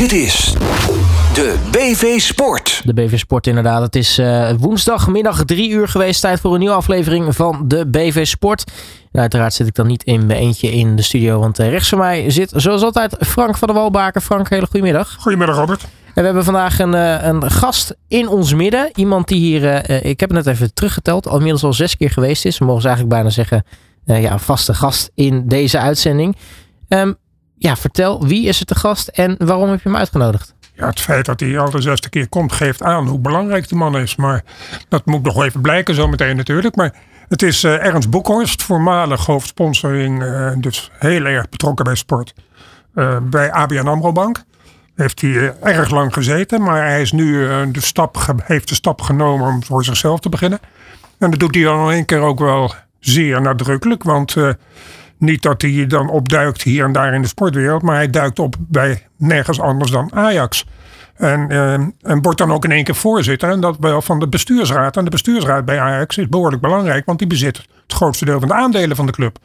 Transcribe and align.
Dit 0.00 0.12
is 0.12 0.52
de 1.34 1.68
BV 1.70 2.20
Sport. 2.20 2.82
De 2.84 2.94
BV 2.94 3.18
Sport 3.18 3.46
inderdaad. 3.46 3.82
Het 3.82 3.96
is 3.96 4.18
uh, 4.18 4.50
woensdagmiddag 4.58 5.44
drie 5.44 5.70
uur 5.70 5.88
geweest. 5.88 6.20
Tijd 6.20 6.40
voor 6.40 6.52
een 6.52 6.58
nieuwe 6.58 6.74
aflevering 6.74 7.36
van 7.36 7.64
de 7.68 7.86
BV 7.86 8.26
Sport. 8.26 8.72
En 9.12 9.20
uiteraard 9.20 9.54
zit 9.54 9.66
ik 9.66 9.74
dan 9.74 9.86
niet 9.86 10.04
in 10.04 10.26
mijn 10.26 10.38
eentje 10.38 10.72
in 10.72 10.96
de 10.96 11.02
studio. 11.02 11.38
Want 11.38 11.60
uh, 11.60 11.68
rechts 11.68 11.88
van 11.88 11.98
mij 11.98 12.30
zit 12.30 12.52
zoals 12.54 12.82
altijd 12.82 13.16
Frank 13.20 13.56
van 13.56 13.68
der 13.68 13.76
Walbaken. 13.76 14.22
Frank, 14.22 14.48
hele 14.48 14.66
goedemiddag. 14.66 15.16
Goedemiddag 15.18 15.56
Robert. 15.56 15.82
En 15.82 15.90
we 16.14 16.22
hebben 16.22 16.44
vandaag 16.44 16.78
een, 16.78 16.94
uh, 16.94 17.22
een 17.22 17.50
gast 17.50 17.96
in 18.08 18.28
ons 18.28 18.54
midden. 18.54 18.90
Iemand 18.94 19.28
die 19.28 19.38
hier, 19.38 19.90
ik 20.04 20.20
heb 20.20 20.30
het 20.30 20.44
net 20.44 20.54
even 20.54 20.74
teruggeteld, 20.74 21.26
al 21.26 21.36
inmiddels 21.36 21.64
al 21.64 21.72
zes 21.72 21.96
keer 21.96 22.10
geweest 22.10 22.44
is. 22.44 22.58
We 22.58 22.64
mogen 22.64 22.82
ze 22.82 22.88
eigenlijk 22.88 23.16
bijna 23.16 23.34
zeggen, 23.34 23.64
ja, 24.04 24.32
een 24.32 24.40
vaste 24.40 24.74
gast 24.74 25.10
in 25.14 25.48
deze 25.48 25.78
uitzending. 25.78 26.36
Um, 26.88 27.16
ja, 27.60 27.76
vertel, 27.76 28.26
wie 28.26 28.46
is 28.46 28.60
er 28.60 28.66
te 28.66 28.74
gast 28.74 29.08
en 29.08 29.34
waarom 29.38 29.68
heb 29.68 29.82
je 29.82 29.88
hem 29.88 29.98
uitgenodigd? 29.98 30.54
Ja, 30.74 30.86
het 30.86 31.00
feit 31.00 31.24
dat 31.24 31.40
hij 31.40 31.58
al 31.58 31.70
de 31.70 31.80
zesde 31.80 32.08
keer 32.08 32.28
komt 32.28 32.52
geeft 32.52 32.82
aan 32.82 33.06
hoe 33.06 33.18
belangrijk 33.18 33.68
die 33.68 33.78
man 33.78 33.98
is. 33.98 34.16
Maar 34.16 34.44
dat 34.88 35.06
moet 35.06 35.22
nog 35.22 35.44
even 35.44 35.60
blijken 35.60 35.94
zometeen 35.94 36.36
natuurlijk. 36.36 36.76
Maar 36.76 36.94
het 37.28 37.42
is 37.42 37.64
uh, 37.64 37.84
Ernst 37.84 38.10
Boekhorst, 38.10 38.62
voormalig 38.62 39.26
hoofdsponsoring. 39.26 40.22
Uh, 40.22 40.52
dus 40.58 40.90
heel 40.98 41.24
erg 41.24 41.48
betrokken 41.48 41.84
bij 41.84 41.94
sport. 41.94 42.34
Uh, 42.94 43.16
bij 43.22 43.52
ABN 43.52 43.86
AMRO 43.86 44.12
Bank. 44.12 44.42
Heeft 44.94 45.20
hij 45.20 45.54
erg 45.60 45.90
lang 45.90 46.12
gezeten. 46.12 46.62
Maar 46.62 46.86
hij 46.86 47.00
is 47.00 47.12
nu 47.12 47.46
de 47.72 47.80
stap, 47.80 48.42
heeft 48.42 48.68
de 48.68 48.74
stap 48.74 49.00
genomen 49.00 49.46
om 49.46 49.64
voor 49.64 49.84
zichzelf 49.84 50.20
te 50.20 50.28
beginnen. 50.28 50.58
En 51.18 51.30
dat 51.30 51.40
doet 51.40 51.54
hij 51.54 51.64
dan 51.64 51.86
in 51.86 51.94
één 51.94 52.04
keer 52.04 52.20
ook 52.20 52.38
wel 52.38 52.74
zeer 53.00 53.40
nadrukkelijk. 53.40 54.02
Want 54.02 54.36
niet 55.20 55.42
dat 55.42 55.62
hij 55.62 55.86
dan 55.86 56.10
opduikt 56.10 56.62
hier 56.62 56.84
en 56.84 56.92
daar 56.92 57.14
in 57.14 57.22
de 57.22 57.28
sportwereld, 57.28 57.82
maar 57.82 57.94
hij 57.94 58.10
duikt 58.10 58.38
op 58.38 58.56
bij 58.58 59.06
nergens 59.16 59.60
anders 59.60 59.90
dan 59.90 60.14
Ajax. 60.14 60.66
En, 61.20 61.52
uh, 61.52 61.72
en 61.72 62.22
wordt 62.22 62.38
dan 62.38 62.52
ook 62.52 62.64
in 62.64 62.72
één 62.72 62.84
keer 62.84 62.94
voorzitter. 62.94 63.50
En 63.50 63.60
dat 63.60 63.76
wel 63.80 64.02
van 64.02 64.18
de 64.18 64.28
bestuursraad. 64.28 64.96
En 64.96 65.04
de 65.04 65.10
bestuursraad 65.10 65.64
bij 65.64 65.80
Ajax 65.80 66.16
is 66.16 66.28
behoorlijk 66.28 66.62
belangrijk, 66.62 67.06
want 67.06 67.18
die 67.18 67.28
bezit 67.28 67.56
het 67.56 67.92
grootste 67.92 68.24
deel 68.24 68.38
van 68.38 68.48
de 68.48 68.54
aandelen 68.54 68.96
van 68.96 69.06
de 69.06 69.12
club. 69.12 69.38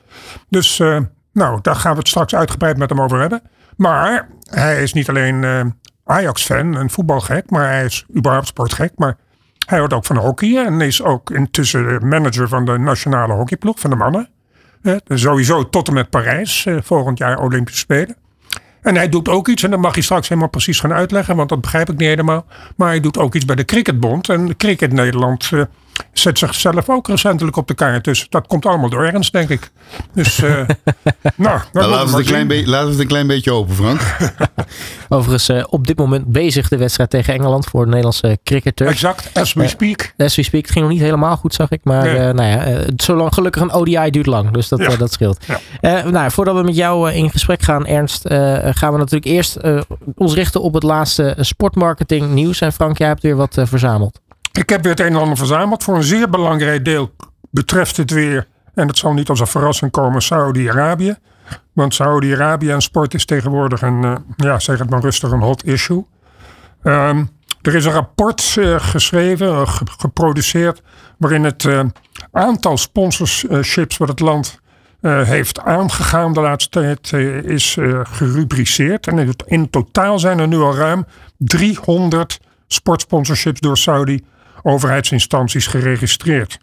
Dus 0.49 0.79
uh, 0.79 0.97
nou, 1.33 1.59
daar 1.61 1.75
gaan 1.75 1.91
we 1.91 1.97
het 1.97 2.07
straks 2.07 2.35
uitgebreid 2.35 2.77
met 2.77 2.89
hem 2.89 3.01
over 3.01 3.19
hebben. 3.19 3.41
Maar 3.77 4.27
hij 4.49 4.83
is 4.83 4.93
niet 4.93 5.09
alleen 5.09 5.43
uh, 5.43 5.65
Ajax-fan 6.05 6.77
en 6.77 6.89
voetbalgek, 6.89 7.49
maar 7.49 7.69
hij 7.69 7.85
is 7.85 8.05
überhaupt 8.15 8.47
sportgek. 8.47 8.91
Maar 8.95 9.17
hij 9.65 9.77
houdt 9.77 9.93
ook 9.93 10.05
van 10.05 10.17
hockey 10.17 10.65
en 10.65 10.81
is 10.81 11.03
ook 11.03 11.31
intussen 11.31 12.07
manager 12.07 12.47
van 12.47 12.65
de 12.65 12.77
nationale 12.77 13.33
hockeyploeg 13.33 13.79
van 13.79 13.89
de 13.89 13.95
mannen. 13.95 14.29
Sowieso 15.08 15.69
tot 15.69 15.88
en 15.88 15.94
met 15.94 16.09
Parijs, 16.09 16.66
eh, 16.66 16.78
volgend 16.83 17.17
jaar 17.17 17.39
Olympische 17.39 17.80
Spelen. 17.80 18.16
En 18.81 18.95
hij 18.95 19.09
doet 19.09 19.30
ook 19.30 19.47
iets, 19.47 19.64
en 19.64 19.72
dat 19.72 19.80
mag 19.80 19.94
hij 19.94 20.03
straks 20.03 20.28
helemaal 20.28 20.50
precies 20.50 20.80
gaan 20.80 20.94
uitleggen, 20.94 21.36
want 21.36 21.50
dat 21.50 21.61
begrijp 21.61 21.89
ik 21.89 21.97
niet 21.97 22.08
helemaal. 22.08 22.45
Maar 22.75 22.88
hij 22.88 23.00
doet 23.00 23.17
ook 23.17 23.36
iets 23.36 23.45
bij 23.45 23.56
de 23.56 23.66
Cricketbond. 23.66 24.30
En 24.30 24.58
Cricket 24.58 24.91
Nederland 24.91 25.52
uh, 25.53 25.61
zet 26.13 26.39
zichzelf 26.39 26.89
ook 26.89 27.07
recentelijk 27.07 27.57
op 27.57 27.67
de 27.67 27.73
kaart. 27.73 28.03
Dus 28.03 28.25
dat 28.29 28.47
komt 28.47 28.65
allemaal 28.65 28.89
door 28.89 29.05
ernst, 29.05 29.31
denk 29.31 29.49
ik. 29.49 29.71
Dus, 30.13 30.39
uh, 30.39 30.49
nou, 31.35 31.59
nou 31.71 31.89
laten, 31.89 32.05
we 32.05 32.17
het 32.17 32.19
een 32.19 32.47
klein 32.47 32.67
laten 32.67 32.85
we 32.85 32.91
het 32.91 32.99
een 32.99 33.07
klein 33.07 33.27
beetje 33.27 33.51
open, 33.51 33.75
Frank. 33.75 34.01
Overigens, 35.09 35.49
uh, 35.49 35.63
op 35.69 35.88
dit 35.88 35.97
moment 35.97 36.25
bezig 36.25 36.69
de 36.69 36.77
wedstrijd 36.77 37.09
tegen 37.09 37.33
Engeland 37.33 37.66
voor 37.66 37.81
de 37.81 37.88
Nederlandse 37.88 38.39
cricketers. 38.43 38.89
Exact, 38.91 39.29
as 39.33 39.53
we 39.53 39.67
speak. 39.67 40.13
as 40.17 40.35
we 40.35 40.43
speak. 40.43 40.61
Het 40.61 40.71
ging 40.71 40.85
nog 40.85 40.93
niet 40.93 41.03
helemaal 41.03 41.38
goed, 41.38 41.53
zag 41.53 41.69
ik. 41.69 41.79
Maar 41.83 42.03
nee. 42.03 42.33
nou 42.33 42.49
ja, 42.49 42.83
zolang 42.95 43.33
gelukkig 43.33 43.61
een 43.61 43.71
ODI 43.71 44.09
duurt 44.09 44.25
lang. 44.25 44.51
Dus 44.51 44.67
dat, 44.67 44.79
ja. 44.79 44.95
dat 44.95 45.11
scheelt. 45.11 45.45
Ja. 45.81 46.09
nou, 46.09 46.31
voordat 46.31 46.55
we 46.55 46.63
met 46.63 46.75
jou 46.75 47.11
in 47.11 47.31
gesprek 47.31 47.61
gaan, 47.61 47.85
Ernst, 47.85 48.27
gaan 48.77 48.91
we 48.91 48.97
natuurlijk 48.97 49.25
eerst 49.25 49.57
ons 50.16 50.33
richten 50.33 50.61
op 50.61 50.73
het 50.73 50.83
laatste 50.83 51.35
sportmarketing 51.39 52.29
nieuws. 52.29 52.61
En 52.61 52.73
Frank, 52.73 52.97
jij 52.97 53.07
hebt 53.07 53.21
weer 53.21 53.35
wat 53.35 53.57
verzameld. 53.63 54.23
Ik 54.57 54.69
heb 54.69 54.81
weer 54.81 54.91
het 54.91 54.99
een 54.99 55.13
en 55.13 55.19
ander 55.19 55.37
verzameld. 55.37 55.83
Voor 55.83 55.95
een 55.95 56.03
zeer 56.03 56.29
belangrijk 56.29 56.85
deel 56.85 57.15
betreft 57.51 57.97
het 57.97 58.11
weer, 58.11 58.47
en 58.73 58.88
het 58.88 58.97
zal 58.97 59.13
niet 59.13 59.29
als 59.29 59.39
een 59.39 59.47
verrassing 59.47 59.91
komen, 59.91 60.21
Saudi-Arabië. 60.21 61.16
Want 61.73 61.93
Saudi-Arabië 61.93 62.69
en 62.69 62.81
sport 62.81 63.13
is 63.13 63.25
tegenwoordig 63.25 63.81
een, 63.81 64.03
uh, 64.03 64.15
ja, 64.35 64.59
zeg 64.59 64.79
het 64.79 64.89
maar 64.89 65.01
rustig, 65.01 65.31
een 65.31 65.41
hot 65.41 65.65
issue. 65.65 66.05
Um, 66.83 67.29
er 67.61 67.75
is 67.75 67.85
een 67.85 67.91
rapport 67.91 68.55
uh, 68.59 68.79
geschreven, 68.79 69.47
uh, 69.47 69.67
geproduceerd, 69.97 70.81
waarin 71.17 71.44
het 71.44 71.67
aantal 72.31 72.77
sponsorships 72.77 73.97
wat 73.97 74.07
het 74.07 74.19
land 74.19 74.59
heeft 75.01 75.59
aangegaan 75.59 76.33
de 76.33 76.41
laatste 76.41 76.69
tijd 76.69 77.13
is 77.45 77.77
gerubriceerd. 78.03 79.07
En 79.07 79.35
in 79.45 79.69
totaal 79.69 80.19
zijn 80.19 80.39
er 80.39 80.47
nu 80.47 80.57
al 80.57 80.75
ruim 80.75 81.05
300 81.38 82.39
sportsponsorships 82.67 83.59
door 83.59 83.77
Saudi 83.77 84.23
overheidsinstanties 84.65 85.67
geregistreerd. 85.67 86.59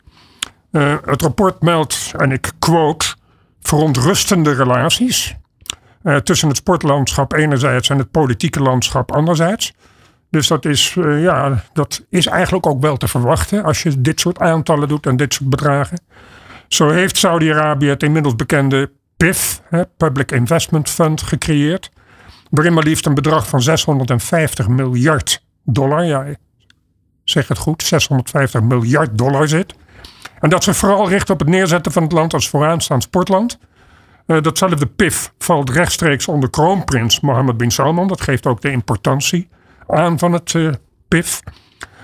Uh, 0.72 0.94
het 1.04 1.22
rapport 1.22 1.62
meldt, 1.62 2.12
en 2.16 2.32
ik 2.32 2.50
quote, 2.58 3.14
verontrustende 3.60 4.52
relaties 4.52 5.36
uh, 6.02 6.16
tussen 6.16 6.48
het 6.48 6.56
sportlandschap 6.56 7.32
enerzijds 7.32 7.88
en 7.88 7.98
het 7.98 8.10
politieke 8.10 8.60
landschap 8.60 9.12
anderzijds. 9.12 9.72
Dus 10.30 10.46
dat 10.46 10.64
is, 10.64 10.94
uh, 10.98 11.22
ja, 11.22 11.64
dat 11.72 12.04
is 12.08 12.26
eigenlijk 12.26 12.66
ook 12.66 12.80
wel 12.80 12.96
te 12.96 13.08
verwachten 13.08 13.64
als 13.64 13.82
je 13.82 14.00
dit 14.00 14.20
soort 14.20 14.38
aantallen 14.38 14.88
doet 14.88 15.06
en 15.06 15.16
dit 15.16 15.34
soort 15.34 15.50
bedragen. 15.50 16.00
Zo 16.68 16.90
heeft 16.90 17.16
Saudi-Arabië 17.16 17.88
het 17.88 18.02
inmiddels 18.02 18.36
bekende 18.36 18.90
PIF, 19.16 19.62
hè, 19.68 19.86
Public 19.96 20.30
Investment 20.30 20.90
Fund, 20.90 21.22
gecreëerd. 21.22 21.90
Waarin 22.50 22.72
maar 22.72 22.84
liefst 22.84 23.06
een 23.06 23.14
bedrag 23.14 23.48
van 23.48 23.62
650 23.62 24.68
miljard 24.68 25.44
dollar, 25.64 26.04
ja, 26.04 26.24
zeg 27.32 27.48
het 27.48 27.58
goed, 27.58 27.82
650 27.82 28.62
miljard 28.62 29.18
dollar 29.18 29.48
zit. 29.48 29.74
En 30.40 30.50
dat 30.50 30.64
ze 30.64 30.74
vooral 30.74 31.08
richt 31.08 31.30
op 31.30 31.38
het 31.38 31.48
neerzetten 31.48 31.92
van 31.92 32.02
het 32.02 32.12
land 32.12 32.34
als 32.34 32.48
vooraanstaand 32.48 33.02
sportland. 33.02 33.58
Uh, 34.26 34.40
datzelfde 34.40 34.86
PIF 34.86 35.32
valt 35.38 35.70
rechtstreeks 35.70 36.28
onder 36.28 36.50
kroonprins 36.50 37.20
Mohammed 37.20 37.56
bin 37.56 37.70
Salman. 37.70 38.08
Dat 38.08 38.20
geeft 38.20 38.46
ook 38.46 38.60
de 38.60 38.70
importantie 38.70 39.48
aan 39.86 40.18
van 40.18 40.32
het 40.32 40.52
uh, 40.52 40.72
PIF. 41.08 41.40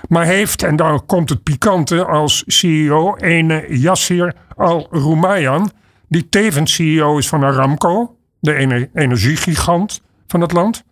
Maar 0.07 0.25
heeft, 0.25 0.63
en 0.63 0.75
daar 0.75 1.01
komt 1.01 1.29
het 1.29 1.43
pikante, 1.43 2.05
als 2.05 2.43
CEO 2.45 3.15
ene 3.15 3.65
Yassir 3.79 4.35
al-Rumayyan, 4.55 5.71
die 6.07 6.29
tevens 6.29 6.73
CEO 6.73 7.17
is 7.17 7.27
van 7.27 7.43
Aramco, 7.43 8.15
de 8.39 8.89
energiegigant 8.93 10.01
van 10.27 10.41
het 10.41 10.51
land. 10.51 10.83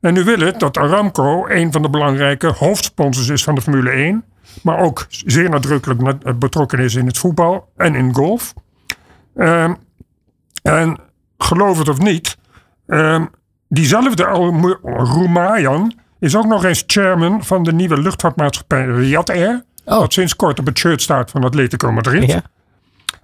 En 0.00 0.14
nu 0.14 0.24
wil 0.24 0.38
het 0.38 0.60
dat 0.60 0.78
Aramco 0.78 1.46
een 1.48 1.72
van 1.72 1.82
de 1.82 1.90
belangrijke 1.90 2.46
hoofdsponsors 2.46 3.28
is 3.28 3.44
van 3.44 3.54
de 3.54 3.60
Formule 3.60 3.90
1. 3.90 4.24
Maar 4.62 4.78
ook 4.78 5.06
zeer 5.08 5.50
nadrukkelijk 5.50 6.00
eh, 6.02 6.34
betrokken 6.34 6.78
is 6.78 6.94
in 6.94 7.06
het 7.06 7.18
voetbal 7.18 7.68
en 7.76 7.94
in 7.94 8.14
golf. 8.14 8.54
Um, 9.34 9.76
en 10.62 10.98
geloof 11.38 11.78
het 11.78 11.88
of 11.88 11.98
niet, 11.98 12.36
um, 12.86 13.30
diezelfde 13.68 14.22
Roemayan 14.82 15.94
is 16.18 16.36
ook 16.36 16.46
nog 16.46 16.64
eens 16.64 16.84
chairman 16.86 17.44
van 17.44 17.62
de 17.62 17.72
nieuwe 17.72 18.00
luchtvaartmaatschappij 18.00 18.84
Riyadh 18.84 19.32
Air. 19.32 19.64
Oh. 19.84 19.98
Dat 19.98 20.12
sinds 20.12 20.36
kort 20.36 20.58
op 20.58 20.66
het 20.66 20.78
shirt 20.78 21.02
staat 21.02 21.30
van 21.30 21.44
Atletico 21.44 21.92
Madrid. 21.92 22.30
Ja. 22.30 22.42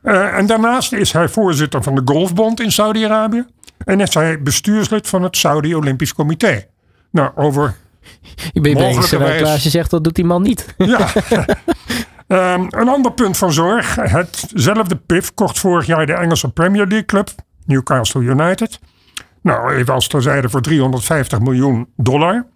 Uh, 0.02 0.38
en 0.38 0.46
daarnaast 0.46 0.92
is 0.92 1.12
hij 1.12 1.28
voorzitter 1.28 1.82
van 1.82 1.94
de 1.94 2.02
Golfbond 2.04 2.60
in 2.60 2.72
Saudi-Arabië. 2.72 3.44
En 3.86 4.00
is 4.00 4.14
hij 4.14 4.42
bestuurslid 4.42 5.08
van 5.08 5.22
het 5.22 5.36
Saudi 5.36 5.74
Olympisch 5.74 6.14
Comité. 6.14 6.66
Nou, 7.10 7.30
over. 7.34 7.76
Je 8.52 8.60
bent 8.60 8.78
bezig 8.78 9.42
als 9.42 9.62
je 9.62 9.70
zegt 9.70 9.90
dat 9.90 10.04
doet 10.04 10.14
die 10.14 10.24
man 10.24 10.42
niet. 10.42 10.66
Ja. 12.26 12.54
um, 12.54 12.66
een 12.70 12.88
ander 12.88 13.12
punt 13.12 13.36
van 13.36 13.52
zorg. 13.52 13.94
Hetzelfde 13.94 14.96
PIF 14.96 15.34
kocht 15.34 15.58
vorig 15.58 15.86
jaar 15.86 16.06
de 16.06 16.12
Engelse 16.12 16.52
Premier 16.52 16.86
League 16.86 17.04
club, 17.04 17.30
Newcastle 17.64 18.20
United. 18.20 18.78
Nou, 19.42 19.74
even 19.74 19.94
als 19.94 20.08
terzijde 20.08 20.48
voor 20.48 20.60
350 20.60 21.40
miljoen 21.40 21.88
dollar. 21.96 22.46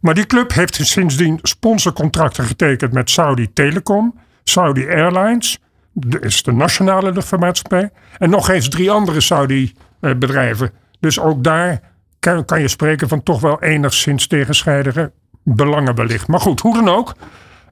Maar 0.00 0.14
die 0.14 0.26
club 0.26 0.52
heeft 0.52 0.86
sindsdien 0.86 1.38
sponsorcontracten 1.42 2.44
getekend 2.44 2.92
met 2.92 3.10
Saudi 3.10 3.52
Telecom, 3.52 4.18
Saudi 4.44 4.88
Airlines, 4.88 5.58
dat 5.92 6.22
is 6.22 6.42
de 6.42 6.52
nationale 6.52 7.12
luchtvaartmaatschappij, 7.12 7.90
en 8.18 8.30
nog 8.30 8.48
eens 8.48 8.68
drie 8.68 8.90
andere 8.90 9.20
Saudi 9.20 9.74
bedrijven. 10.00 10.70
Dus 11.00 11.20
ook 11.20 11.44
daar 11.44 11.80
kan, 12.18 12.44
kan, 12.44 12.60
je 12.60 12.68
spreken 12.68 13.08
van 13.08 13.22
toch 13.22 13.40
wel 13.40 13.62
enigszins 13.62 14.26
tegenstrijdige 14.26 15.12
belangen 15.42 15.94
wellicht. 15.94 16.26
Maar 16.26 16.40
goed, 16.40 16.60
hoe 16.60 16.74
dan 16.74 16.88
ook. 16.88 17.14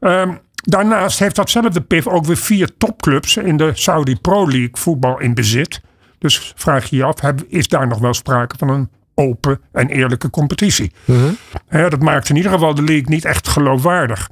Um, 0.01 0.39
daarnaast 0.55 1.19
heeft 1.19 1.37
datzelfde 1.37 1.81
PIF 1.81 2.07
ook 2.07 2.25
weer 2.25 2.37
vier 2.37 2.77
topclubs 2.77 3.37
in 3.37 3.57
de 3.57 3.71
Saudi 3.75 4.17
Pro 4.17 4.49
League 4.49 4.71
voetbal 4.73 5.21
in 5.21 5.35
bezit. 5.35 5.81
Dus 6.19 6.53
vraag 6.57 6.91
je 6.91 6.97
je 6.97 7.05
af, 7.05 7.21
is 7.49 7.69
daar 7.69 7.87
nog 7.87 7.99
wel 7.99 8.15
sprake 8.15 8.57
van 8.59 8.69
een 8.69 8.91
open 9.15 9.61
en 9.73 9.89
eerlijke 9.89 10.31
competitie? 10.31 10.93
Uh 11.07 11.31
dat 11.89 12.01
maakt 12.01 12.29
in 12.29 12.37
ieder 12.37 12.51
geval 12.51 12.75
de 12.75 12.83
league 12.83 13.09
niet 13.09 13.25
echt 13.25 13.49
geloofwaardig. 13.49 14.29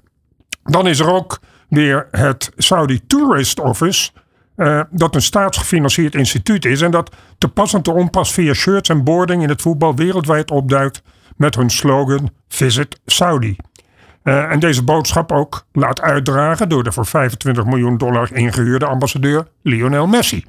Dan 0.62 0.86
is 0.86 0.98
er 0.98 1.12
ook 1.12 1.40
weer 1.68 2.08
het 2.10 2.50
Saudi 2.56 3.00
Tourist 3.06 3.60
Office. 3.60 4.10
Uh, 4.56 4.80
dat 4.90 5.14
een 5.14 5.22
staatsgefinancierd 5.22 6.14
instituut 6.14 6.64
is 6.64 6.82
en 6.82 6.90
dat 6.90 7.10
te 7.38 7.48
pas 7.48 7.74
en 7.74 7.82
te 7.82 7.92
onpas 7.92 8.32
via 8.32 8.52
shirts 8.52 8.88
en 8.88 9.04
boarding 9.04 9.42
in 9.42 9.48
het 9.48 9.62
voetbal 9.62 9.94
wereldwijd 9.94 10.50
opduikt 10.50 11.02
met 11.36 11.54
hun 11.54 11.70
slogan 11.70 12.30
Visit 12.48 13.00
Saudi. 13.06 13.56
Uh, 14.24 14.50
en 14.50 14.58
deze 14.58 14.82
boodschap 14.82 15.32
ook 15.32 15.66
laat 15.72 16.00
uitdragen 16.00 16.68
door 16.68 16.84
de 16.84 16.92
voor 16.92 17.06
25 17.06 17.64
miljoen 17.64 17.98
dollar 17.98 18.32
ingehuurde 18.32 18.86
ambassadeur 18.86 19.46
Lionel 19.62 20.06
Messi. 20.06 20.44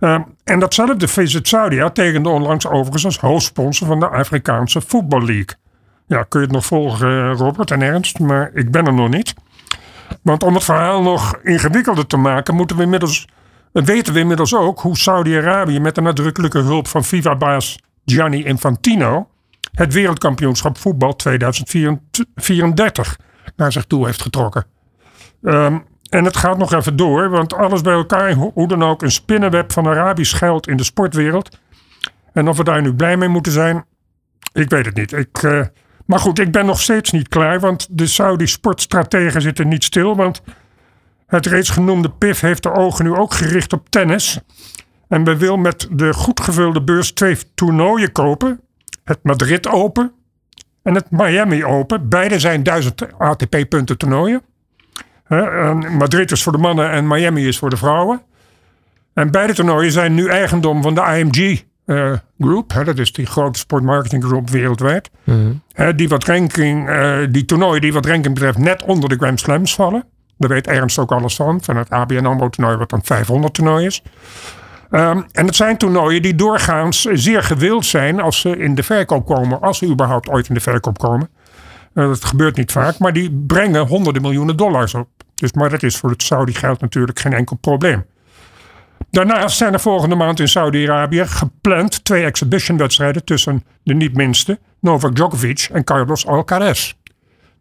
Uh, 0.00 0.20
en 0.44 0.58
datzelfde 0.58 1.08
Visit 1.08 1.48
Saudi 1.48 1.90
tekende 1.92 2.28
onlangs 2.28 2.66
overigens 2.66 3.04
als 3.04 3.18
hoofdsponsor 3.18 3.86
van 3.86 4.00
de 4.00 4.08
Afrikaanse 4.08 4.80
Football 4.80 5.24
League. 5.24 5.54
Ja, 6.06 6.22
kun 6.22 6.40
je 6.40 6.46
het 6.46 6.54
nog 6.54 6.66
volgen, 6.66 7.32
Robert 7.32 7.70
en 7.70 7.82
Ernst, 7.82 8.18
maar 8.18 8.50
ik 8.54 8.70
ben 8.70 8.86
er 8.86 8.94
nog 8.94 9.08
niet. 9.08 9.34
Want 10.22 10.42
om 10.42 10.54
het 10.54 10.64
verhaal 10.64 11.02
nog 11.02 11.36
ingewikkelder 11.42 12.06
te 12.06 12.16
maken, 12.16 12.54
moeten 12.54 12.76
we 12.76 12.82
inmiddels, 12.82 13.28
weten 13.72 14.12
we 14.12 14.18
inmiddels 14.18 14.54
ook 14.54 14.80
hoe 14.80 14.96
Saudi-Arabië 14.96 15.80
met 15.80 15.94
de 15.94 16.00
nadrukkelijke 16.00 16.58
hulp 16.58 16.88
van 16.88 17.04
FIFA-baas 17.04 17.78
Gianni 18.04 18.44
Infantino 18.44 19.26
het 19.72 19.92
wereldkampioenschap 19.92 20.78
voetbal 20.78 21.16
2034 21.16 23.18
naar 23.56 23.72
zich 23.72 23.84
toe 23.84 24.06
heeft 24.06 24.22
getrokken. 24.22 24.66
Um, 25.42 25.84
en 26.08 26.24
het 26.24 26.36
gaat 26.36 26.58
nog 26.58 26.72
even 26.72 26.96
door, 26.96 27.30
want 27.30 27.54
alles 27.54 27.80
bij 27.80 27.92
elkaar, 27.92 28.32
hoe 28.32 28.68
dan 28.68 28.82
ook, 28.82 29.02
een 29.02 29.10
spinnenweb 29.10 29.72
van 29.72 29.86
Arabisch 29.86 30.38
geld 30.38 30.68
in 30.68 30.76
de 30.76 30.84
sportwereld. 30.84 31.58
En 32.32 32.48
of 32.48 32.56
we 32.56 32.64
daar 32.64 32.82
nu 32.82 32.94
blij 32.94 33.16
mee 33.16 33.28
moeten 33.28 33.52
zijn, 33.52 33.84
ik 34.52 34.70
weet 34.70 34.84
het 34.84 34.94
niet. 34.94 35.12
Ik, 35.12 35.42
uh, 35.42 35.60
maar 36.06 36.18
goed, 36.18 36.38
ik 36.38 36.52
ben 36.52 36.66
nog 36.66 36.80
steeds 36.80 37.10
niet 37.10 37.28
klaar, 37.28 37.60
want 37.60 37.86
de 37.90 38.06
Saudi 38.06 38.46
sportstrategen 38.46 39.42
zitten 39.42 39.68
niet 39.68 39.84
stil. 39.84 40.16
Want 40.16 40.42
het 41.26 41.46
reeds 41.46 41.70
genoemde 41.70 42.10
PIF 42.10 42.40
heeft 42.40 42.62
de 42.62 42.72
ogen 42.72 43.04
nu 43.04 43.14
ook 43.14 43.34
gericht 43.34 43.72
op 43.72 43.88
tennis. 43.88 44.40
En 45.08 45.24
we 45.24 45.36
wil 45.36 45.56
met 45.56 45.88
de 45.90 46.12
goed 46.12 46.40
gevulde 46.40 46.82
beurs 46.82 47.12
twee 47.12 47.36
toernooien 47.54 48.12
kopen. 48.12 48.60
Het 49.04 49.18
Madrid 49.22 49.68
Open 49.68 50.12
en 50.82 50.94
het 50.94 51.10
Miami 51.10 51.64
Open. 51.64 52.08
Beide 52.08 52.38
zijn 52.38 52.62
1000 52.62 53.18
ATP-punten 53.18 53.98
toernooien. 53.98 54.42
Madrid 55.98 56.30
is 56.30 56.42
voor 56.42 56.52
de 56.52 56.58
mannen 56.58 56.90
en 56.90 57.06
Miami 57.06 57.46
is 57.46 57.58
voor 57.58 57.70
de 57.70 57.76
vrouwen. 57.76 58.22
En 59.14 59.30
beide 59.30 59.54
toernooien 59.54 59.92
zijn 59.92 60.14
nu 60.14 60.28
eigendom 60.28 60.82
van 60.82 60.94
de 60.94 61.00
IMG 61.00 61.64
uh, 61.86 62.12
Group. 62.38 62.72
Hè, 62.72 62.84
dat 62.84 62.98
is 62.98 63.12
die 63.12 63.26
grote 63.26 63.58
sportmarketing 63.58 64.24
groep 64.24 64.50
wereldwijd. 64.50 65.10
Mm 65.24 65.62
die, 65.96 66.08
wat 66.08 66.24
ranking, 66.24 66.88
uh, 66.88 67.18
die 67.30 67.44
toernooien 67.44 67.80
die 67.80 67.92
wat 67.92 68.06
ranking 68.06 68.34
betreft 68.34 68.58
net 68.58 68.82
onder 68.82 69.08
de 69.08 69.16
Grand 69.16 69.40
Slams 69.40 69.74
vallen. 69.74 70.04
Daar 70.38 70.50
weet 70.50 70.66
Ernst 70.66 70.98
ook 70.98 71.12
alles 71.12 71.36
van. 71.36 71.62
Van 71.62 71.76
het 71.76 71.90
ABN 71.90 72.24
AMRO 72.24 72.48
toernooi 72.48 72.76
wat 72.76 72.90
dan 72.90 73.00
500 73.04 73.54
toernooi 73.54 73.86
is. 73.86 74.02
Um, 74.90 75.26
en 75.32 75.46
het 75.46 75.56
zijn 75.56 75.76
toernooien 75.76 76.22
die 76.22 76.34
doorgaans 76.34 77.02
zeer 77.02 77.42
gewild 77.42 77.84
zijn 77.84 78.20
als 78.20 78.40
ze 78.40 78.56
in 78.56 78.74
de 78.74 78.82
verkoop 78.82 79.26
komen. 79.26 79.60
Als 79.60 79.78
ze 79.78 79.86
überhaupt 79.86 80.28
ooit 80.28 80.48
in 80.48 80.54
de 80.54 80.60
verkoop 80.60 80.98
komen. 80.98 81.28
Uh, 81.94 82.06
dat 82.06 82.24
gebeurt 82.24 82.56
niet 82.56 82.72
vaak. 82.72 82.98
Maar 82.98 83.12
die 83.12 83.44
brengen 83.46 83.86
honderden 83.86 84.22
miljoenen 84.22 84.56
dollars 84.56 84.94
op. 84.94 85.08
Dus, 85.34 85.52
maar 85.52 85.70
dat 85.70 85.82
is 85.82 85.96
voor 85.96 86.10
het 86.10 86.22
Saudi 86.22 86.54
geld 86.54 86.80
natuurlijk 86.80 87.20
geen 87.20 87.32
enkel 87.32 87.56
probleem. 87.56 88.04
Daarnaast 89.12 89.56
zijn 89.56 89.72
er 89.72 89.80
volgende 89.80 90.14
maand 90.14 90.40
in 90.40 90.48
Saudi-Arabië 90.48 91.26
gepland 91.26 92.04
twee 92.04 92.24
exhibitionwedstrijden 92.24 93.24
tussen 93.24 93.64
de 93.82 93.94
niet 93.94 94.16
minste 94.16 94.58
Novak 94.80 95.14
Djokovic 95.14 95.68
en 95.72 95.84
Carlos 95.84 96.26
Alcaraz. 96.26 96.92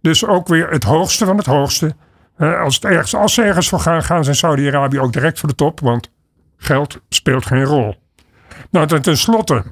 Dus 0.01 0.25
ook 0.25 0.47
weer 0.47 0.69
het 0.69 0.83
hoogste 0.83 1.25
van 1.25 1.37
het 1.37 1.45
hoogste. 1.45 1.95
Als, 2.37 2.75
het 2.75 2.85
ergens, 2.85 3.15
als 3.15 3.33
ze 3.33 3.41
ergens 3.41 3.69
voor 3.69 3.79
gaan, 3.79 4.03
gaan 4.03 4.23
ze 4.23 4.29
in 4.29 4.35
Saudi-Arabië 4.35 4.99
ook 4.99 5.13
direct 5.13 5.39
voor 5.39 5.49
de 5.49 5.55
top, 5.55 5.79
want 5.79 6.11
geld 6.57 6.99
speelt 7.09 7.45
geen 7.45 7.63
rol. 7.63 7.95
Nou, 8.69 9.01
ten, 9.01 9.17
slotte 9.17 9.63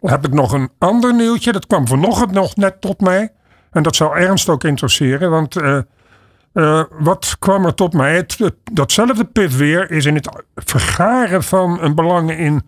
heb 0.00 0.26
ik 0.26 0.32
nog 0.32 0.52
een 0.52 0.70
ander 0.78 1.14
nieuwtje. 1.14 1.52
Dat 1.52 1.66
kwam 1.66 1.86
vanochtend 1.86 2.30
nog 2.30 2.56
net 2.56 2.80
tot 2.80 3.00
mij. 3.00 3.32
En 3.70 3.82
dat 3.82 3.96
zou 3.96 4.18
Ernst 4.18 4.48
ook 4.48 4.64
interesseren, 4.64 5.30
want 5.30 5.56
uh, 5.56 5.78
uh, 6.56 6.82
wat 6.90 7.36
kwam 7.38 7.64
er 7.64 7.74
tot 7.74 7.92
mij? 7.92 8.14
Het, 8.14 8.52
datzelfde 8.72 9.24
PIF 9.24 9.56
weer 9.56 9.90
is 9.90 10.04
in 10.04 10.14
het 10.14 10.28
vergaren 10.54 11.42
van 11.42 11.82
een 11.82 11.94
belang 11.94 12.30
in. 12.30 12.62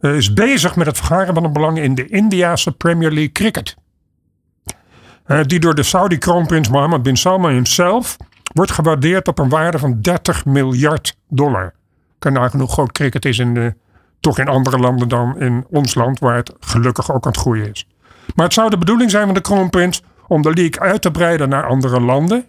Uh, 0.00 0.16
is 0.16 0.32
bezig 0.32 0.76
met 0.76 0.86
het 0.86 0.96
vergaren 0.96 1.34
van 1.34 1.44
een 1.44 1.52
belang 1.52 1.78
in 1.78 1.94
de 1.94 2.06
Indiase 2.06 2.72
Premier 2.72 3.10
League 3.10 3.32
cricket. 3.32 3.76
Uh, 5.26 5.40
die 5.42 5.60
door 5.60 5.74
de 5.74 5.82
Saudi-kroonprins 5.82 6.68
Mohammed 6.68 7.02
bin 7.02 7.16
Salman 7.16 7.52
himself 7.52 8.16
wordt 8.54 8.70
gewaardeerd 8.70 9.28
op 9.28 9.38
een 9.38 9.48
waarde 9.48 9.78
van 9.78 10.00
30 10.00 10.44
miljard 10.44 11.16
dollar. 11.28 11.74
Kan 12.18 12.32
nou 12.32 12.50
genoeg 12.50 12.72
groot 12.72 12.92
cricket 12.92 13.24
is 13.24 13.38
in 13.38 13.74
toch 14.20 14.38
in 14.38 14.48
andere 14.48 14.78
landen 14.78 15.08
dan 15.08 15.40
in 15.40 15.66
ons 15.70 15.94
land, 15.94 16.18
waar 16.18 16.36
het 16.36 16.52
gelukkig 16.60 17.12
ook 17.12 17.24
aan 17.24 17.32
het 17.32 17.40
groeien 17.40 17.70
is. 17.70 17.86
Maar 18.34 18.44
het 18.44 18.54
zou 18.54 18.70
de 18.70 18.78
bedoeling 18.78 19.10
zijn 19.10 19.24
van 19.24 19.34
de 19.34 19.40
kroonprins 19.40 20.02
om 20.26 20.42
de 20.42 20.52
league 20.52 20.80
uit 20.80 21.02
te 21.02 21.10
breiden 21.10 21.48
naar 21.48 21.66
andere 21.66 22.00
landen. 22.00 22.46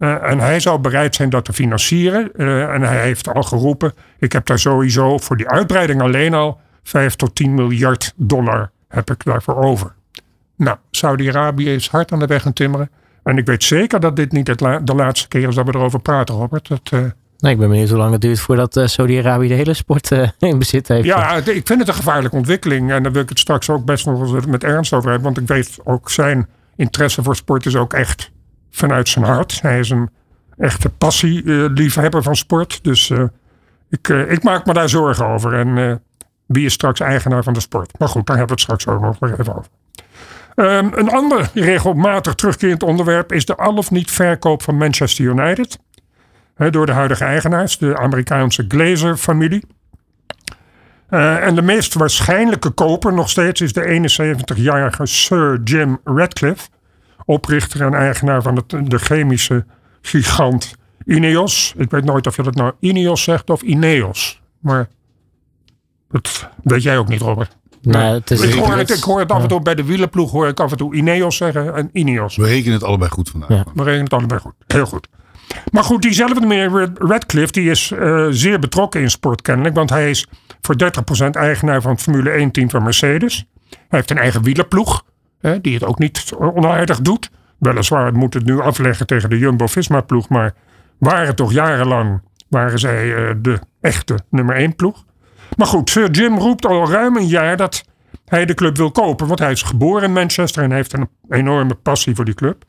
Uh, 0.00 0.30
en 0.30 0.38
hij 0.38 0.60
zou 0.60 0.78
bereid 0.78 1.14
zijn 1.14 1.30
dat 1.30 1.44
te 1.44 1.52
financieren. 1.52 2.30
Uh, 2.36 2.74
en 2.74 2.82
hij 2.82 3.00
heeft 3.00 3.34
al 3.34 3.42
geroepen: 3.42 3.92
ik 4.18 4.32
heb 4.32 4.46
daar 4.46 4.58
sowieso 4.58 5.18
voor 5.18 5.36
die 5.36 5.48
uitbreiding 5.48 6.02
alleen 6.02 6.34
al 6.34 6.60
5 6.82 7.14
tot 7.14 7.34
10 7.34 7.54
miljard 7.54 8.12
dollar 8.16 8.70
heb 8.88 9.10
ik 9.10 9.24
daarvoor 9.24 9.56
over. 9.56 9.92
Nou, 10.56 10.76
Saudi-Arabië 10.90 11.74
is 11.74 11.88
hard 11.88 12.12
aan 12.12 12.18
de 12.18 12.26
weg 12.26 12.46
aan 12.46 12.52
timmeren. 12.52 12.90
En 13.22 13.38
ik 13.38 13.46
weet 13.46 13.64
zeker 13.64 14.00
dat 14.00 14.16
dit 14.16 14.32
niet 14.32 14.46
het 14.46 14.60
la 14.60 14.78
de 14.78 14.94
laatste 14.94 15.28
keer 15.28 15.48
is 15.48 15.54
dat 15.54 15.66
we 15.66 15.74
erover 15.74 16.00
praten, 16.00 16.34
Robert. 16.34 16.68
Dat, 16.68 16.90
uh... 16.94 17.00
nee, 17.38 17.52
ik 17.52 17.58
ben 17.58 17.68
benieuwd 17.68 17.88
hoe 17.88 17.98
lang 17.98 18.12
het 18.12 18.20
duurt 18.20 18.40
voordat 18.40 18.80
Saudi-Arabië 18.84 19.48
de 19.48 19.54
hele 19.54 19.74
sport 19.74 20.10
in 20.38 20.58
bezit 20.58 20.88
heeft. 20.88 21.04
Ja, 21.04 21.36
ik 21.36 21.66
vind 21.66 21.78
het 21.78 21.88
een 21.88 21.94
gevaarlijke 21.94 22.36
ontwikkeling. 22.36 22.92
En 22.92 23.02
daar 23.02 23.12
wil 23.12 23.22
ik 23.22 23.28
het 23.28 23.38
straks 23.38 23.70
ook 23.70 23.84
best 23.84 24.06
nog 24.06 24.34
eens 24.34 24.46
met 24.46 24.64
ernst 24.64 24.92
over 24.92 25.10
hebben. 25.10 25.32
Want 25.32 25.40
ik 25.40 25.48
weet 25.48 25.78
ook 25.84 26.10
zijn 26.10 26.48
interesse 26.76 27.22
voor 27.22 27.36
sport 27.36 27.66
is 27.66 27.76
ook 27.76 27.92
echt 27.92 28.30
vanuit 28.70 29.08
zijn 29.08 29.24
hart. 29.24 29.60
Hij 29.62 29.78
is 29.78 29.90
een 29.90 30.10
echte 30.58 30.88
passieliefhebber 30.88 32.22
van 32.22 32.36
sport. 32.36 32.84
Dus 32.84 33.08
uh, 33.08 33.22
ik, 33.90 34.08
uh, 34.08 34.30
ik, 34.30 34.42
maak 34.42 34.66
me 34.66 34.72
daar 34.72 34.88
zorgen 34.88 35.26
over. 35.26 35.54
En 35.54 36.02
wie 36.46 36.64
is 36.64 36.72
straks 36.72 37.00
eigenaar 37.00 37.42
van 37.42 37.52
de 37.52 37.60
sport? 37.60 37.98
Maar 37.98 38.08
goed, 38.08 38.26
daar 38.26 38.36
hebben 38.36 38.56
we 38.56 38.62
het 38.62 38.78
straks 38.78 38.96
ook 38.96 39.20
nog 39.20 39.38
even 39.38 39.56
over. 39.56 39.70
Um, 40.54 40.90
een 40.94 41.10
ander 41.10 41.50
regelmatig 41.54 42.34
terugkerend 42.34 42.82
onderwerp 42.82 43.32
is 43.32 43.44
de 43.44 43.56
al 43.56 43.76
of 43.76 43.90
niet 43.90 44.10
verkoop 44.10 44.62
van 44.62 44.76
Manchester 44.76 45.24
United. 45.24 45.78
Door 46.70 46.86
de 46.86 46.92
huidige 46.92 47.24
eigenaars, 47.24 47.78
de 47.78 47.98
Amerikaanse 47.98 48.64
Glazer-familie. 48.68 49.64
en 51.08 51.54
de 51.54 51.62
meest 51.62 51.94
waarschijnlijke 51.94 52.70
koper 52.70 53.12
nog 53.12 53.28
steeds 53.28 53.60
is 53.60 53.72
de 53.72 54.10
71-jarige 54.54 55.06
Sir 55.06 55.60
Jim 55.64 56.00
Radcliffe 56.04 56.68
oprichter 57.30 57.80
en 57.80 57.94
eigenaar 57.94 58.42
van 58.42 58.56
het, 58.56 58.90
de 58.90 58.98
chemische 58.98 59.64
gigant 60.00 60.74
Ineos. 61.04 61.74
Ik 61.76 61.90
weet 61.90 62.04
nooit 62.04 62.26
of 62.26 62.36
je 62.36 62.42
dat 62.42 62.54
nou 62.54 62.72
Ineos 62.80 63.22
zegt 63.22 63.50
of 63.50 63.62
Ineos. 63.62 64.40
Maar 64.58 64.88
dat 66.10 66.48
weet 66.62 66.82
jij 66.82 66.98
ook 66.98 67.08
niet, 67.08 67.20
Robert. 67.20 67.56
Nee, 67.82 68.12
het 68.12 68.30
is 68.30 68.40
ik, 68.40 68.54
hoor 68.54 68.76
het, 68.76 68.90
ik 68.90 69.02
hoor 69.02 69.18
het 69.18 69.32
af 69.32 69.42
en 69.42 69.48
toe 69.48 69.62
bij 69.62 69.74
de 69.74 69.84
wielenploeg 69.84 70.30
hoor 70.30 70.48
ik 70.48 70.60
af 70.60 70.70
en 70.70 70.76
toe 70.76 70.94
Ineos 70.94 71.36
zeggen 71.36 71.74
en 71.74 71.90
Ineos. 71.92 72.36
We 72.36 72.46
rekenen 72.46 72.72
het 72.72 72.84
allebei 72.84 73.10
goed 73.10 73.30
vandaag. 73.30 73.48
Ja. 73.48 73.64
We 73.74 73.82
rekenen 73.82 74.04
het 74.04 74.12
allebei 74.12 74.40
goed. 74.40 74.54
Heel 74.66 74.86
goed. 74.86 75.08
Maar 75.72 75.84
goed, 75.84 76.02
diezelfde 76.02 76.46
meneer 76.46 76.92
Radcliffe 76.94 77.52
die 77.52 77.70
is 77.70 77.90
uh, 77.90 78.26
zeer 78.30 78.58
betrokken 78.58 79.00
in 79.00 79.10
sport 79.10 79.42
kennelijk. 79.42 79.74
Want 79.74 79.90
hij 79.90 80.10
is 80.10 80.26
voor 80.60 80.76
30% 81.26 81.30
eigenaar 81.30 81.82
van 81.82 81.90
het 81.90 82.02
Formule 82.02 82.30
1 82.30 82.50
team 82.50 82.70
van 82.70 82.82
Mercedes. 82.82 83.44
Hij 83.68 83.78
heeft 83.88 84.10
een 84.10 84.18
eigen 84.18 84.42
wielerploeg 84.42 85.04
hè, 85.40 85.60
die 85.60 85.74
het 85.74 85.84
ook 85.84 85.98
niet 85.98 86.32
onaardig 86.38 87.00
doet. 87.00 87.30
Weliswaar 87.58 88.14
moet 88.14 88.34
het 88.34 88.44
nu 88.44 88.60
afleggen 88.60 89.06
tegen 89.06 89.30
de 89.30 89.38
Jumbo-Visma-ploeg, 89.38 90.28
maar 90.28 90.54
waren 90.98 91.34
toch 91.34 91.52
jarenlang 91.52 92.20
waren 92.50 92.78
zij 92.78 93.06
uh, 93.06 93.34
de 93.36 93.58
echte 93.80 94.18
nummer 94.30 94.56
1 94.56 94.76
ploeg. 94.76 95.04
Maar 95.56 95.66
goed, 95.66 95.90
Sir 95.90 96.10
Jim 96.10 96.38
roept 96.38 96.66
al 96.66 96.90
ruim 96.90 97.16
een 97.16 97.26
jaar 97.26 97.56
dat 97.56 97.84
hij 98.24 98.46
de 98.46 98.54
club 98.54 98.76
wil 98.76 98.90
kopen. 98.90 99.26
Want 99.26 99.38
hij 99.38 99.50
is 99.50 99.62
geboren 99.62 100.02
in 100.02 100.12
Manchester 100.12 100.62
en 100.62 100.72
heeft 100.72 100.92
een 100.92 101.08
enorme 101.28 101.74
passie 101.74 102.14
voor 102.14 102.24
die 102.24 102.34
club. 102.34 102.64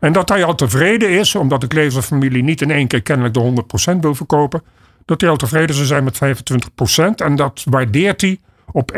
En 0.00 0.12
dat 0.12 0.28
hij 0.28 0.44
al 0.44 0.54
tevreden 0.54 1.10
is, 1.10 1.34
omdat 1.34 1.60
de 1.60 1.66
Glazer-familie 1.66 2.42
niet 2.42 2.60
in 2.60 2.70
één 2.70 2.86
keer 2.86 3.02
kennelijk 3.02 3.34
de 3.34 3.64
100% 3.94 3.98
wil 4.00 4.14
verkopen. 4.14 4.62
Dat 5.04 5.20
hij 5.20 5.30
al 5.30 5.36
tevreden 5.36 5.74
zou 5.74 5.86
zijn 5.86 6.04
met 6.04 6.20
25%. 6.24 7.14
En 7.14 7.36
dat 7.36 7.62
waardeert 7.70 8.20
hij 8.20 8.40
op 8.72 8.92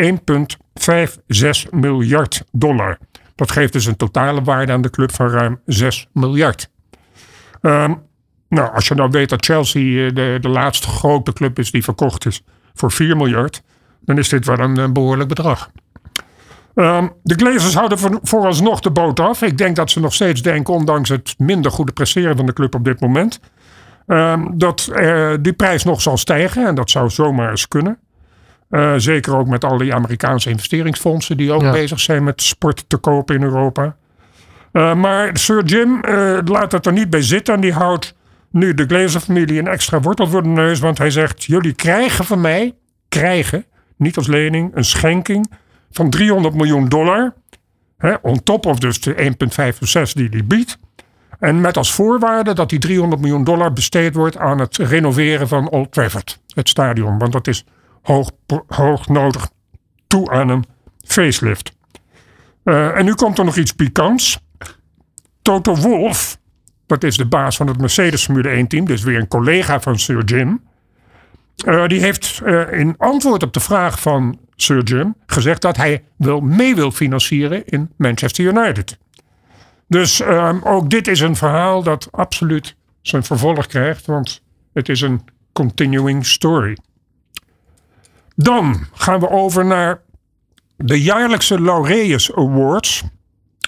1,56 0.81 1.71
miljard 1.71 2.45
dollar. 2.53 2.99
Dat 3.35 3.51
geeft 3.51 3.73
dus 3.73 3.87
een 3.87 3.97
totale 3.97 4.43
waarde 4.43 4.73
aan 4.73 4.83
de 4.83 4.91
club 4.91 5.13
van 5.13 5.29
ruim 5.29 5.61
6 5.67 6.07
miljard. 6.13 6.71
Um, 7.61 8.03
nou, 8.49 8.75
als 8.75 8.89
je 8.89 8.95
nou 8.95 9.11
weet 9.11 9.29
dat 9.29 9.45
Chelsea 9.45 10.07
eh, 10.07 10.15
de, 10.15 10.39
de 10.41 10.49
laatste 10.49 10.89
grote 10.89 11.33
club 11.33 11.59
is 11.59 11.71
die 11.71 11.85
verkocht 11.85 12.27
is 12.27 12.43
voor 12.75 12.93
4 12.93 13.17
miljard, 13.17 13.63
dan 14.01 14.19
is 14.19 14.29
dit 14.29 14.47
wel 14.47 14.59
een, 14.59 14.93
behoorlijk 14.93 15.29
bedrag. 15.29 15.71
Um, 16.75 17.13
de 17.23 17.35
Glazers 17.35 17.75
houden 17.75 17.99
voor, 17.99 18.19
vooralsnog 18.23 18.81
de 18.81 18.91
boot 18.91 19.21
af. 19.21 19.43
Ik 19.43 19.59
denk 19.59 19.77
dat 19.77 19.91
ze 19.91 20.01
nog 20.01 20.15
steeds 20.15 20.43
denken, 20.43 20.75
ondanks 20.75 21.09
het 21.09 21.35
minder 21.39 21.71
goede 21.71 21.93
presteren 21.93 22.37
van 22.37 22.47
de 22.47 22.53
club 22.53 22.75
op 22.75 22.85
dit 22.85 23.01
moment, 23.01 23.41
um, 24.07 24.59
dat 24.59 24.91
uh, 24.93 25.35
die 25.41 25.53
prijs 25.53 25.85
nog 25.85 26.03
zal 26.03 26.17
stijgen. 26.17 26.67
En 26.67 26.75
dat 26.75 26.91
zou 26.91 27.11
zomaar 27.11 27.51
eens 27.51 27.69
kunnen. 27.69 27.99
Uh, 28.71 28.95
zeker 28.97 29.37
ook 29.37 29.47
met 29.47 29.65
al 29.65 29.79
die 29.79 29.95
Amerikaanse 29.95 30.51
investeringsfondsen 30.51 31.37
die 31.37 31.53
ook 31.53 31.63
ja. 31.63 31.73
bezig 31.73 32.01
zijn 32.01 32.25
met 32.25 32.43
sport 32.43 32.85
te 32.89 32.97
kopen 32.97 33.35
in 33.35 33.43
Europa. 33.43 33.97
Uh, 34.73 34.95
maar 34.95 35.39
Sir 35.39 35.65
Jim 35.65 36.01
uh, 36.05 36.39
laat 36.45 36.73
het 36.73 36.87
er 36.87 36.93
niet 36.93 37.11
bij 37.11 37.23
zitten 37.23 37.55
en 37.55 37.61
die 37.61 37.73
houdt 37.73 38.15
nu 38.51 38.75
de 38.75 38.85
Glazer-familie 38.87 39.59
een 39.59 39.69
extra 39.69 40.01
wortel 40.01 40.27
voor 40.27 40.43
de 40.43 40.49
neus. 40.49 40.79
Want 40.79 40.99
hij 40.99 41.11
zegt: 41.11 41.45
Jullie 41.45 41.73
krijgen 41.73 42.25
van 42.25 42.41
mij, 42.41 42.75
krijgen, 43.09 43.65
niet 43.97 44.17
als 44.17 44.27
lening, 44.27 44.77
een 44.77 44.85
schenking 44.85 45.53
van 45.91 46.11
300 46.11 46.55
miljoen 46.55 46.89
dollar. 46.89 47.35
Hè, 47.99 48.15
on 48.23 48.43
top 48.43 48.67
of 48.67 48.79
dus 48.79 49.01
de 49.01 49.15
1,56 49.15 50.13
die 50.13 50.29
hij 50.29 50.45
biedt. 50.45 50.79
En 51.39 51.61
met 51.61 51.77
als 51.77 51.93
voorwaarde 51.93 52.55
dat 52.55 52.69
die 52.69 52.79
300 52.79 53.21
miljoen 53.21 53.45
dollar 53.45 53.73
besteed 53.73 54.15
wordt 54.15 54.37
aan 54.37 54.59
het 54.59 54.77
renoveren 54.77 55.49
van 55.49 55.69
Old 55.69 55.93
Trafford, 55.93 56.41
het 56.55 56.69
stadion. 56.69 57.19
Want 57.19 57.33
dat 57.33 57.47
is 57.47 57.65
hoog, 58.07 59.09
nodig 59.09 59.49
toe 60.07 60.31
aan 60.31 60.49
een 60.49 60.65
facelift. 61.05 61.73
Uh, 62.65 62.97
en 62.97 63.05
nu 63.05 63.15
komt 63.15 63.39
er 63.39 63.45
nog 63.45 63.57
iets 63.57 63.73
pikants. 63.73 64.39
Toto 65.43 65.75
Wolff, 65.77 66.39
dat 66.87 67.05
is 67.05 67.17
de 67.17 67.27
baas 67.27 67.57
van 67.57 67.67
het 67.67 67.79
Mercedes 67.79 68.25
Formule 68.25 68.49
1 68.49 68.67
team, 68.67 68.85
dus 68.85 69.03
weer 69.03 69.19
een 69.19 69.29
collega 69.29 69.81
van 69.81 69.99
Sir 69.99 70.25
Jim. 70.25 70.63
Uh, 71.67 71.87
die 71.87 72.01
heeft 72.01 72.41
uh, 72.45 72.73
in 72.73 72.95
antwoord 72.99 73.43
op 73.43 73.53
de 73.53 73.61
vraag 73.61 74.01
van 74.01 74.39
Sir 74.57 74.83
Jim 74.83 75.15
gezegd 75.27 75.63
dat 75.63 75.77
hij 75.77 76.05
wel 76.17 76.41
mee 76.41 76.75
wil 76.75 76.91
financieren 76.91 77.67
in 77.67 77.91
Manchester 77.97 78.45
United. 78.45 78.99
Dus 79.89 80.21
um, 80.21 80.61
ook 80.65 80.91
dit 80.91 81.09
is 81.09 81.21
een 81.21 81.37
verhaal 81.37 81.83
dat 81.83 82.09
absoluut 82.11 82.77
zijn 83.03 83.25
vervolg 83.25 83.67
krijgt, 83.67 84.07
want 84.07 84.43
het 84.73 84.89
is 84.89 85.01
een 85.01 85.25
continuing 85.53 86.27
story. 86.27 86.77
Dan 88.37 88.87
gaan 88.93 89.21
we 89.21 89.31
over 89.31 89.65
naar 89.65 90.01
de 90.77 91.03
jaarlijkse 91.03 91.61
Laureus 91.61 92.35
Awards. 92.35 93.05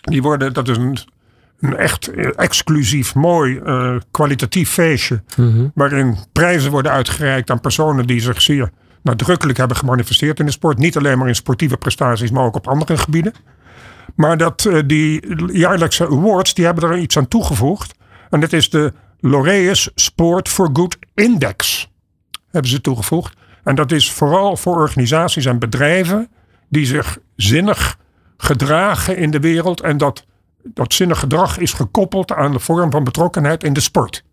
Die 0.01 0.23
worden, 0.23 0.53
dat 0.53 0.69
is 0.69 0.77
een, 0.77 0.99
een 1.61 1.77
echt 1.77 2.11
exclusief, 2.35 3.15
mooi, 3.15 3.61
uh, 3.67 3.97
kwalitatief 4.11 4.71
feestje. 4.71 5.23
Mm 5.37 5.53
-hmm. 5.53 5.71
Waarin 5.75 6.17
prijzen 6.33 6.71
worden 6.71 6.93
uitgereikt 6.93 7.51
aan 7.51 7.61
personen 7.61 8.07
die 8.07 8.21
zich 8.21 8.43
zeer 8.43 8.71
nadrukkelijk 9.03 9.59
hebben 9.59 9.77
gemanifesteerd 9.77 10.41
in 10.41 10.47
de 10.47 10.53
sport. 10.53 10.79
Niet 10.79 10.97
alleen 10.97 11.19
maar 11.19 11.29
in 11.29 11.35
sportieve 11.35 11.77
prestaties, 11.77 12.31
maar 12.31 12.45
ook 12.45 12.57
op 12.57 12.69
andere 12.69 12.97
gebieden. 12.97 13.33
Maar 14.15 14.37
dat, 14.37 14.65
uh, 14.65 14.83
die 14.87 15.23
jaarlijkse 15.53 16.07
awards, 16.07 16.55
die 16.55 16.65
hebben 16.65 16.91
er 16.91 16.99
iets 16.99 17.17
aan 17.17 17.29
toegevoegd. 17.29 17.95
En 18.31 18.41
dat 18.41 18.53
is 18.53 18.71
de 18.71 18.93
Laureus 19.21 19.91
Sport 19.95 20.49
for 20.49 20.71
Good 20.73 20.99
Index. 21.15 21.91
Hebben 22.51 22.71
ze 22.71 22.81
toegevoegd. 22.81 23.37
En 23.69 23.75
dat 23.75 23.93
is 23.93 24.13
vooral 24.13 24.57
voor 24.57 24.77
organisaties 24.77 25.45
en 25.45 25.59
bedrijven 25.59 26.29
die 26.69 26.87
zich 26.87 27.19
zinnig 27.37 27.99
gedragen 28.37 29.17
in 29.17 29.31
de 29.31 29.41
wereld. 29.41 29.81
En 29.81 29.97
dat, 29.97 30.27
dat 30.63 30.95
zinnig 30.95 31.19
gedrag 31.19 31.59
is 31.59 31.73
gekoppeld 31.73 32.33
aan 32.33 32.53
de 32.53 32.59
vorm 32.59 32.91
van 32.91 33.05
betrokkenheid 33.05 33.65
in 33.65 33.73
de 33.73 33.81
sport. 33.81 34.25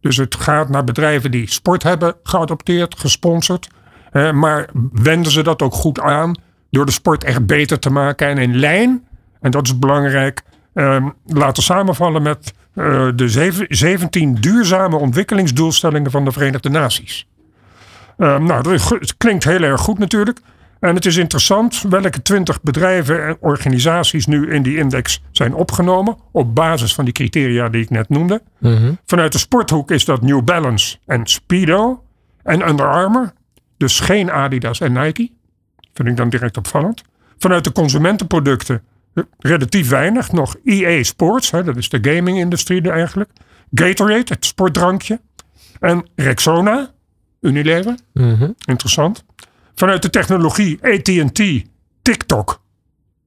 Dus 0.00 0.16
het 0.16 0.34
gaat 0.34 0.68
naar 0.68 0.84
bedrijven 0.84 1.30
die 1.30 1.50
sport 1.50 1.82
hebben 1.82 2.14
geadopteerd, 2.22 2.98
gesponsord. 2.98 3.68
Eh, 4.10 4.32
maar 4.32 4.68
wenden 4.92 5.32
ze 5.32 5.42
dat 5.42 5.62
ook 5.62 5.74
goed 5.74 6.00
aan 6.00 6.34
door 6.70 6.86
de 6.86 6.92
sport 6.92 7.24
echt 7.24 7.46
beter 7.46 7.78
te 7.78 7.90
maken 7.90 8.28
en 8.28 8.38
in 8.38 8.56
lijn, 8.56 9.06
en 9.40 9.50
dat 9.50 9.66
is 9.66 9.78
belangrijk, 9.78 10.42
eh, 10.72 11.06
laten 11.24 11.62
samenvallen 11.62 12.22
met 12.22 12.52
uh, 12.74 13.08
de 13.14 13.28
zeven, 13.28 13.66
17 13.68 14.34
duurzame 14.34 14.96
ontwikkelingsdoelstellingen 14.96 16.10
van 16.10 16.24
de 16.24 16.32
Verenigde 16.32 16.68
Naties. 16.68 17.26
Uh, 18.18 18.38
nou, 18.38 18.72
het 18.72 19.16
klinkt 19.16 19.44
heel 19.44 19.62
erg 19.62 19.80
goed 19.80 19.98
natuurlijk. 19.98 20.40
En 20.80 20.94
het 20.94 21.06
is 21.06 21.16
interessant 21.16 21.82
welke 21.88 22.22
20 22.22 22.62
bedrijven 22.62 23.26
en 23.26 23.36
organisaties 23.40 24.26
nu 24.26 24.52
in 24.52 24.62
die 24.62 24.76
index 24.76 25.22
zijn 25.30 25.54
opgenomen. 25.54 26.16
Op 26.32 26.54
basis 26.54 26.94
van 26.94 27.04
die 27.04 27.14
criteria 27.14 27.68
die 27.68 27.82
ik 27.82 27.90
net 27.90 28.08
noemde. 28.08 28.42
Mm 28.58 28.76
-hmm. 28.76 28.98
Vanuit 29.04 29.32
de 29.32 29.38
sporthoek 29.38 29.90
is 29.90 30.04
dat 30.04 30.22
New 30.22 30.42
Balance 30.42 30.96
en 31.06 31.26
Speedo 31.26 32.02
en 32.42 32.68
Under 32.68 32.88
Armour. 32.90 33.32
Dus 33.76 34.00
geen 34.00 34.30
Adidas 34.30 34.80
en 34.80 34.92
Nike. 34.92 35.30
Vind 35.94 36.08
ik 36.08 36.16
dan 36.16 36.28
direct 36.28 36.56
opvallend. 36.56 37.02
Vanuit 37.38 37.64
de 37.64 37.72
consumentenproducten 37.72 38.82
relatief 39.38 39.88
weinig. 39.88 40.32
Nog 40.32 40.56
EA 40.64 41.02
Sports, 41.02 41.50
hè, 41.50 41.64
dat 41.64 41.76
is 41.76 41.88
de 41.88 41.98
gaming-industrie 42.02 42.90
eigenlijk. 42.90 43.30
Gatorade, 43.74 44.24
het 44.24 44.44
sportdrankje. 44.44 45.20
En 45.80 46.06
Rexona, 46.16 46.90
Unilever. 47.40 47.98
-hmm. 48.12 48.54
Interessant. 48.64 49.24
Vanuit 49.74 50.02
de 50.02 50.10
technologie 50.10 50.78
AT&T, 50.82 51.64
TikTok. 52.02 52.60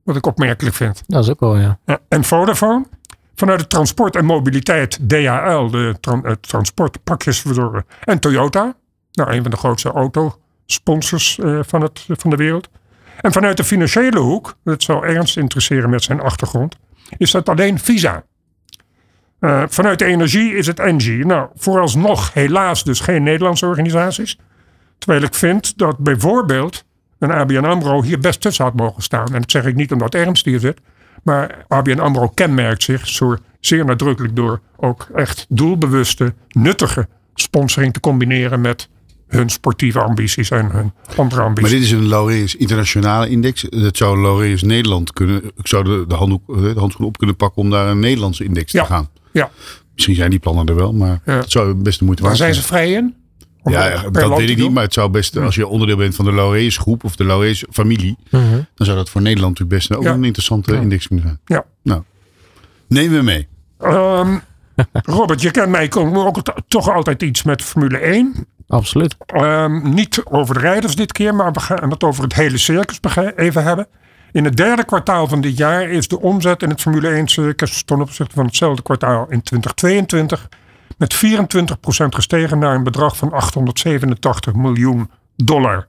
Wat 0.03 0.15
ik 0.15 0.25
opmerkelijk 0.25 0.75
vind. 0.75 1.03
Dat 1.07 1.23
is 1.23 1.29
ook 1.29 1.39
wel, 1.39 1.57
ja. 1.57 1.79
en 2.07 2.23
Vodafone. 2.23 2.85
Vanuit 3.35 3.59
het 3.59 3.69
transport 3.69 4.15
en 4.15 4.25
mobiliteit 4.25 5.09
DHL, 5.09 5.69
de 5.69 5.95
tra 5.99 6.21
pakjesverzorger. 7.03 7.85
En 8.03 8.19
Toyota. 8.19 8.75
Nou, 9.11 9.31
een 9.31 9.41
van 9.41 9.51
de 9.51 9.57
grootste 9.57 9.91
autosponsors 9.91 11.37
uh, 11.37 11.59
van, 11.63 11.81
het, 11.81 12.05
van 12.07 12.29
de 12.29 12.35
wereld. 12.35 12.69
En 13.21 13.31
vanuit 13.31 13.57
de 13.57 13.63
financiële 13.63 14.19
hoek, 14.19 14.55
dat 14.63 14.83
zou 14.83 15.07
Ernst 15.07 15.37
interesseren 15.37 15.89
met 15.89 16.03
zijn 16.03 16.21
achtergrond, 16.21 16.75
is 17.17 17.31
dat 17.31 17.49
alleen 17.49 17.79
Visa. 17.79 18.23
Uh, 19.41 19.63
vanuit 19.67 20.01
energie 20.01 20.55
is 20.55 20.67
het 20.67 20.79
Engie. 20.79 21.25
Nou, 21.25 21.49
vooralsnog 21.55 22.33
helaas 22.33 22.83
dus 22.83 22.99
geen 22.99 23.23
Nederlandse 23.23 23.65
organisaties. 23.65 24.37
Terwijl 24.97 25.23
ik 25.23 25.33
vind 25.33 25.77
dat 25.77 25.97
bijvoorbeeld 25.97 26.85
een 27.19 27.31
ABN 27.31 27.65
AMRO 27.65 28.03
hier 28.03 28.19
best 28.19 28.41
tussen 28.41 28.65
had 28.65 28.73
mogen 28.73 29.03
staan. 29.03 29.27
En 29.33 29.41
dat 29.41 29.51
zeg 29.51 29.65
ik 29.65 29.75
niet 29.75 29.91
omdat 29.91 30.15
Ernst 30.15 30.45
hier 30.45 30.59
zit. 30.59 30.79
Maar 31.23 31.65
ABN 31.67 31.99
AMRO 31.99 32.27
kenmerkt 32.27 32.83
zich 32.83 33.07
zo 33.07 33.35
zeer 33.59 33.85
nadrukkelijk 33.85 34.35
door 34.35 34.59
ook 34.77 35.07
echt 35.15 35.45
doelbewuste, 35.49 36.33
nuttige 36.49 37.07
sponsoring 37.33 37.93
te 37.93 37.99
combineren 37.99 38.61
met 38.61 38.89
hun 39.31 39.49
sportieve 39.49 39.99
ambities 39.99 40.49
en 40.49 40.71
hun 40.71 40.93
andere 41.15 41.41
ambities. 41.41 41.71
Maar 41.71 41.79
dit 41.79 41.89
is 41.89 41.91
een 41.91 42.07
Laureus 42.07 42.55
internationale 42.55 43.29
index. 43.29 43.61
Dat 43.69 43.97
zou 43.97 44.21
Laureus 44.21 44.61
Nederland 44.61 45.13
kunnen. 45.13 45.43
Ik 45.43 45.67
zou 45.67 45.83
de, 45.83 46.05
de, 46.07 46.15
handdoek, 46.15 46.47
de 46.47 46.73
handschoen 46.79 47.05
op 47.05 47.17
kunnen 47.17 47.35
pakken 47.35 47.61
om 47.61 47.67
naar 47.67 47.87
een 47.87 47.99
Nederlandse 47.99 48.43
index 48.43 48.71
ja. 48.71 48.83
te 48.83 48.93
gaan. 48.93 49.09
Ja. 49.31 49.49
Misschien 49.93 50.15
zijn 50.15 50.29
die 50.29 50.39
plannen 50.39 50.65
er 50.65 50.75
wel, 50.75 50.93
maar 50.93 51.21
ja. 51.25 51.33
het 51.33 51.51
zou 51.51 51.73
best 51.73 51.99
de 51.99 52.05
moeite 52.05 52.23
waard 52.23 52.37
zijn. 52.37 52.53
zijn 52.53 52.63
ze 52.63 52.69
vrij 52.69 52.91
in? 52.91 53.15
Ja, 53.63 54.09
dat 54.09 54.37
weet 54.37 54.49
ik 54.49 54.57
niet, 54.57 54.71
maar 54.71 54.83
het 54.83 54.93
zou 54.93 55.09
best, 55.09 55.37
als 55.37 55.55
je 55.55 55.67
onderdeel 55.67 55.97
bent 55.97 56.15
van 56.15 56.25
de 56.25 56.33
Laureus 56.33 56.77
groep 56.77 57.03
of 57.03 57.15
de 57.15 57.25
Laureus 57.25 57.65
familie, 57.71 58.17
uh 58.29 58.41
-huh. 58.41 58.51
dan 58.51 58.85
zou 58.85 58.97
dat 58.97 59.09
voor 59.09 59.21
Nederland 59.21 59.59
natuurlijk 59.59 59.87
best 59.87 59.99
ook 59.99 60.03
ja. 60.03 60.13
een 60.13 60.23
interessante 60.23 60.73
ja. 60.73 60.81
index 60.81 61.07
kunnen 61.07 61.25
zijn. 61.25 61.39
Ja. 61.45 61.65
Nou, 61.83 62.01
nemen 62.87 63.17
we 63.17 63.23
mee. 63.23 63.47
Um, 63.79 64.41
Robert, 65.17 65.41
je 65.41 65.51
kent 65.51 65.69
mij 65.69 65.91
ook 65.93 66.41
toch 66.67 66.89
altijd 66.89 67.21
iets 67.21 67.43
met 67.43 67.61
Formule 67.61 67.97
1. 67.97 68.47
Absoluut. 68.71 69.15
Um, 69.35 69.93
niet 69.93 70.21
over 70.25 70.53
de 70.53 70.59
rijders 70.59 70.95
dit 70.95 71.11
keer, 71.11 71.35
maar 71.35 71.51
we 71.51 71.59
gaan 71.59 71.89
het 71.89 72.03
over 72.03 72.23
het 72.23 72.33
hele 72.33 72.57
circus 72.57 72.99
even 73.35 73.63
hebben. 73.63 73.87
In 74.31 74.45
het 74.45 74.57
derde 74.57 74.85
kwartaal 74.85 75.27
van 75.27 75.41
dit 75.41 75.57
jaar 75.57 75.89
is 75.89 76.07
de 76.07 76.19
omzet 76.21 76.61
in 76.61 76.69
het 76.69 76.81
Formule 76.81 77.09
1 77.09 77.27
circus 77.27 77.83
ten 77.83 78.01
opzichte 78.01 78.35
van 78.35 78.45
hetzelfde 78.45 78.81
kwartaal 78.81 79.25
in 79.29 79.41
2022 79.41 80.49
met 80.97 81.15
24% 81.15 81.17
gestegen 82.09 82.59
naar 82.59 82.75
een 82.75 82.83
bedrag 82.83 83.17
van 83.17 83.31
887 83.31 84.53
miljoen 84.53 85.09
dollar. 85.35 85.87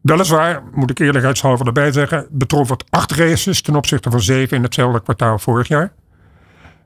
Weliswaar, 0.00 0.62
moet 0.74 0.90
ik 0.90 0.98
eerlijkheidshalve 0.98 1.64
erbij 1.64 1.92
zeggen, 1.92 2.26
betrof 2.30 2.68
het 2.68 2.84
acht 2.90 3.12
races 3.12 3.62
ten 3.62 3.76
opzichte 3.76 4.10
van 4.10 4.20
zeven 4.20 4.56
in 4.56 4.62
hetzelfde 4.62 5.02
kwartaal 5.02 5.38
vorig 5.38 5.68
jaar. 5.68 5.92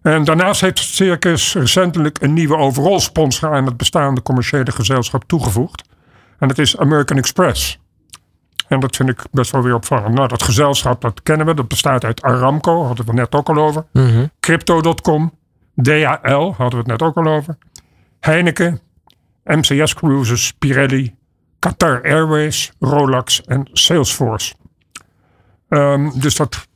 En 0.03 0.25
daarnaast 0.25 0.61
heeft 0.61 0.79
het 0.79 0.89
circus 0.89 1.55
recentelijk 1.55 2.23
een 2.23 2.33
nieuwe 2.33 2.57
overall 2.57 2.99
sponsor 2.99 3.53
aan 3.53 3.67
het 3.67 3.77
bestaande 3.77 4.23
commerciële 4.23 4.73
gezelschap 4.73 5.25
toegevoegd. 5.25 5.89
En 6.39 6.49
dat 6.49 6.59
is 6.59 6.79
American 6.79 7.17
Express. 7.17 7.79
En 8.69 8.81
dat 8.81 8.97
vind 8.97 9.09
ik 9.09 9.23
best 9.31 9.51
wel 9.51 9.63
weer 9.63 9.75
opvallend. 9.75 10.15
Nou, 10.15 10.29
dat 10.29 10.43
gezelschap, 10.43 11.01
dat 11.01 11.23
kennen 11.23 11.47
we. 11.47 11.55
Dat 11.55 11.69
bestaat 11.69 12.05
uit 12.05 12.23
Aramco, 12.23 12.85
hadden 12.85 13.05
we 13.05 13.11
het 13.11 13.21
net 13.21 13.35
ook 13.35 13.49
al 13.49 13.57
over. 13.57 13.85
Mm 13.93 14.07
-hmm. 14.07 14.31
Crypto.com, 14.41 15.33
DHL, 15.83 16.53
hadden 16.57 16.71
we 16.71 16.77
het 16.77 16.87
net 16.87 17.03
ook 17.03 17.17
al 17.17 17.27
over. 17.27 17.57
Heineken, 18.21 18.81
MCS 19.45 19.95
Cruises, 19.95 20.53
Pirelli, 20.59 21.15
Qatar 21.59 22.03
Airways, 22.03 22.73
Rolex 22.79 23.43
en 23.43 23.69
Salesforce. 23.73 24.55
Um, 25.69 26.21
dus 26.21 26.37
dat 26.37 26.69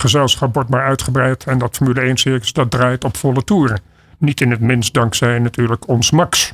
gezelschap 0.00 0.54
wordt 0.54 0.70
maar 0.70 0.84
uitgebreid. 0.84 1.44
En 1.44 1.58
dat 1.58 1.76
Formule 1.76 2.00
1 2.00 2.16
circus 2.16 2.52
dat 2.52 2.70
draait 2.70 3.04
op 3.04 3.16
volle 3.16 3.44
toeren. 3.44 3.80
Niet 4.18 4.40
in 4.40 4.50
het 4.50 4.60
minst 4.60 4.94
dankzij 4.94 5.38
natuurlijk 5.38 5.88
ons 5.88 6.10
Max. 6.10 6.52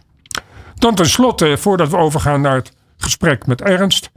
Dan 0.74 0.94
tenslotte, 0.94 1.56
voordat 1.58 1.90
we 1.90 1.96
overgaan 1.96 2.40
naar 2.40 2.54
het 2.54 2.72
gesprek 2.96 3.46
met 3.46 3.60
Ernst. 3.62 4.10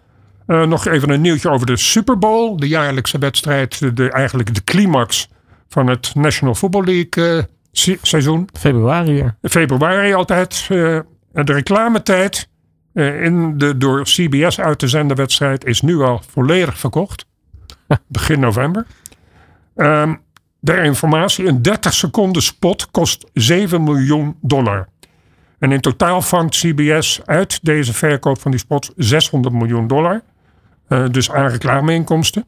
Uh, 0.48 0.66
nog 0.66 0.88
even 0.88 1.10
een 1.10 1.22
nieuwtje 1.22 1.50
over 1.50 1.68
de 1.68 1.78
Super 1.78 2.18
Bowl. 2.18 2.58
De 2.58 2.68
jaarlijkse 2.68 3.18
wedstrijd, 3.18 3.98
de, 3.98 4.12
eigenlijk 4.12 4.56
de 4.56 4.64
climax 4.64 5.30
van 5.68 5.88
het 5.88 6.16
National 6.16 6.56
Football 6.56 6.84
League 6.84 7.48
uh, 7.74 7.98
seizoen. 8.02 8.50
Februari. 8.60 9.14
Ja. 9.14 9.36
Februari 9.42 10.14
altijd. 10.14 10.68
Uh, 10.72 11.00
de 11.32 11.54
reclametijd 11.54 12.50
in 12.94 13.58
de 13.58 13.78
door 13.78 14.04
CBS 14.04 14.60
uit 14.60 14.80
te 14.80 14.88
zenden 14.88 15.18
wedstrijd 15.18 15.66
is 15.66 15.82
nu 15.82 16.02
al 16.02 16.22
volledig 16.30 16.78
verkocht. 16.80 17.26
Begin 18.08 18.40
november. 18.40 18.86
Um, 19.82 20.22
de 20.60 20.82
informatie, 20.82 21.46
een 21.46 21.62
30 21.62 21.94
seconden 21.94 22.42
spot 22.42 22.92
kost 22.92 23.26
7 23.34 23.84
miljoen 23.84 24.36
dollar. 24.42 24.88
En 25.60 25.72
in 25.72 25.82
totaal 25.82 26.22
vangt 26.22 26.56
CBS 26.56 27.22
uit 27.26 27.60
deze 27.62 27.94
verkoop 27.94 28.40
van 28.40 28.52
die 28.52 28.60
spots 28.60 28.92
600 28.96 29.56
miljoen 29.56 29.88
dollar. 29.88 30.22
Uh, 30.90 31.10
dus 31.10 31.32
aan 31.32 31.48
reclameinkomsten. 31.48 32.46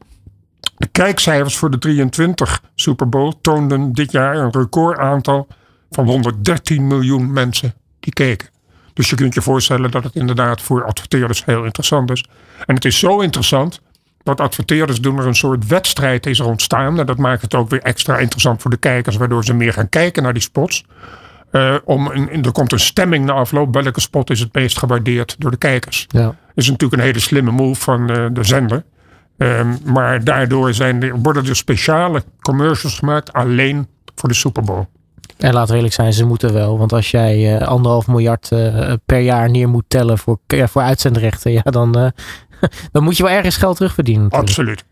De 0.76 0.86
kijkcijfers 0.86 1.56
voor 1.56 1.70
de 1.70 1.78
23 1.78 2.62
Super 2.74 3.08
Bowl 3.08 3.32
toonden 3.40 3.92
dit 3.92 4.12
jaar 4.12 4.36
een 4.36 4.50
recordaantal 4.50 5.46
van 5.90 6.06
113 6.06 6.86
miljoen 6.86 7.32
mensen 7.32 7.74
die 8.00 8.12
keken. 8.12 8.48
Dus 8.92 9.10
je 9.10 9.16
kunt 9.16 9.34
je 9.34 9.42
voorstellen 9.42 9.90
dat 9.90 10.04
het 10.04 10.14
inderdaad 10.14 10.62
voor 10.62 10.84
adverteerders 10.84 11.44
heel 11.44 11.64
interessant 11.64 12.10
is. 12.10 12.24
En 12.66 12.74
het 12.74 12.84
is 12.84 12.98
zo 12.98 13.20
interessant 13.20 13.80
dat 14.22 14.40
adverteerders 14.40 15.00
doen 15.00 15.18
er 15.18 15.26
een 15.26 15.34
soort 15.34 15.66
wedstrijd 15.66 16.26
is 16.26 16.38
er 16.38 16.46
ontstaan. 16.46 16.98
En 16.98 17.06
dat 17.06 17.18
maakt 17.18 17.42
het 17.42 17.54
ook 17.54 17.70
weer 17.70 17.82
extra 17.82 18.18
interessant 18.18 18.62
voor 18.62 18.70
de 18.70 18.76
kijkers, 18.76 19.16
waardoor 19.16 19.44
ze 19.44 19.54
meer 19.54 19.72
gaan 19.72 19.88
kijken 19.88 20.22
naar 20.22 20.32
die 20.32 20.42
spots. 20.42 20.84
Uh, 21.52 21.74
om 21.84 22.06
een, 22.06 22.44
er 22.44 22.52
komt 22.52 22.72
een 22.72 22.80
stemming 22.80 23.24
na 23.24 23.32
afloop. 23.32 23.74
Welke 23.74 24.00
spot 24.00 24.30
is 24.30 24.40
het 24.40 24.54
meest 24.54 24.78
gewaardeerd 24.78 25.36
door 25.38 25.50
de 25.50 25.56
kijkers? 25.56 26.06
Ja. 26.08 26.34
Is 26.54 26.70
natuurlijk 26.70 27.00
een 27.00 27.06
hele 27.06 27.20
slimme 27.20 27.50
move 27.50 27.80
van 27.80 28.10
uh, 28.10 28.26
de 28.32 28.44
zender. 28.44 28.84
Um, 29.36 29.78
maar 29.84 30.24
daardoor 30.24 30.74
zijn 30.74 31.02
er, 31.02 31.18
worden 31.18 31.46
er 31.46 31.56
speciale 31.56 32.22
commercials 32.40 32.98
gemaakt 32.98 33.32
alleen 33.32 33.86
voor 34.14 34.28
de 34.28 34.34
Super 34.34 34.62
Bowl. 34.62 34.86
En 35.38 35.52
laten 35.52 35.70
we 35.70 35.76
eerlijk 35.76 35.94
zijn, 35.94 36.12
ze 36.12 36.24
moeten 36.24 36.52
wel. 36.52 36.78
Want 36.78 36.92
als 36.92 37.10
jij 37.10 37.60
uh, 37.60 37.66
anderhalf 37.66 38.06
miljard 38.06 38.48
per 39.06 39.20
jaar 39.20 39.50
neer 39.50 39.68
moet 39.68 39.84
tellen 39.88 40.18
voor, 40.18 40.38
voor 40.46 40.82
uitzendrechten, 40.82 41.52
ja, 41.62 41.62
dan, 41.62 42.12
dan 42.92 43.02
moet 43.02 43.16
je 43.16 43.22
wel 43.22 43.32
ergens 43.32 43.56
geld 43.56 43.76
terugverdienen. 43.76 44.22
Natuurlijk. 44.22 44.48
Absoluut. 44.48 44.84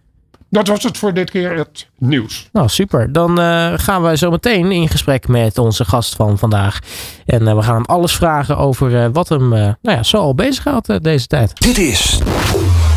Dat 0.51 0.69
was 0.69 0.83
het 0.83 0.99
voor 0.99 1.15
dit 1.15 1.31
keer 1.31 1.57
het 1.57 1.89
nieuws. 1.99 2.49
Nou, 2.53 2.69
super. 2.69 3.13
Dan 3.13 3.41
uh, 3.41 3.73
gaan 3.77 4.03
we 4.03 4.17
zo 4.17 4.31
meteen 4.31 4.73
in 4.73 4.89
gesprek 4.89 5.29
met 5.29 5.59
onze 5.59 5.85
gast 5.85 6.15
van 6.15 6.39
vandaag. 6.39 6.79
En 7.27 7.43
uh, 7.43 7.55
we 7.55 7.63
gaan 7.63 7.75
hem 7.75 7.85
alles 7.85 8.13
vragen 8.13 8.57
over 8.57 8.91
uh, 8.91 9.07
wat 9.13 9.29
hem 9.29 9.49
nou 9.49 9.77
ja, 9.83 10.03
zo 10.03 10.17
al 10.17 10.35
bezighoudt 10.35 11.03
deze 11.03 11.27
tijd. 11.27 11.61
Dit 11.61 11.79
is 11.79 12.19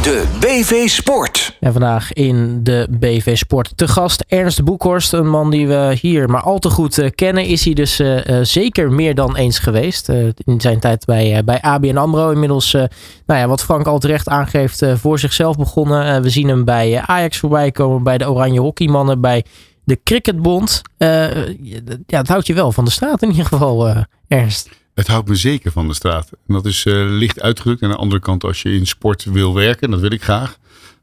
de 0.03 0.23
BV 0.39 0.87
Sport. 0.87 1.57
En 1.59 1.71
vandaag 1.71 2.13
in 2.13 2.63
de 2.63 2.87
BV 2.89 3.37
Sport 3.37 3.71
te 3.75 3.87
gast 3.87 4.25
Ernst 4.27 4.63
Boekhorst. 4.63 5.13
Een 5.13 5.29
man 5.29 5.49
die 5.49 5.67
we 5.67 5.97
hier 6.01 6.29
maar 6.29 6.41
al 6.41 6.59
te 6.59 6.69
goed 6.69 6.97
uh, 6.97 7.09
kennen. 7.15 7.45
Is 7.45 7.65
hij 7.65 7.73
dus 7.73 7.99
uh, 7.99 8.25
uh, 8.25 8.39
zeker 8.41 8.91
meer 8.91 9.15
dan 9.15 9.35
eens 9.35 9.59
geweest. 9.59 10.09
in 10.09 10.61
zijn 10.61 10.79
tijd 10.79 11.05
bij, 11.05 11.43
bij 11.43 11.61
ABN 11.61 11.97
AMRO. 11.97 12.29
Inmiddels, 12.29 12.71
nou 12.71 13.39
ja, 13.39 13.47
wat 13.47 13.63
Frank 13.63 13.87
al 13.87 13.99
terecht 13.99 14.27
aangeeft, 14.27 14.85
voor 14.93 15.19
zichzelf 15.19 15.57
begonnen. 15.57 16.21
we 16.21 16.29
zien 16.29 16.47
hem 16.47 16.65
bij 16.65 17.01
Ajax 17.05 17.37
voorbij 17.37 17.71
komen. 17.71 18.03
Bij 18.03 18.17
de 18.17 18.31
Oranje 18.31 18.59
Hockeymannen. 18.59 19.21
Bij 19.21 19.45
de 19.83 19.99
Cricketbond. 20.03 20.81
ja, 20.97 21.79
dat 22.05 22.27
houdt 22.27 22.47
je 22.47 22.53
wel 22.53 22.71
van 22.71 22.85
de 22.85 22.91
straat 22.91 23.21
in 23.21 23.29
ieder 23.29 23.45
geval, 23.45 24.05
Ernst. 24.27 24.69
Het 24.93 25.07
houdt 25.07 25.27
me 25.27 25.35
zeker 25.35 25.71
van 25.71 25.87
de 25.87 25.93
straat. 25.93 26.29
En 26.47 26.53
dat 26.53 26.65
is 26.65 26.85
uh, 26.85 26.93
licht 27.09 27.41
uitgedrukt. 27.41 27.81
En 27.81 27.87
aan 27.87 27.93
de 27.93 27.99
andere 27.99 28.21
kant, 28.21 28.43
als 28.43 28.61
je 28.61 28.73
in 28.73 28.87
sport 28.87 29.23
wil 29.23 29.53
werken, 29.53 29.91
dat 29.91 29.99
wil 29.99 30.11
ik 30.11 30.23
graag. 30.23 30.57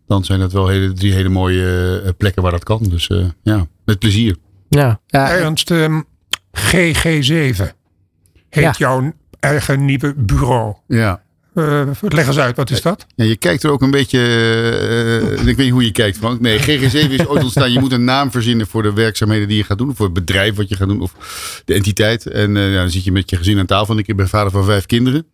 Dan 0.06 0.25
zijn 0.25 0.40
dat 0.40 0.52
wel 0.52 0.68
hele, 0.68 0.92
drie 0.92 1.12
hele 1.12 1.28
mooie 1.28 2.00
uh, 2.04 2.11
plekken 2.16 2.42
waar 2.42 2.52
dat 2.52 2.64
kan. 2.64 2.82
Dus 2.82 3.09
uh, 3.09 3.26
ja, 3.42 3.66
met 3.85 3.99
plezier. 3.99 4.37
Ja. 4.68 5.00
ja. 5.06 5.30
Ernst, 5.30 5.70
um, 5.70 6.04
GG7 6.59 7.62
heet 8.49 8.64
ja. 8.64 8.75
jouw 8.76 9.12
eigen 9.40 9.85
nieuwe 9.85 10.14
bureau. 10.16 10.75
Ja. 10.87 11.23
Uh, 11.54 11.83
leg 12.00 12.26
eens 12.26 12.38
uit, 12.38 12.57
wat 12.57 12.71
is 12.71 12.83
dat? 12.83 13.07
Ja, 13.14 13.25
je 13.25 13.37
kijkt 13.37 13.62
er 13.62 13.71
ook 13.71 13.83
een 13.83 13.90
beetje. 13.90 14.19
Uh, 14.19 15.49
ik 15.49 15.57
weet 15.57 15.57
niet 15.57 15.71
hoe 15.71 15.85
je 15.85 15.92
kijkt, 15.92 16.16
Frank. 16.16 16.40
Nee, 16.40 16.59
GG7 16.59 17.11
is 17.11 17.26
ooit 17.26 17.42
ontstaan. 17.42 17.73
Je 17.73 17.78
moet 17.78 17.92
een 17.92 18.04
naam 18.04 18.30
verzinnen 18.30 18.66
voor 18.66 18.83
de 18.83 18.92
werkzaamheden 18.92 19.49
die 19.49 19.57
je 19.57 19.64
gaat 19.64 19.78
doen. 19.78 19.97
Voor 19.97 20.04
het 20.04 20.14
bedrijf 20.14 20.54
wat 20.54 20.69
je 20.69 20.76
gaat 20.76 20.88
doen. 20.88 21.00
Of 21.00 21.14
de 21.64 21.75
entiteit. 21.75 22.26
En 22.26 22.57
uh, 22.57 22.73
ja, 22.73 22.80
dan 22.80 22.91
zit 22.91 23.04
je 23.04 23.13
met 23.13 23.30
je 23.30 23.36
gezin 23.36 23.58
aan 23.58 23.67
tafel. 23.67 23.95
En 23.95 24.04
ik 24.06 24.17
ben 24.17 24.28
vader 24.28 24.50
van 24.50 24.65
vijf 24.65 24.86
kinderen. 24.86 25.26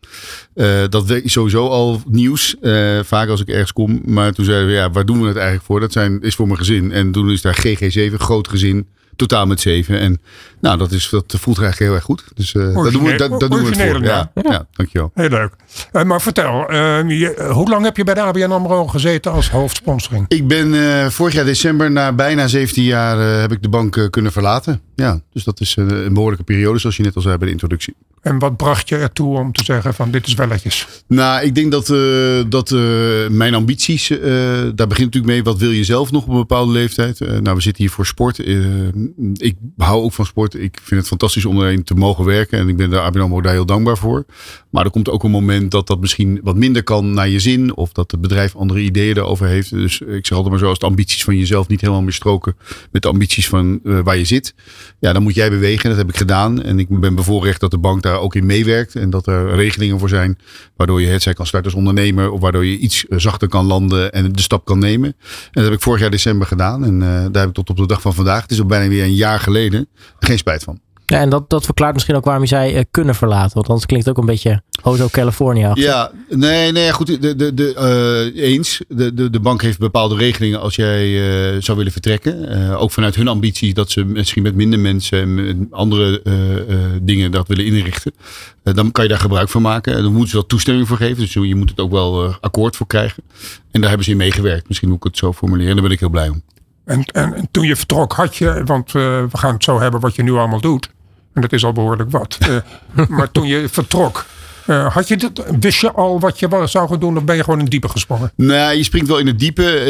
dat 0.90 1.10
is 1.10 1.32
sowieso 1.32 1.68
al 1.68 2.02
nieuws. 2.08 2.56
vaak 3.02 3.28
als 3.28 3.40
ik 3.40 3.48
ergens 3.48 3.72
kom. 3.72 4.00
Maar 4.04 4.32
toen 4.32 4.44
zeiden 4.44 4.66
we, 4.66 4.72
ja, 4.72 4.90
waar 4.90 5.06
doen 5.06 5.20
we 5.20 5.26
het 5.26 5.36
eigenlijk 5.36 5.66
voor? 5.66 5.80
Dat 5.80 5.92
zijn, 5.92 6.22
is 6.22 6.34
voor 6.34 6.46
mijn 6.46 6.58
gezin. 6.58 6.92
En 6.92 7.12
toen 7.12 7.30
is 7.30 7.42
daar 7.42 7.58
GG7, 7.66 8.14
groot 8.14 8.48
gezin 8.48 8.86
totaal 9.16 9.46
met 9.46 9.60
zeven. 9.60 9.98
En 9.98 10.20
nou, 10.60 10.78
dat, 10.78 10.92
is, 10.92 11.08
dat 11.10 11.34
voelt 11.38 11.58
eigenlijk 11.58 11.78
heel 11.78 11.94
erg 11.94 12.04
goed. 12.04 12.24
Dus 12.34 12.54
uh, 12.54 12.74
dat 12.74 12.92
doen 12.92 13.04
we, 13.04 13.14
dat, 13.14 13.40
dat 13.40 13.50
doen 13.50 13.64
we 13.64 13.66
het 13.66 13.90
voor. 13.90 14.02
Ja, 14.02 14.30
ja. 14.34 14.42
ja, 14.50 14.66
dankjewel. 14.72 15.10
Heel 15.14 15.28
leuk. 15.28 15.52
Uh, 15.92 16.02
maar 16.02 16.22
vertel, 16.22 16.72
uh, 16.72 16.76
je, 17.08 17.48
hoe 17.52 17.68
lang 17.68 17.84
heb 17.84 17.96
je 17.96 18.04
bij 18.04 18.14
de 18.14 18.20
ABN 18.20 18.50
AMRO 18.50 18.86
gezeten 18.86 19.32
als 19.32 19.50
hoofdsponsoring? 19.50 20.24
Ik 20.28 20.48
ben 20.48 21.12
vorig 21.12 21.34
jaar 21.34 21.44
december, 21.44 21.90
na 21.90 22.12
bijna 22.12 22.46
17 22.46 22.82
jaar, 22.82 23.40
heb 23.40 23.52
ik 23.52 23.62
de 23.62 23.68
bank 23.68 24.08
kunnen 24.10 24.32
verlaten. 24.32 24.80
Ja, 24.94 25.20
dus 25.32 25.44
dat 25.44 25.60
is 25.60 25.76
een, 25.76 26.04
een 26.04 26.14
behoorlijke 26.14 26.44
periode, 26.44 26.78
zoals 26.78 26.96
je 26.96 27.02
net 27.02 27.16
al 27.16 27.22
zei 27.22 27.36
bij 27.36 27.46
de 27.46 27.52
introductie. 27.52 27.94
En 28.26 28.38
wat 28.38 28.56
bracht 28.56 28.88
je 28.88 28.96
ertoe 28.96 29.38
om 29.38 29.52
te 29.52 29.64
zeggen 29.64 29.94
van 29.94 30.10
dit 30.10 30.26
is 30.26 30.34
welletjes? 30.34 30.86
Nou, 31.06 31.44
ik 31.44 31.54
denk 31.54 31.72
dat, 31.72 31.88
uh, 31.88 32.44
dat 32.48 32.70
uh, 32.70 33.28
mijn 33.28 33.54
ambities, 33.54 34.10
uh, 34.10 34.18
daar 34.74 34.86
begint 34.86 35.14
natuurlijk 35.14 35.32
mee. 35.32 35.42
Wat 35.42 35.58
wil 35.58 35.70
je 35.70 35.84
zelf 35.84 36.10
nog 36.10 36.22
op 36.22 36.28
een 36.28 36.36
bepaalde 36.36 36.72
leeftijd? 36.72 37.18
nou, 37.18 37.56
we 37.56 37.62
zitten 37.62 37.82
hier 37.82 37.92
voor 37.92 38.06
sport. 38.06 38.38
ik 39.34 39.56
hou 39.76 40.02
ook 40.02 40.12
van 40.12 40.26
sport. 40.26 40.54
Ik 40.54 40.78
vind 40.82 41.00
het 41.00 41.08
fantastisch 41.08 41.44
om 41.44 41.62
erin 41.62 41.84
te 41.84 41.94
mogen 41.94 42.24
werken. 42.24 42.58
En 42.58 42.68
ik 42.68 42.76
ben 42.76 42.90
daar 42.90 43.02
ABN 43.02 43.20
AMRO 43.20 43.40
daar 43.40 43.52
heel 43.52 43.66
dankbaar 43.66 43.98
voor. 43.98 44.24
Maar 44.70 44.84
er 44.84 44.90
komt 44.90 45.10
ook 45.10 45.24
een 45.24 45.30
moment 45.30 45.65
dat 45.68 45.86
dat 45.86 46.00
misschien 46.00 46.40
wat 46.42 46.56
minder 46.56 46.82
kan 46.82 47.10
naar 47.10 47.28
je 47.28 47.38
zin. 47.38 47.76
Of 47.76 47.92
dat 47.92 48.10
het 48.10 48.20
bedrijf 48.20 48.56
andere 48.56 48.80
ideeën 48.80 49.16
erover 49.16 49.46
heeft. 49.46 49.70
Dus 49.70 50.00
ik 50.00 50.26
zeg 50.26 50.36
altijd 50.36 50.50
maar 50.50 50.58
zo, 50.58 50.68
als 50.68 50.78
de 50.78 50.86
ambities 50.86 51.24
van 51.24 51.36
jezelf 51.36 51.68
niet 51.68 51.80
helemaal 51.80 52.02
meer 52.02 52.12
stroken 52.12 52.56
met 52.90 53.02
de 53.02 53.08
ambities 53.08 53.48
van 53.48 53.80
waar 53.82 54.16
je 54.16 54.24
zit. 54.24 54.54
Ja, 54.98 55.12
dan 55.12 55.22
moet 55.22 55.34
jij 55.34 55.50
bewegen. 55.50 55.88
Dat 55.88 55.98
heb 55.98 56.08
ik 56.08 56.16
gedaan. 56.16 56.62
En 56.62 56.78
ik 56.78 57.00
ben 57.00 57.14
bevoorrecht 57.14 57.60
dat 57.60 57.70
de 57.70 57.78
bank 57.78 58.02
daar 58.02 58.20
ook 58.20 58.34
in 58.34 58.46
meewerkt. 58.46 58.94
En 58.94 59.10
dat 59.10 59.26
er 59.26 59.54
regelingen 59.54 59.98
voor 59.98 60.08
zijn. 60.08 60.38
Waardoor 60.76 61.00
je 61.00 61.06
het 61.06 61.22
zij 61.22 61.32
kan 61.32 61.46
starten 61.46 61.70
als 61.70 61.80
ondernemer. 61.80 62.30
Of 62.30 62.40
waardoor 62.40 62.64
je 62.64 62.78
iets 62.78 63.06
eh, 63.06 63.18
zachter 63.18 63.48
kan 63.48 63.64
landen 63.64 64.12
en 64.12 64.32
de 64.32 64.42
stap 64.42 64.64
kan 64.64 64.78
nemen. 64.78 65.08
En 65.08 65.50
dat 65.50 65.64
heb 65.64 65.72
ik 65.72 65.82
vorig 65.82 66.00
jaar 66.00 66.10
december 66.10 66.46
gedaan. 66.46 66.84
En 66.84 66.94
uh, 66.94 67.08
daar 67.08 67.40
heb 67.40 67.48
ik 67.48 67.54
tot 67.54 67.70
op 67.70 67.76
de 67.76 67.86
dag 67.86 68.00
van 68.00 68.14
vandaag. 68.14 68.42
Het 68.42 68.50
is 68.50 68.60
al 68.60 68.66
bijna 68.66 68.88
weer 68.88 69.04
een 69.04 69.14
jaar 69.14 69.40
geleden. 69.40 69.88
Geen 70.18 70.38
spijt 70.38 70.62
van. 70.62 70.85
Ja, 71.06 71.18
en 71.18 71.30
dat, 71.30 71.50
dat 71.50 71.64
verklaart 71.64 71.94
misschien 71.94 72.14
ook 72.14 72.24
waarom 72.24 72.42
je 72.42 72.48
zei 72.48 72.76
uh, 72.76 72.80
kunnen 72.90 73.14
verlaten. 73.14 73.54
Want 73.54 73.66
anders 73.66 73.86
klinkt 73.86 74.06
het 74.06 74.16
ook 74.16 74.22
een 74.22 74.30
beetje 74.30 74.62
Hotel 74.82 75.10
California. 75.10 75.70
Ja, 75.74 76.10
nee, 76.28 76.72
nee, 76.72 76.92
goed. 76.92 77.22
De, 77.22 77.36
de, 77.36 77.54
de, 77.54 78.32
uh, 78.34 78.42
eens, 78.44 78.80
de, 78.88 79.14
de, 79.14 79.30
de 79.30 79.40
bank 79.40 79.62
heeft 79.62 79.78
bepaalde 79.78 80.16
regelingen 80.16 80.60
als 80.60 80.74
jij 80.74 81.08
uh, 81.08 81.62
zou 81.62 81.76
willen 81.76 81.92
vertrekken. 81.92 82.76
ook 82.76 82.90
vanuit 82.90 83.14
hun 83.14 83.28
ambitie 83.28 83.74
dat 83.74 83.90
ze 83.90 84.04
misschien 84.04 84.42
met 84.42 84.54
minder 84.54 84.78
mensen 84.78 85.20
en 85.20 85.34
met 85.34 85.56
andere 85.70 86.22
dingen 87.02 87.30
dat 87.30 87.48
willen 87.48 87.64
inrichten. 87.64 88.12
dan 88.62 88.92
kan 88.92 89.04
je 89.04 89.10
daar 89.10 89.20
gebruik 89.20 89.48
van 89.48 89.62
maken. 89.62 89.94
En 89.94 90.02
dan 90.02 90.10
moeten 90.10 90.30
ze 90.30 90.36
wel 90.36 90.46
toestemming 90.46 90.88
voor 90.88 90.96
geven. 90.96 91.16
Dus 91.16 91.32
je 91.32 91.54
moet 91.54 91.70
het 91.70 91.80
ook 91.80 91.90
wel 91.90 92.34
akkoord 92.40 92.76
voor 92.76 92.86
krijgen. 92.86 93.22
En 93.70 93.80
daar 93.80 93.88
hebben 93.88 94.04
ze 94.04 94.10
in 94.10 94.16
meegewerkt. 94.16 94.68
Misschien 94.68 94.88
moet 94.88 94.98
ik 94.98 95.04
het 95.04 95.16
zo 95.16 95.32
formuleren. 95.32 95.74
Daar 95.74 95.84
ben 95.84 95.92
ik 95.92 96.00
heel 96.00 96.08
blij 96.08 96.28
om. 96.28 96.42
En, 96.84 97.04
en, 97.04 97.34
en 97.34 97.48
toen 97.50 97.66
je 97.66 97.76
vertrok 97.76 98.12
had 98.12 98.36
je, 98.36 98.62
want 98.64 98.92
we 98.92 99.28
gaan 99.32 99.54
het 99.54 99.64
zo 99.64 99.80
hebben 99.80 100.00
wat 100.00 100.14
je 100.14 100.22
nu 100.22 100.32
allemaal 100.32 100.60
doet. 100.60 100.94
En 101.36 101.42
dat 101.42 101.52
is 101.52 101.64
al 101.64 101.72
behoorlijk 101.72 102.10
wat. 102.10 102.38
Uh, 102.48 103.08
maar 103.16 103.30
toen 103.30 103.46
je 103.46 103.68
vertrok, 103.68 104.26
uh, 104.66 104.94
had 104.94 105.08
je 105.08 105.16
dit, 105.16 105.42
wist 105.60 105.80
je 105.80 105.92
al 105.92 106.20
wat 106.20 106.38
je 106.38 106.62
zou 106.64 106.88
gaan 106.88 107.00
doen 107.00 107.16
of 107.16 107.24
ben 107.24 107.36
je 107.36 107.42
gewoon 107.42 107.58
in 107.58 107.64
het 107.64 107.72
diepe 107.72 107.88
gesprongen? 107.88 108.32
Nee, 108.36 108.76
je 108.76 108.84
springt 108.84 109.08
wel 109.08 109.18
in 109.18 109.26
het 109.26 109.38
diepe. 109.38 109.84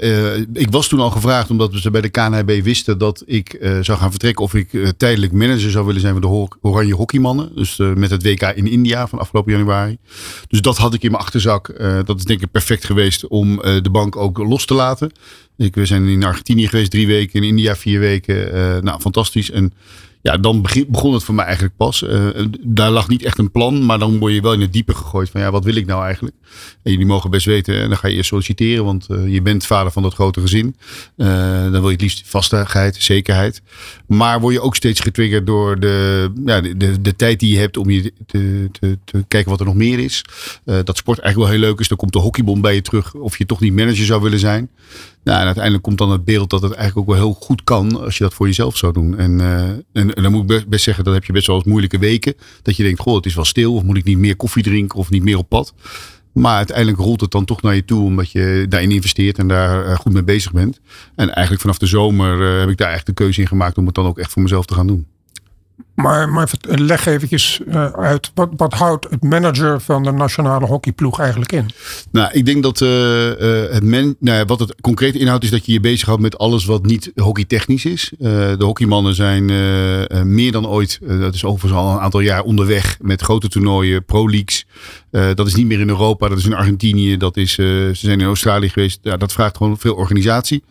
Uh, 0.00 0.62
ik 0.62 0.70
was 0.70 0.88
toen 0.88 1.00
al 1.00 1.10
gevraagd 1.10 1.50
omdat 1.50 1.82
we 1.82 1.90
bij 1.90 2.00
de 2.00 2.08
KNHB 2.08 2.62
wisten 2.62 2.98
dat 2.98 3.22
ik 3.26 3.58
zou 3.80 3.98
gaan 3.98 4.10
vertrekken 4.10 4.44
of 4.44 4.54
ik 4.54 4.92
tijdelijk 4.96 5.32
manager 5.32 5.70
zou 5.70 5.86
willen 5.86 6.00
zijn 6.00 6.12
van 6.12 6.22
de 6.22 6.48
Oranje 6.60 6.94
Hockeymannen. 6.94 7.50
Dus 7.54 7.76
met 7.76 8.10
het 8.10 8.22
WK 8.22 8.42
in 8.42 8.66
India 8.66 9.08
van 9.08 9.18
afgelopen 9.18 9.52
januari. 9.52 9.98
Dus 10.48 10.60
dat 10.60 10.76
had 10.76 10.94
ik 10.94 11.02
in 11.02 11.10
mijn 11.10 11.22
achterzak. 11.22 11.74
dat 12.04 12.18
is 12.18 12.24
denk 12.24 12.42
ik 12.42 12.50
perfect 12.50 12.84
geweest 12.84 13.26
om 13.26 13.56
de 13.56 13.90
bank 13.90 14.16
ook 14.16 14.38
los 14.38 14.64
te 14.64 14.74
laten. 14.74 15.12
Ik, 15.56 15.74
we 15.74 15.86
zijn 15.86 16.08
in 16.08 16.24
Argentinië 16.24 16.68
geweest 16.68 16.90
drie 16.90 17.06
weken, 17.06 17.42
in 17.42 17.48
India 17.48 17.76
vier 17.76 18.00
weken. 18.00 18.84
nou, 18.84 19.00
fantastisch. 19.00 19.50
En 19.50 19.72
ja, 20.22 20.36
dan 20.36 20.62
begon 20.88 21.12
het 21.12 21.24
voor 21.24 21.34
mij 21.34 21.44
eigenlijk 21.44 21.76
pas. 21.76 22.02
Uh, 22.02 22.28
daar 22.60 22.90
lag 22.90 23.08
niet 23.08 23.22
echt 23.22 23.38
een 23.38 23.50
plan, 23.50 23.84
maar 23.84 23.98
dan 23.98 24.18
word 24.18 24.32
je 24.32 24.40
wel 24.40 24.52
in 24.52 24.60
het 24.60 24.72
diepe 24.72 24.94
gegooid 24.94 25.30
van 25.30 25.40
ja, 25.40 25.50
wat 25.50 25.64
wil 25.64 25.74
ik 25.74 25.86
nou 25.86 26.04
eigenlijk? 26.04 26.36
En 26.82 26.90
jullie 26.90 27.06
mogen 27.06 27.30
best 27.30 27.46
weten, 27.46 27.80
en 27.80 27.88
dan 27.88 27.98
ga 27.98 28.08
je 28.08 28.14
eerst 28.14 28.28
solliciteren, 28.28 28.84
want 28.84 29.06
uh, 29.10 29.32
je 29.32 29.42
bent 29.42 29.66
vader 29.66 29.92
van 29.92 30.02
dat 30.02 30.14
grote 30.14 30.40
gezin. 30.40 30.76
Uh, 31.16 31.26
dan 31.62 31.70
wil 31.70 31.84
je 31.84 31.90
het 31.90 32.00
liefst 32.00 32.22
vastigheid, 32.24 32.96
zekerheid. 32.96 33.62
Maar 34.06 34.40
word 34.40 34.54
je 34.54 34.60
ook 34.60 34.76
steeds 34.76 35.00
getriggerd 35.00 35.46
door 35.46 35.80
de, 35.80 36.30
ja, 36.44 36.60
de, 36.60 37.00
de, 37.00 37.16
tijd 37.16 37.40
die 37.40 37.52
je 37.52 37.58
hebt 37.58 37.76
om 37.76 37.90
je 37.90 38.12
te, 38.26 38.68
te, 38.80 38.98
te 39.04 39.24
kijken 39.28 39.50
wat 39.50 39.60
er 39.60 39.66
nog 39.66 39.74
meer 39.74 39.98
is. 39.98 40.24
dat 40.64 40.96
sport 40.96 41.18
eigenlijk 41.18 41.50
wel 41.50 41.60
heel 41.60 41.68
leuk 41.68 41.80
is. 41.80 41.88
Dan 41.88 41.96
komt 41.96 42.12
de 42.12 42.18
hockeybond 42.18 42.62
bij 42.62 42.74
je 42.74 42.82
terug 42.82 43.14
of 43.14 43.38
je 43.38 43.46
toch 43.46 43.60
niet 43.60 43.74
manager 43.74 44.04
zou 44.04 44.22
willen 44.22 44.38
zijn. 44.38 44.70
Nou, 45.24 45.38
en 45.38 45.44
uiteindelijk 45.44 45.84
komt 45.84 45.98
dan 45.98 46.10
het 46.10 46.24
beeld 46.24 46.50
dat 46.50 46.62
het 46.62 46.72
eigenlijk 46.72 47.08
ook 47.08 47.14
wel 47.14 47.24
heel 47.24 47.36
goed 47.40 47.64
kan 47.64 48.00
als 48.04 48.18
je 48.18 48.24
dat 48.24 48.34
voor 48.34 48.46
jezelf 48.46 48.76
zou 48.76 48.92
doen. 48.92 49.18
En, 49.18 49.40
en 49.92 50.07
en, 50.14 50.22
dan 50.22 50.32
moet 50.32 50.50
ik 50.50 50.68
best- 50.68 50.84
zeggen, 50.84 51.04
dan 51.04 51.14
heb 51.14 51.24
je 51.24 51.32
best 51.32 51.46
wel 51.46 51.56
eens 51.56 51.64
moeilijke 51.64 51.98
weken. 51.98 52.34
Dat 52.62 52.76
je 52.76 52.82
denkt, 52.82 53.00
goh, 53.00 53.16
het 53.16 53.26
is 53.26 53.34
wel 53.34 53.44
stil. 53.44 53.74
Of 53.74 53.82
moet 53.82 53.96
ik 53.96 54.04
niet 54.04 54.18
meer 54.18 54.36
koffie 54.36 54.62
drinken 54.62 54.98
of 54.98 55.10
niet 55.10 55.22
meer 55.22 55.36
op 55.38 55.48
pad. 55.48 55.74
Maar 56.32 56.56
uiteindelijk 56.56 56.98
rolt 56.98 57.20
het 57.20 57.30
dan 57.30 57.44
toch 57.44 57.62
naar 57.62 57.74
je 57.74 57.84
toe. 57.84 58.04
Omdat 58.04 58.30
je 58.30 58.66
daarin 58.68 58.90
investeert 58.90 59.38
en 59.38 59.48
daar 59.48 59.86
eh, 59.86 59.96
goed 59.96 60.12
mee 60.12 60.22
bezig 60.22 60.52
bent. 60.52 60.80
En 61.14 61.30
eigenlijk 61.30 61.60
vanaf 61.60 61.78
de 61.78 61.86
zomer 61.86 62.32
eh, 62.52 62.60
heb 62.60 62.68
ik 62.68 62.76
daar 62.76 62.88
eigenlijk 62.88 63.18
de 63.18 63.24
keuze 63.24 63.40
in 63.40 63.46
gemaakt 63.46 63.78
om 63.78 63.86
het 63.86 63.94
dan 63.94 64.06
ook 64.06 64.18
echt 64.18 64.32
voor 64.32 64.42
mezelf 64.42 64.66
te 64.66 64.74
gaan 64.74 64.86
doen. 64.86 65.06
Maar, 66.02 66.28
maar 66.28 66.48
vert- 66.48 66.80
leg 66.80 67.06
eventjes 67.06 67.60
eh, 67.68 67.90
uit, 67.92 68.30
wat, 68.34 68.48
wat 68.56 68.72
houdt 68.72 69.06
het 69.10 69.22
manager 69.22 69.80
van 69.80 70.02
de 70.02 70.10
nationale 70.12 70.66
hockeyploeg 70.66 71.20
eigenlijk 71.20 71.52
in? 71.52 71.70
Nou, 72.10 72.28
ik 72.32 72.46
denk 72.46 72.62
dat 72.62 72.80
eh, 72.80 73.30
eh, 73.64 73.72
het 73.72 73.82
men, 73.82 74.16
nou 74.20 74.44
wat 74.44 74.60
het 74.60 74.74
concreet 74.80 75.14
inhoudt 75.14 75.44
is 75.44 75.50
dat 75.50 75.66
je 75.66 75.72
je 75.72 75.80
bezighoudt 75.80 76.20
met 76.22 76.38
alles 76.38 76.64
wat 76.64 76.86
niet 76.86 77.12
hockeytechnisch 77.14 77.84
is. 77.84 78.12
Eh, 78.20 78.28
de 78.30 78.64
hockeymannen 78.64 79.14
zijn 79.14 79.50
eh, 79.50 80.10
eh, 80.10 80.22
meer 80.22 80.52
dan 80.52 80.66
ooit, 80.66 80.98
eh, 81.08 81.20
dat 81.20 81.34
is 81.34 81.44
overigens 81.44 81.80
al 81.80 81.92
een 81.92 82.00
aantal 82.00 82.20
jaar 82.20 82.42
onderweg 82.42 82.96
met 83.00 83.22
grote 83.22 83.48
toernooien, 83.48 84.04
pro-leagues. 84.04 84.66
Eh, 85.10 85.26
dat 85.34 85.46
is 85.46 85.54
niet 85.54 85.66
meer 85.66 85.80
in 85.80 85.88
Europa, 85.88 86.28
dat 86.28 86.38
is 86.38 86.44
in 86.44 86.54
Argentinië, 86.54 87.16
dat 87.16 87.36
is, 87.36 87.50
eh, 87.58 87.66
ze 87.66 87.90
zijn 87.92 88.20
in 88.20 88.26
Australië 88.26 88.68
geweest. 88.68 88.98
Ja, 89.02 89.16
dat 89.16 89.32
vraagt 89.32 89.56
gewoon 89.56 89.78
veel 89.78 89.94
organisatie. 89.94 90.62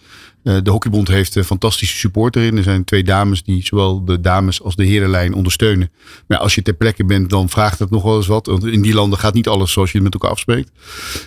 Eh, 0.43 0.55
de 0.63 0.69
Hockeybond 0.71 1.07
heeft 1.07 1.39
fantastische 1.45 1.97
support 1.97 2.35
erin. 2.35 2.57
Er 2.57 2.63
zijn 2.63 2.83
twee 2.83 3.03
dames 3.03 3.43
die 3.43 3.65
zowel 3.65 4.05
de 4.05 4.21
dames 4.21 4.61
als 4.63 4.75
de 4.75 4.83
herenlijn 5.17 5.37
ondersteunen. 5.37 5.91
Maar 6.27 6.37
als 6.37 6.55
je 6.55 6.61
ter 6.61 6.73
plekke 6.73 7.05
bent, 7.05 7.29
dan 7.29 7.49
vraagt 7.49 7.79
het 7.79 7.89
nog 7.89 8.03
wel 8.03 8.17
eens 8.17 8.27
wat. 8.27 8.45
Want 8.45 8.65
in 8.65 8.81
die 8.81 8.93
landen 8.93 9.19
gaat 9.19 9.33
niet 9.33 9.47
alles 9.47 9.71
zoals 9.71 9.91
je 9.91 9.95
het 9.95 10.03
met 10.03 10.13
elkaar 10.13 10.31
afspreekt. 10.31 10.71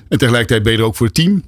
En 0.09 0.18
tegelijkertijd 0.18 0.62
ben 0.62 0.72
je 0.72 0.79
er 0.79 0.85
ook 0.85 0.96
voor 0.96 1.07
het 1.07 1.14
team. 1.14 1.42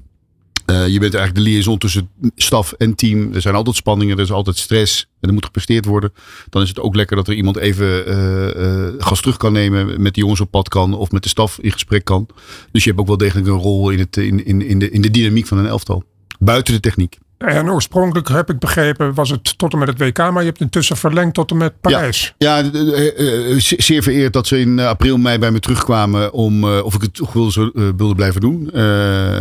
Eh, 0.67 0.89
je 0.89 0.99
bent 0.99 1.15
eigenlijk 1.15 1.35
de 1.35 1.51
liaison 1.51 1.79
tussen 1.79 2.09
staf 2.37 2.73
en 2.73 2.95
team. 2.95 3.35
Er 3.35 3.41
zijn 3.41 3.55
altijd 3.55 3.77
spanningen, 3.77 4.17
er 4.17 4.23
is 4.23 4.33
altijd 4.33 4.57
stress. 4.57 5.07
En 5.21 5.29
er 5.29 5.35
moet 5.35 5.45
gepresteerd 5.45 5.85
worden. 5.85 6.13
Dan 6.49 6.63
is 6.63 6.69
het 6.69 6.81
ook 6.81 6.95
lekker 6.95 7.17
dat 7.17 7.29
er 7.29 7.35
iemand 7.35 7.57
even 7.57 8.07
eh, 8.07 8.87
eh, 8.87 8.95
gas 8.99 9.21
terug 9.21 9.37
kan 9.37 9.53
nemen. 9.53 10.03
Met 10.03 10.15
de 10.15 10.21
jongens 10.21 10.41
op 10.41 10.51
pad 10.51 10.69
kan. 10.69 10.95
Of 10.95 11.11
met 11.11 11.23
de 11.23 11.29
staf 11.29 11.59
in 11.59 11.73
gesprek 11.73 12.05
kan. 12.05 12.27
Dus 12.73 12.85
je 12.85 12.89
hebt 12.89 13.01
ook 13.01 13.07
wel 13.07 13.17
degelijk 13.17 13.47
een 13.47 13.53
rol 13.53 13.91
in, 13.91 13.99
het, 13.99 14.17
in, 14.17 14.45
in, 14.45 14.63
in, 14.63 14.79
de, 14.79 14.91
in 14.91 15.01
de 15.01 15.11
dynamiek 15.11 15.47
van 15.47 15.59
een 15.59 15.67
elftal. 15.67 16.05
Buiten 16.39 16.75
de 16.75 16.81
techniek. 16.81 17.19
En 17.45 17.71
oorspronkelijk 17.71 18.29
heb 18.29 18.51
ik 18.51 18.59
begrepen, 18.59 19.15
was 19.15 19.31
het 19.31 19.59
tot 19.59 19.73
en 19.73 19.79
met 19.79 19.89
het 19.89 19.99
WK, 19.99 20.19
maar 20.19 20.43
je 20.43 20.49
hebt 20.49 20.61
intussen 20.61 20.97
verlengd 20.97 21.35
tot 21.35 21.51
en 21.51 21.57
met 21.57 21.81
Parijs. 21.81 22.35
Ja, 22.39 22.59
eh, 22.59 23.51
eh, 23.53 23.59
ze- 23.61 23.75
zeer 23.79 24.03
vereerd 24.03 24.33
dat 24.33 24.47
ze 24.47 24.59
in 24.59 24.79
eh, 24.79 24.87
april, 24.87 25.17
mei 25.19 25.39
bij 25.39 25.51
me 25.51 25.61
terugkwamen 25.61 26.33
om 26.33 26.65
eh, 26.65 26.85
of 26.85 26.95
ik 26.95 27.03
het 27.03 27.15
toch 27.15 27.33
wilde, 27.33 27.73
eh, 27.75 27.89
wilde 27.97 28.15
blijven 28.15 28.41
doen. 28.41 28.67
Eh, 28.71 28.73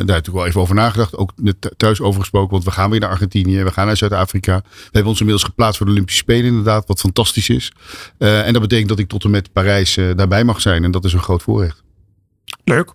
daar 0.05 0.15
heb 0.15 0.27
ik 0.27 0.33
wel 0.33 0.45
even 0.45 0.61
over 0.61 0.75
nagedacht. 0.75 1.17
Ook 1.17 1.31
thuis 1.77 2.01
over 2.01 2.19
gesproken, 2.19 2.51
want 2.51 2.63
we 2.63 2.71
gaan 2.71 2.89
weer 2.89 2.99
naar 2.99 3.09
Argentinië, 3.09 3.63
we 3.63 3.71
gaan 3.71 3.85
naar 3.85 3.97
Zuid-Afrika. 3.97 4.61
We 4.63 4.79
hebben 4.83 5.05
ons 5.11 5.19
inmiddels 5.19 5.47
geplaatst 5.49 5.77
voor 5.77 5.85
de 5.85 5.91
Olympische 5.91 6.21
Spelen, 6.21 6.45
inderdaad, 6.45 6.87
wat 6.87 6.99
fantastisch 6.99 7.49
is. 7.49 7.71
Eh, 8.17 8.47
en 8.47 8.53
dat 8.53 8.61
betekent 8.61 8.89
dat 8.89 8.99
ik 8.99 9.07
tot 9.07 9.23
en 9.23 9.29
met 9.29 9.53
Parijs 9.53 9.97
eh, 9.97 10.05
daarbij 10.15 10.43
mag 10.43 10.61
zijn. 10.61 10.83
En 10.83 10.91
dat 10.91 11.05
is 11.05 11.13
een 11.13 11.19
groot 11.19 11.41
voorrecht. 11.43 11.83
Leuk. 12.63 12.91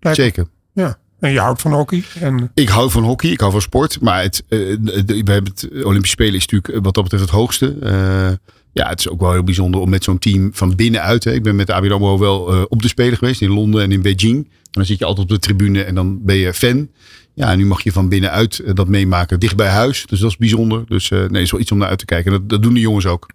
Lijkt- 0.00 0.18
Zeker. 0.18 0.46
Ja. 0.72 0.98
En 1.20 1.32
je 1.32 1.38
houdt 1.40 1.60
van 1.60 1.72
hockey. 1.72 2.02
En 2.20 2.50
Ik 2.54 2.68
hou 2.68 2.90
van 2.90 3.02
hockey, 3.04 3.30
ik 3.30 3.40
hou 3.40 3.52
van 3.52 3.60
sport. 3.60 4.00
Maar 4.00 4.22
het, 4.22 4.44
eh, 4.48 4.58
de- 4.80 5.02
we 5.24 5.32
hebben 5.32 5.52
het 5.54 5.68
Olympische 5.84 6.16
Spelen 6.16 6.34
is 6.34 6.46
natuurlijk 6.46 6.68
eh, 6.74 6.80
wat 6.82 6.94
dat 6.94 7.02
betreft 7.02 7.24
het 7.24 7.32
hoogste. 7.34 7.76
Eh, 7.82 8.28
ja, 8.72 8.88
het 8.88 8.98
is 8.98 9.08
ook 9.08 9.20
wel 9.20 9.32
heel 9.32 9.42
bijzonder 9.44 9.80
om 9.80 9.88
met 9.90 10.04
zo'n 10.04 10.18
team 10.18 10.50
van 10.52 10.74
binnenuit. 10.76 11.24
Hè. 11.24 11.32
Ik 11.32 11.42
ben 11.42 11.56
met 11.56 11.66
de 11.66 11.74
ABN 11.74 11.90
AMRO 11.92 12.18
wel 12.18 12.66
op 12.68 12.82
de 12.82 12.88
Spelen 12.88 13.18
geweest 13.18 13.40
in 13.40 13.50
Londen 13.50 13.82
en 13.82 13.92
in 13.92 14.02
Beijing. 14.02 14.36
En 14.44 14.48
dan 14.70 14.84
zit 14.84 14.98
je 14.98 15.04
altijd 15.04 15.26
op 15.26 15.32
de 15.32 15.38
tribune 15.38 15.82
en 15.82 15.94
dan 15.94 16.18
ben 16.24 16.36
je 16.36 16.54
fan. 16.54 16.88
Ja, 17.34 17.50
en 17.50 17.58
nu 17.58 17.66
mag 17.66 17.82
je 17.82 17.92
van 17.92 18.08
binnenuit 18.08 18.76
dat 18.76 18.88
meemaken, 18.88 19.40
dicht 19.40 19.56
bij 19.56 19.68
huis. 19.68 20.06
Dus 20.06 20.18
dat 20.20 20.30
is 20.30 20.36
bijzonder. 20.36 20.84
Dus 20.88 21.08
nee, 21.08 21.42
is 21.42 21.50
wel 21.50 21.60
iets 21.60 21.72
om 21.72 21.78
naar 21.78 21.88
uit 21.88 21.98
te 21.98 22.04
kijken. 22.04 22.32
En 22.32 22.38
dat, 22.38 22.48
dat 22.48 22.62
doen 22.62 22.74
de 22.74 22.80
jongens 22.80 23.06
ook. 23.06 23.26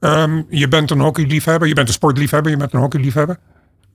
ehm, 0.00 0.42
je 0.50 0.68
bent 0.68 0.90
een 0.90 1.00
hockeyliefhebber, 1.00 1.68
je 1.68 1.74
bent 1.74 1.88
een 1.88 1.94
sportliefhebber, 1.94 2.50
je 2.50 2.56
bent 2.56 2.72
een 2.72 2.80
hockeyliefhebber. 2.80 3.38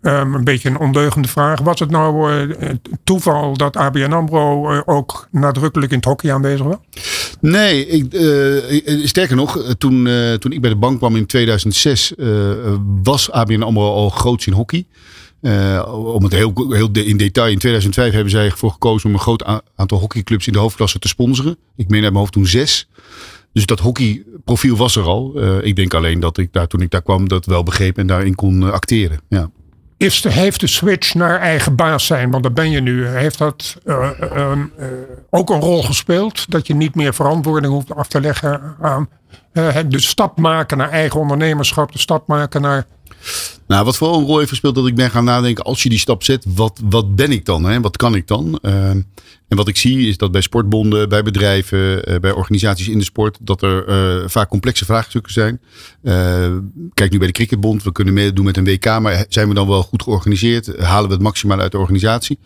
Ehm, 0.02 0.34
een 0.34 0.44
beetje 0.44 0.70
een 0.70 0.80
ondeugende 0.80 1.28
vraag. 1.28 1.62
Was 1.62 1.80
het 1.80 1.90
nou 1.90 2.32
eh, 2.32 2.70
toeval 3.04 3.58
dat 3.58 3.78
ABN 3.78 4.12
AMRO 4.12 4.72
eh, 4.72 4.82
ook 4.86 5.28
nadrukkelijk 5.32 5.92
in 5.92 5.98
het 5.98 6.06
hockey 6.06 6.34
aanwezig 6.34 6.66
was? 6.66 6.76
Nee, 7.42 7.88
ik, 7.88 8.14
eh, 8.14 9.06
sterker 9.06 9.36
nog, 9.36 9.74
toen, 9.78 10.10
toen 10.40 10.52
ik 10.52 10.62
bij 10.62 10.70
de 10.70 10.76
bank 10.76 10.98
kwam 10.98 11.16
in 11.16 11.26
2006, 11.26 12.16
eh, 12.16 12.28
was 13.04 13.32
ABN 13.32 13.62
AMRO 13.62 13.94
al 13.94 14.10
groots 14.10 14.48
in 14.48 14.54
hockey. 14.54 14.86
Om 15.86 16.24
het 16.24 16.34
heel, 16.34 16.54
heel 16.70 16.90
in 16.92 17.18
detail, 17.18 17.52
in 17.52 17.58
2005 17.58 18.14
hebben 18.14 18.32
zij 18.32 18.46
ervoor 18.46 18.72
gekozen 18.72 19.10
om 19.10 19.16
een 19.16 19.22
groot 19.22 19.62
aantal 19.76 20.00
hockeyclubs 20.00 20.48
in 20.48 20.54
de 20.54 20.60
hoofdklasse 20.60 21.00
te 21.00 21.08
sponsoren. 21.08 21.58
Ik 21.76 21.90
meen 21.90 22.02
uit 22.04 22.10
mijn 22.10 22.16
hoofd 22.16 22.34
toen 22.34 22.48
zes. 22.48 22.88
Dus 23.54 23.66
dat 23.66 23.80
hockeyprofiel 23.80 24.76
was 24.76 24.96
er 24.96 25.04
al. 25.04 25.42
Ik 25.64 25.76
denk 25.76 25.94
alleen 25.94 26.20
dat 26.20 26.38
ik 26.38 26.54
daar, 26.54 26.68
toen 26.68 26.82
ik 26.82 26.92
daar 26.92 27.02
kwam, 27.02 27.28
dat 27.28 27.46
wel 27.46 27.64
begreep 27.64 27.98
en 27.98 28.08
daarin 28.08 28.36
kon 28.36 28.72
acteren. 28.72 29.20
Ja. 29.30 29.50
Is 30.00 30.24
heeft 30.24 30.60
de 30.60 30.68
switch 30.68 31.14
naar 31.14 31.40
eigen 31.40 31.76
baas 31.76 32.06
zijn, 32.06 32.32
want 32.32 32.44
dat 32.44 32.54
ben 32.54 32.72
je 32.72 32.82
nu, 32.82 33.08
heeft 33.08 33.38
dat 33.38 33.78
eh, 33.86 34.10
ehm, 34.20 34.66
eh, 34.78 34.88
ook 35.30 35.50
een 35.50 35.60
rol 35.60 35.84
gespeeld? 35.84 36.52
Dat 36.52 36.68
je 36.68 36.76
niet 36.76 36.96
meer 36.96 37.14
verantwoording 37.14 37.74
hoeft 37.74 37.96
af 37.96 38.08
te 38.08 38.22
leggen 38.22 38.76
aan 38.82 39.10
eh, 39.30 39.49
de 39.54 40.00
stap 40.00 40.38
maken 40.38 40.78
naar 40.78 40.90
eigen 40.90 41.20
ondernemerschap, 41.20 41.92
de 41.92 42.00
stap 42.00 42.28
maken 42.28 42.62
naar. 42.62 42.86
Nou, 43.68 43.86
wat 43.86 43.98
vooral 43.98 44.20
een 44.20 44.26
rol 44.26 44.38
heeft 44.38 44.50
gespeeld 44.50 44.76
dat 44.76 44.88
ik 44.88 44.96
ben 44.96 45.12
gaan 45.12 45.24
nadenken, 45.24 45.64
als 45.64 45.84
je 45.84 45.90
die 45.90 46.00
stap 46.00 46.24
zet, 46.24 46.46
wat, 46.56 46.80
wat 46.84 47.16
ben 47.16 47.32
ik 47.32 47.46
dan? 47.46 47.64
Hè? 47.64 47.82
Wat 47.82 47.98
kan 47.98 48.16
ik 48.16 48.28
dan? 48.28 48.60
Eh, 48.62 48.90
en 49.50 49.58
wat 49.58 49.68
ik 49.68 49.78
zie 49.78 50.08
is 50.08 50.18
dat 50.18 50.32
bij 50.32 50.42
sportbonden, 50.42 51.10
bij 51.10 51.24
bedrijven, 51.24 52.06
eh, 52.06 52.20
bij 52.20 52.32
organisaties 52.32 52.88
in 52.88 52.98
de 52.98 53.04
sport, 53.04 53.38
dat 53.42 53.62
er 53.62 53.88
eh, 53.88 54.30
vaak 54.30 54.50
complexe 54.50 54.86
vraagstukken 54.86 55.34
zijn. 55.34 55.62
Eh, 56.04 56.52
kijk 56.94 57.12
nu 57.12 57.18
bij 57.18 57.28
de 57.28 57.34
Cricketbond, 57.34 57.84
we 57.84 57.92
kunnen 57.92 58.14
meedoen 58.14 58.46
met 58.46 58.58
een 58.58 58.64
WK, 58.64 59.00
maar 59.00 59.26
zijn 59.30 59.48
we 59.48 59.54
dan 59.54 59.68
wel 59.68 59.84
goed 59.84 60.04
georganiseerd? 60.04 60.78
Halen 60.78 61.08
we 61.08 61.14
het 61.14 61.24
maximaal 61.24 61.60
uit 61.60 61.72
de 61.72 61.78
organisatie? 61.78 62.40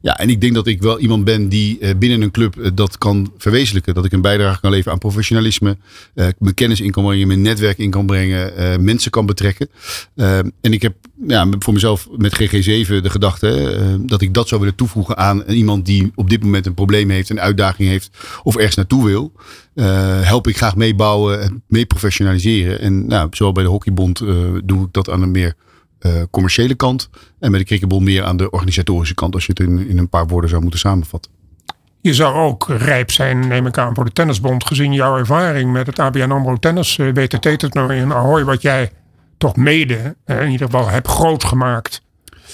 Ja, 0.00 0.18
en 0.18 0.30
ik 0.30 0.40
denk 0.40 0.54
dat 0.54 0.66
ik 0.66 0.82
wel 0.82 0.98
iemand 0.98 1.24
ben 1.24 1.48
die 1.48 1.78
eh, 1.78 1.94
binnen 1.98 2.22
een 2.22 2.30
club 2.30 2.58
eh, 2.58 2.70
dat 2.74 2.98
kan 2.98 3.32
verwezenlijken. 3.36 3.94
Dat 3.94 4.04
ik 4.04 4.12
een 4.12 4.20
bijdrage 4.20 4.60
kan 4.60 4.70
leveren 4.70 4.92
aan 4.92 4.98
professionalisme, 4.98 5.76
eh, 6.14 6.28
kennis 6.54 6.80
in 6.80 6.90
kan 6.90 7.04
brengen, 7.04 7.26
mijn 7.26 7.42
netwerk 7.42 7.78
in 7.78 7.90
kan 7.90 8.06
brengen, 8.06 8.56
eh, 8.56 8.78
mensen 8.78 9.10
kan 9.10 9.26
betrekken. 9.26 9.68
Eh, 10.14 10.38
en 10.38 10.52
ik 10.60 10.82
heb 10.82 10.94
ja, 11.26 11.48
voor 11.58 11.72
mezelf 11.72 12.08
met 12.16 12.34
GG7 12.34 13.02
de 13.02 13.10
gedachte 13.10 13.70
eh, 13.70 13.94
dat 14.00 14.20
ik 14.20 14.34
dat 14.34 14.48
zou 14.48 14.60
willen 14.60 14.76
toevoegen 14.76 15.16
aan 15.16 15.42
iemand 15.42 15.86
die 15.86 16.12
op 16.14 16.30
dit 16.30 16.42
moment 16.42 16.66
een 16.66 16.74
probleem 16.74 17.10
heeft, 17.10 17.30
een 17.30 17.40
uitdaging 17.40 17.88
heeft 17.88 18.10
of 18.42 18.56
ergens 18.56 18.76
naartoe 18.76 19.04
wil. 19.04 19.32
Help 20.22 20.48
ik 20.48 20.56
graag 20.56 20.76
meebouwen 20.76 21.42
en 21.42 21.62
mee 21.68 21.86
professionaliseren. 21.86 22.80
En 22.80 23.06
nou, 23.06 23.28
zowel 23.30 23.52
bij 23.52 23.62
de 23.62 23.68
Hockeybond 23.68 24.18
doe 24.64 24.84
ik 24.84 24.92
dat 24.92 25.10
aan 25.10 25.22
een 25.22 25.30
meer 25.30 25.54
commerciële 26.30 26.74
kant. 26.74 27.08
En 27.38 27.50
bij 27.50 27.60
de 27.60 27.66
Cricketbond 27.66 28.04
meer 28.04 28.24
aan 28.24 28.36
de 28.36 28.50
organisatorische 28.50 29.14
kant, 29.14 29.34
als 29.34 29.46
je 29.46 29.52
het 29.56 29.68
in, 29.68 29.88
in 29.88 29.98
een 29.98 30.08
paar 30.08 30.26
woorden 30.26 30.50
zou 30.50 30.62
moeten 30.62 30.80
samenvatten. 30.80 31.37
Je 32.00 32.14
zou 32.14 32.34
ook 32.34 32.66
rijp 32.68 33.10
zijn, 33.10 33.48
neem 33.48 33.66
ik 33.66 33.78
aan, 33.78 33.94
voor 33.94 34.04
de 34.04 34.12
tennisbond, 34.12 34.64
gezien 34.66 34.92
jouw 34.92 35.16
ervaring 35.16 35.72
met 35.72 35.86
het 35.86 35.98
ABN 35.98 36.30
AMRO 36.30 36.56
Tennis 36.56 36.98
eh, 36.98 37.06
WTT-toernooi 37.14 37.98
in 38.00 38.12
Ahoy, 38.12 38.44
wat 38.44 38.62
jij 38.62 38.90
toch 39.38 39.56
mede, 39.56 40.16
eh, 40.24 40.42
in 40.42 40.50
ieder 40.50 40.66
geval, 40.66 40.88
hebt 40.88 41.08
groot 41.08 41.44
gemaakt. 41.44 42.02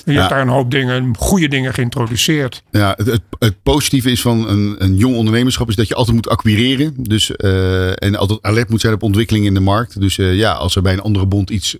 Je 0.04 0.12
Ja. 0.12 0.18
hebt 0.18 0.30
daar 0.30 0.40
een 0.40 0.48
hoop 0.48 0.70
dingen, 0.70 1.16
goede 1.16 1.48
dingen 1.48 1.74
geïntroduceerd. 1.74 2.62
Ja, 2.70 2.94
het, 2.96 3.06
het, 3.06 3.20
het 3.38 3.62
positieve 3.62 4.10
is 4.10 4.20
van 4.20 4.48
een, 4.48 4.74
een 4.78 4.96
jong 4.96 5.16
ondernemerschap 5.16 5.68
is 5.68 5.76
dat 5.76 5.88
je 5.88 5.94
altijd 5.94 6.16
moet 6.16 6.28
acquireren. 6.28 6.94
Dus, 6.96 7.36
eh, 7.36 8.02
en 8.02 8.16
altijd 8.16 8.42
alert 8.42 8.68
moet 8.70 8.80
zijn 8.80 8.94
op 8.94 9.02
ontwikkeling 9.02 9.44
in 9.46 9.54
de 9.54 9.60
markt. 9.60 10.00
Dus 10.00 10.16
ja, 10.16 10.52
als 10.52 10.76
er 10.76 10.82
bij 10.82 10.92
een 10.92 11.00
andere 11.00 11.26
bond 11.26 11.50
iets, 11.50 11.76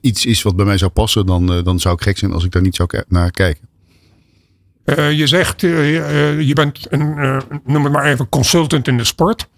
iets 0.00 0.26
is 0.26 0.42
wat 0.42 0.56
bij 0.56 0.64
mij 0.64 0.78
zou 0.78 0.90
passen, 0.90 1.26
dan, 1.26 1.46
dan 1.64 1.80
zou 1.80 1.94
ik 1.94 2.02
gek 2.02 2.18
zijn 2.18 2.32
als 2.32 2.44
ik 2.44 2.50
daar 2.52 2.62
niet 2.62 2.76
zou 2.76 2.88
naar 3.08 3.30
kijken. 3.30 3.68
Eh, 4.84 5.12
je 5.12 5.26
zegt, 5.26 5.62
eh, 5.62 5.96
eh, 5.96 6.40
je 6.40 6.52
bent 6.54 6.86
een, 6.90 7.42
noem 7.64 7.84
het 7.84 7.92
maar 7.92 8.04
even, 8.04 8.28
consultant 8.28 8.88
in 8.88 8.96
de 8.96 9.04
sport. 9.04 9.48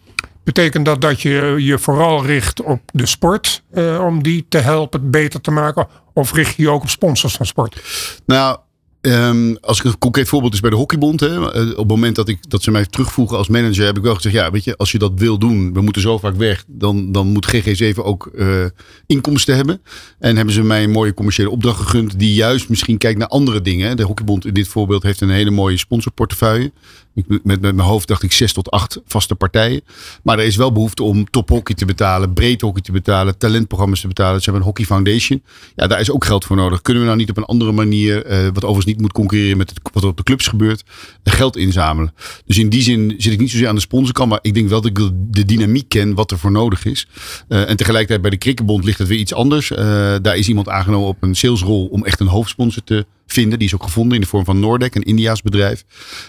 Betekent 0.45 0.85
dat 0.85 1.01
dat 1.01 1.21
je 1.21 1.55
je 1.59 1.79
vooral 1.79 2.27
richt 2.27 2.63
op 2.63 2.81
de 2.93 3.07
sport 3.07 3.63
om 4.01 4.23
die 4.23 4.47
te 4.49 4.59
helpen 4.59 5.11
beter 5.11 5.41
te 5.41 5.51
maken? 5.51 5.87
Of 6.13 6.33
richt 6.33 6.57
je 6.57 6.63
je 6.63 6.71
ook 6.71 6.83
op 6.83 6.89
sponsors 6.89 7.37
van 7.37 7.47
sport? 7.47 7.83
Nou, 8.27 8.59
ehm, 9.05 9.55
als 9.61 9.79
ik 9.79 9.85
een 9.85 9.99
concreet 9.99 10.29
voorbeeld 10.29 10.55
is 10.55 10.61
bij 10.61 10.71
de 10.71 10.77
Hockeybond. 10.77 11.21
Hè, 11.21 11.53
eh, 11.53 11.71
op 11.71 11.77
het 11.77 11.87
moment 11.87 12.17
dat, 12.17 12.29
ik, 12.29 12.51
dat 12.51 12.63
ze 12.63 12.71
mij 12.71 12.87
terugvoegen 12.87 13.37
als 13.37 13.49
manager, 13.49 13.85
heb 13.85 13.97
ik 13.97 14.03
wel 14.03 14.15
gezegd: 14.15 14.35
ja, 14.35 14.51
weet 14.51 14.65
je, 14.65 14.77
als 14.77 14.93
je 14.93 14.99
dat 14.99 15.13
wil 15.15 15.39
doen, 15.39 15.73
we 15.73 15.81
moeten 15.81 16.03
zo 16.03 16.19
vaak 16.19 16.37
weg, 16.37 16.65
dan, 16.67 17.13
dan 17.13 17.27
moet 17.27 17.55
GG7 17.57 17.97
ook 17.97 18.27
eh, 18.27 18.65
inkomsten 19.07 19.57
hebben. 19.57 19.83
En 20.19 20.37
hebben 20.37 20.55
ze 20.55 20.63
mij 20.63 20.85
een 20.85 20.91
mooie 20.91 21.15
commerciële 21.15 21.51
opdracht 21.51 21.81
gegund, 21.81 22.19
die 22.19 22.35
juist 22.35 22.69
misschien 22.69 22.99
kijkt 22.99 23.19
naar 23.19 23.29
andere 23.29 23.61
dingen. 23.61 23.97
De 23.97 24.03
Hockeybond 24.03 24.47
in 24.47 24.55
dit 24.55 24.69
voorbeeld 24.69 25.03
heeft 25.03 25.21
een 25.21 25.31
hele 25.31 25.51
mooie 25.51 25.79
sponsorportefeuille. 25.79 26.73
Ik, 27.15 27.25
met, 27.29 27.45
met 27.45 27.61
mijn 27.61 27.89
hoofd 27.89 28.09
dacht 28.09 28.23
ik 28.23 28.33
zes 28.33 28.53
tot 28.53 28.71
acht 28.71 29.01
vaste 29.07 29.35
partijen. 29.35 29.81
Maar 30.23 30.39
er 30.39 30.45
is 30.45 30.57
wel 30.57 30.73
behoefte 30.73 31.03
om 31.03 31.31
tophockey 31.31 31.75
te 31.75 31.85
betalen, 31.85 32.33
breed 32.33 32.61
hockey 32.61 32.83
te 32.83 32.93
betalen, 32.93 33.39
talentprogramma's 33.39 34.01
te 34.01 34.07
betalen. 34.07 34.39
Ze 34.39 34.45
hebben 34.45 34.61
een 34.61 34.67
hockey 34.67 34.85
foundation. 34.85 35.43
Ja, 35.77 35.87
daar 35.87 36.01
is 36.01 36.11
ook 36.11 36.25
geld 36.25 36.45
voor 36.45 36.57
nodig. 36.57 36.83
Kunnen 36.83 37.03
we 37.03 37.09
nou 37.09 37.21
niet 37.21 37.31
op 37.31 37.37
een 37.37 37.45
andere 37.45 37.73
manier, 37.73 38.25
eh, 38.25 38.45
wat 38.45 38.65
overigens 38.65 38.87
niet 38.87 39.01
moet 39.01 39.13
concurreren 39.13 39.57
met 39.57 39.73
wat 39.93 40.03
er 40.03 40.09
op 40.09 40.17
de 40.17 40.23
clubs 40.23 40.47
gebeurt, 40.47 40.85
eh, 41.23 41.33
geld 41.33 41.57
inzamelen? 41.57 42.15
Dus 42.47 42.59
in 42.59 42.69
die 42.69 42.83
zin 42.83 43.15
zit 43.19 43.33
ik 43.33 43.41
niet 43.41 43.51
zozeer 43.51 43.69
aan 43.69 43.75
de 43.75 43.81
sponsorkant, 43.81 44.31
maar 44.31 44.39
ik 44.43 44.55
denk 44.55 44.69
wel 44.69 44.81
dat 44.81 44.99
ik 44.99 45.11
de 45.31 45.45
dynamiek 45.45 45.89
ken 45.89 46.15
wat 46.15 46.31
er 46.31 46.39
voor 46.39 46.53
nodig 46.53 46.85
is. 46.85 47.09
Eh, 47.49 47.69
en 47.69 47.77
tegelijkertijd 47.77 48.21
bij 48.23 48.31
de 48.31 48.39
Cricketbond 48.39 48.85
ligt 48.85 48.99
het 48.99 49.09
weer 49.09 49.19
iets 49.19 49.35
anders. 49.35 49.69
Daar 49.69 50.37
is 50.37 50.49
iemand 50.49 50.69
aangenomen 50.69 51.09
op 51.09 51.23
een 51.23 51.35
salesrol 51.35 51.87
om 51.87 52.05
echt 52.05 52.21
een 52.21 52.27
hoofdsponsor 52.27 52.85
te 52.85 53.07
vinden. 53.27 53.59
Die 53.59 53.69
is 53.69 53.75
ook 53.75 53.83
gevonden 53.83 54.15
in 54.15 54.21
de 54.21 54.27
vorm 54.27 54.45
van 54.45 54.61
Noordec, 54.61 54.95
een 54.95 55.03
Indiaas 55.03 55.43
bedrijf. 55.43 55.85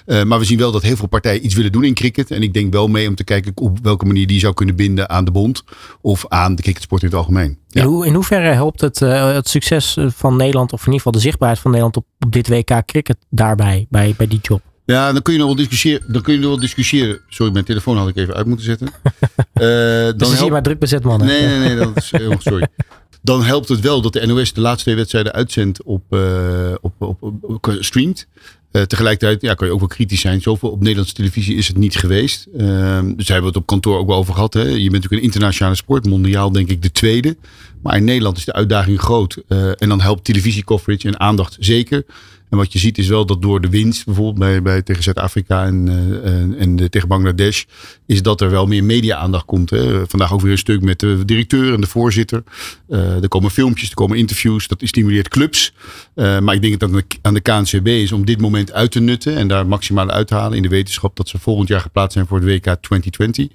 Eh, 0.05 0.23
maar 0.23 0.39
we 0.39 0.45
zien 0.45 0.57
wel 0.57 0.71
dat 0.71 0.81
heel 0.81 0.95
veel 0.95 1.07
partijen 1.07 1.45
iets 1.45 1.55
willen 1.55 1.71
doen 1.71 1.83
in 1.83 1.93
cricket. 1.93 2.31
En 2.31 2.41
ik 2.41 2.53
denk 2.53 2.73
wel 2.73 2.87
mee 2.87 3.07
om 3.07 3.15
te 3.15 3.23
kijken 3.23 3.51
op 3.55 3.79
welke 3.81 4.05
manier 4.05 4.27
die 4.27 4.39
zou 4.39 4.53
kunnen 4.53 4.75
binden 4.75 5.09
aan 5.09 5.25
de 5.25 5.31
bond. 5.31 5.63
Of 6.01 6.25
aan 6.27 6.55
de 6.55 6.61
cricketsport 6.61 7.01
in 7.01 7.07
het 7.07 7.17
algemeen. 7.17 7.57
Ja. 7.67 7.81
In, 7.81 7.87
hoe, 7.87 8.05
in 8.05 8.13
hoeverre 8.13 8.53
helpt 8.53 8.81
het, 8.81 9.01
eh, 9.01 9.33
het 9.33 9.49
succes 9.49 9.97
van 10.07 10.35
Nederland, 10.35 10.73
of 10.73 10.79
in 10.79 10.85
ieder 10.85 10.97
geval 10.97 11.11
de 11.13 11.19
zichtbaarheid 11.19 11.61
van 11.61 11.71
Nederland 11.71 11.97
op, 11.97 12.05
op 12.19 12.31
dit 12.31 12.47
WK 12.47 12.85
cricket 12.85 13.17
daarbij, 13.29 13.85
bij, 13.89 14.13
bij 14.17 14.27
die 14.27 14.39
job? 14.41 14.61
Ja, 14.85 15.11
dan 15.13 15.21
kun 15.21 15.33
je 15.33 15.39
nog 15.39 15.47
wel 15.47 15.57
discussiëren. 15.57 16.13
Dan 16.13 16.21
kun 16.21 16.33
je 16.33 16.39
nog 16.39 16.49
wel 16.49 16.59
discussiëren. 16.59 17.19
Sorry, 17.27 17.53
mijn 17.53 17.65
telefoon 17.65 17.97
had 17.97 18.07
ik 18.07 18.15
even 18.15 18.33
uit 18.33 18.45
moeten 18.45 18.65
zetten. 18.65 18.87
Eh, 19.53 19.61
Dus 19.63 20.13
dan 20.17 20.29
zie 20.29 20.45
je 20.45 20.51
maar 20.51 20.63
druk 20.63 20.79
bezet 20.79 21.03
mannen. 21.03 21.27
Nee, 21.27 21.47
nee, 21.47 21.59
nee, 21.59 21.75
dat 21.75 21.95
is 21.95 22.11
heel 22.17 22.35
sorry. 22.39 22.67
Dan 23.25 23.43
helpt 23.43 23.69
het 23.69 23.79
wel 23.79 24.01
dat 24.01 24.13
de 24.13 24.25
NOS 24.27 24.53
de 24.53 24.61
laatste 24.61 24.83
twee 24.83 24.95
wedstrijden 24.95 25.33
uitzendt 25.33 25.83
op, 25.83 26.03
eh, 26.09 26.73
op, 26.81 27.17
op, 27.41 27.77
streamt. 27.79 28.27
Eh, 28.71 28.81
tegelijkertijd 28.81 29.41
ja, 29.41 29.53
kan 29.53 29.67
je 29.67 29.73
ook 29.73 29.79
wel 29.79 29.87
kritisch 29.87 30.21
zijn. 30.21 30.41
Zoveel 30.41 30.69
op 30.69 30.79
Nederlandse 30.79 31.13
televisie 31.13 31.55
is 31.55 31.67
het 31.67 31.77
niet 31.77 31.95
geweest. 31.95 32.47
Ehm, 32.57 33.15
dus 33.15 33.27
hebben 33.27 33.45
we 33.45 33.47
het 33.47 33.57
op 33.57 33.65
kantoor 33.65 33.97
ook 33.97 34.07
wel 34.07 34.17
over 34.17 34.33
gehad. 34.33 34.53
Hè. 34.53 34.61
Je 34.61 34.67
bent 34.67 34.91
natuurlijk 34.91 35.11
een 35.11 35.21
internationale 35.21 35.75
sport. 35.75 36.05
Mondiaal 36.05 36.51
denk 36.51 36.69
ik 36.69 36.81
de 36.81 36.91
tweede. 36.91 37.37
Maar 37.81 37.95
in 37.97 38.03
Nederland 38.03 38.37
is 38.37 38.45
de 38.45 38.53
uitdaging 38.53 38.99
groot. 38.99 39.43
Eh, 39.47 39.81
en 39.81 39.89
dan 39.89 40.01
helpt 40.01 40.23
televisiecoverage 40.23 41.07
en 41.07 41.19
aandacht 41.19 41.57
zeker. 41.59 42.05
En 42.55 42.61
wat 42.61 42.73
je 42.73 42.79
ziet 42.79 42.97
is 42.97 43.07
wel 43.07 43.25
dat 43.25 43.41
door 43.41 43.61
de 43.61 43.69
winst, 43.69 44.05
bijvoorbeeld 44.05 44.39
bij, 44.39 44.61
bij 44.61 44.81
tegen 44.81 45.03
Zuid-Afrika 45.03 45.65
en, 45.65 45.87
eh, 46.23 46.61
en, 46.61 46.89
tegen 46.89 47.07
Bangladesh, 47.07 47.63
is 48.05 48.21
dat 48.21 48.41
er 48.41 48.49
wel 48.49 48.65
meer 48.65 48.83
media-aandacht 48.83 49.45
komt. 49.45 49.69
Hè. 49.69 50.07
Vandaag 50.07 50.33
ook 50.33 50.41
weer 50.41 50.51
een 50.51 50.57
stuk 50.57 50.81
met 50.81 50.99
de 50.99 51.25
directeur 51.25 51.73
en 51.73 51.81
de 51.81 51.87
voorzitter. 51.87 52.43
Eh, 52.89 53.21
er 53.21 53.27
komen 53.27 53.51
filmpjes, 53.51 53.89
er 53.89 53.95
komen 53.95 54.17
interviews, 54.17 54.67
dat 54.67 54.81
stimuleert 54.83 55.27
clubs. 55.27 55.73
Eh, 56.13 56.39
maar 56.39 56.55
ik 56.55 56.61
denk 56.61 56.79
dat 56.79 56.91
het 56.91 57.17
aan 57.21 57.33
de 57.33 57.41
KNCB 57.41 57.87
is 57.87 58.11
om 58.11 58.25
dit 58.25 58.41
moment 58.41 58.73
uit 58.73 58.91
te 58.91 58.99
nutten 58.99 59.35
en 59.35 59.47
daar 59.47 59.67
maximaal 59.67 60.09
uit 60.09 60.27
te 60.27 60.35
halen 60.35 60.57
in 60.57 60.63
de 60.63 60.69
wetenschap 60.69 61.15
dat 61.15 61.29
ze 61.29 61.39
volgend 61.39 61.67
jaar 61.67 61.81
geplaatst 61.81 62.13
zijn 62.13 62.27
voor 62.27 62.37
het 62.37 62.47
WK 62.47 62.63
2020. 62.81 63.47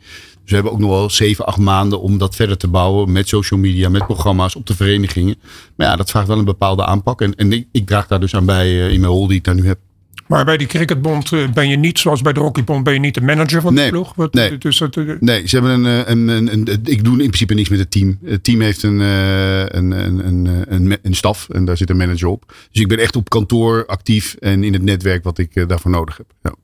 We 0.50 0.54
hebben 0.54 0.72
ook 0.72 0.78
nog 0.78 0.90
wel 0.90 1.10
zeven, 1.10 1.46
acht 1.46 1.58
maanden 1.58 2.00
om 2.00 2.18
dat 2.18 2.34
verder 2.36 2.56
te 2.56 2.68
bouwen 2.68 3.12
met 3.12 3.28
social 3.28 3.60
media, 3.60 3.88
met 3.88 4.04
programma's 4.06 4.54
op 4.56 4.66
de 4.66 4.74
verenigingen. 4.76 5.34
Maar 5.76 5.86
ja, 5.86 5.96
dat 5.96 6.10
vraagt 6.10 6.26
wel 6.26 6.38
een 6.38 6.44
bepaalde 6.44 6.84
aanpak. 6.84 7.20
En, 7.20 7.34
en 7.34 7.52
ik, 7.52 7.66
ik 7.72 7.86
draag 7.86 8.06
daar 8.06 8.20
dus 8.20 8.34
aan 8.34 8.44
bij 8.46 8.66
eh, 8.66 8.92
in 8.92 9.00
mijn 9.00 9.12
rol 9.12 9.26
die 9.26 9.36
ik 9.36 9.44
daar 9.44 9.54
nu 9.54 9.66
heb. 9.66 9.78
Maar 10.26 10.44
bij 10.44 10.56
die 10.56 10.66
cricketbond 10.66 11.32
eh, 11.32 11.48
ben 11.52 11.68
je 11.68 11.76
niet, 11.76 11.98
zoals 11.98 12.22
bij 12.22 12.32
de 12.32 12.40
hockeybond, 12.40 12.84
ben 12.84 12.92
je 12.94 13.00
niet 13.00 13.14
de 13.14 13.20
manager 13.20 13.60
van 13.60 13.74
de 13.74 13.80
Nee, 13.80 13.90
ploeg. 13.90 14.12
Wat, 14.14 14.34
nee. 14.34 14.58
Dus 14.58 14.78
het, 14.78 14.96
eh, 14.96 15.04
Nee, 15.20 15.48
ze 15.48 15.56
hebben 15.58 15.84
een, 15.84 16.10
een, 16.10 16.28
een, 16.28 16.52
een- 16.52 16.80
Ik 16.84 17.04
doe 17.04 17.12
in 17.12 17.26
principe 17.26 17.54
niks 17.54 17.68
met 17.68 17.78
het 17.78 17.90
team. 17.90 18.18
Het 18.24 18.44
team 18.44 18.60
heeft 18.60 18.82
een, 18.82 18.98
een, 18.98 19.90
een, 19.90 20.26
een, 20.26 20.64
een, 20.68 20.98
een 21.02 21.14
staf 21.14 21.48
en 21.48 21.64
daar 21.64 21.76
zit 21.76 21.90
een 21.90 21.96
manager 21.96 22.28
op. 22.28 22.44
Dus 22.72 22.80
ik 22.82 22.88
ben 22.88 22.98
echt 22.98 23.16
op 23.16 23.28
kantoor 23.30 23.86
actief 23.86 24.34
en 24.34 24.64
in 24.64 24.72
het 24.72 24.82
netwerk 24.82 25.24
wat 25.24 25.38
ik 25.38 25.68
daarvoor 25.68 25.90
nodig 25.90 26.16
heb. 26.16 26.26
Ja. 26.42 26.54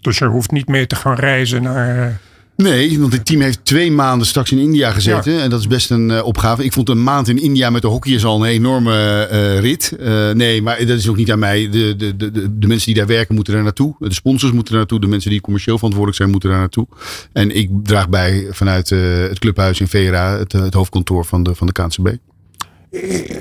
dus 0.00 0.18
je 0.18 0.24
hoeft 0.24 0.50
niet 0.50 0.68
meer 0.68 0.86
te 0.86 0.96
gaan 0.96 1.14
reizen 1.14 1.62
naar... 1.62 2.20
Nee, 2.56 3.00
want 3.00 3.12
het 3.12 3.26
team 3.26 3.40
heeft 3.40 3.64
twee 3.64 3.92
maanden 3.92 4.26
straks 4.26 4.52
in 4.52 4.58
India 4.58 4.90
gezeten. 4.90 5.40
En 5.40 5.50
dat 5.50 5.60
is 5.60 5.66
best 5.66 5.90
een 5.90 6.10
eh, 6.10 6.24
opgave. 6.24 6.64
Ik 6.64 6.72
vond 6.72 6.88
een 6.88 7.02
maand 7.02 7.28
in 7.28 7.42
India 7.42 7.70
met 7.70 7.82
de 7.82 7.88
hockeyers 7.88 8.24
al 8.24 8.44
een 8.44 8.50
enorme 8.50 9.26
eh, 9.30 9.60
rit. 9.60 9.96
Eh, 10.00 10.30
nee, 10.30 10.62
maar 10.62 10.78
dat 10.78 10.98
is 10.98 11.08
ook 11.08 11.16
niet 11.16 11.32
aan 11.32 11.38
mij. 11.38 11.68
De, 11.70 11.96
de, 11.96 12.16
de, 12.16 12.30
de, 12.30 12.58
de 12.58 12.66
mensen 12.66 12.86
die 12.86 12.94
daar 12.94 13.06
werken 13.06 13.34
moeten 13.34 13.54
daar 13.54 13.62
naartoe. 13.62 13.94
De 13.98 14.14
sponsors 14.14 14.52
moeten 14.52 14.70
daar 14.70 14.80
naartoe. 14.80 15.00
De 15.00 15.06
mensen 15.06 15.30
die 15.30 15.40
commercieel 15.40 15.76
verantwoordelijk 15.76 16.22
zijn 16.22 16.30
moeten 16.32 16.50
daar 16.50 16.58
naartoe. 16.58 16.86
En 17.32 17.56
ik 17.56 17.70
draag 17.82 18.08
bij 18.08 18.46
vanuit 18.50 18.90
het 18.90 19.38
clubhuis 19.38 19.80
in 19.80 19.88
Vera, 19.88 20.38
het, 20.38 20.52
het 20.52 20.74
hoofdkantoor 20.74 21.24
van 21.24 21.42
de, 21.42 21.54
van 21.54 21.66
de 21.66 21.72
KNCB. 21.72 22.16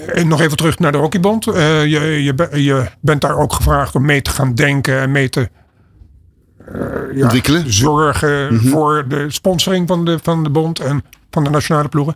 En 0.07 0.27
nog 0.27 0.41
even 0.41 0.57
terug 0.57 0.79
naar 0.79 0.91
de 0.91 0.97
hockeybond. 0.97 1.43
Je, 1.43 2.33
je, 2.43 2.63
je 2.63 2.85
bent 3.01 3.21
daar 3.21 3.37
ook 3.37 3.53
gevraagd 3.53 3.95
om 3.95 4.05
mee 4.05 4.21
te 4.21 4.29
gaan 4.29 4.55
denken 4.55 4.99
en 4.99 5.11
mee 5.11 5.29
te 5.29 5.49
eh, 6.73 7.17
ja, 7.17 7.23
Ontwikkelen. 7.23 7.73
zorgen 7.73 8.59
voor 8.59 9.05
de 9.07 9.25
sponsoring 9.31 9.87
van 9.87 10.05
de, 10.05 10.19
van 10.21 10.43
de 10.43 10.49
bond 10.49 10.79
en 10.79 11.03
van 11.31 11.43
de 11.43 11.49
nationale 11.49 11.87
ploegen. 11.87 12.15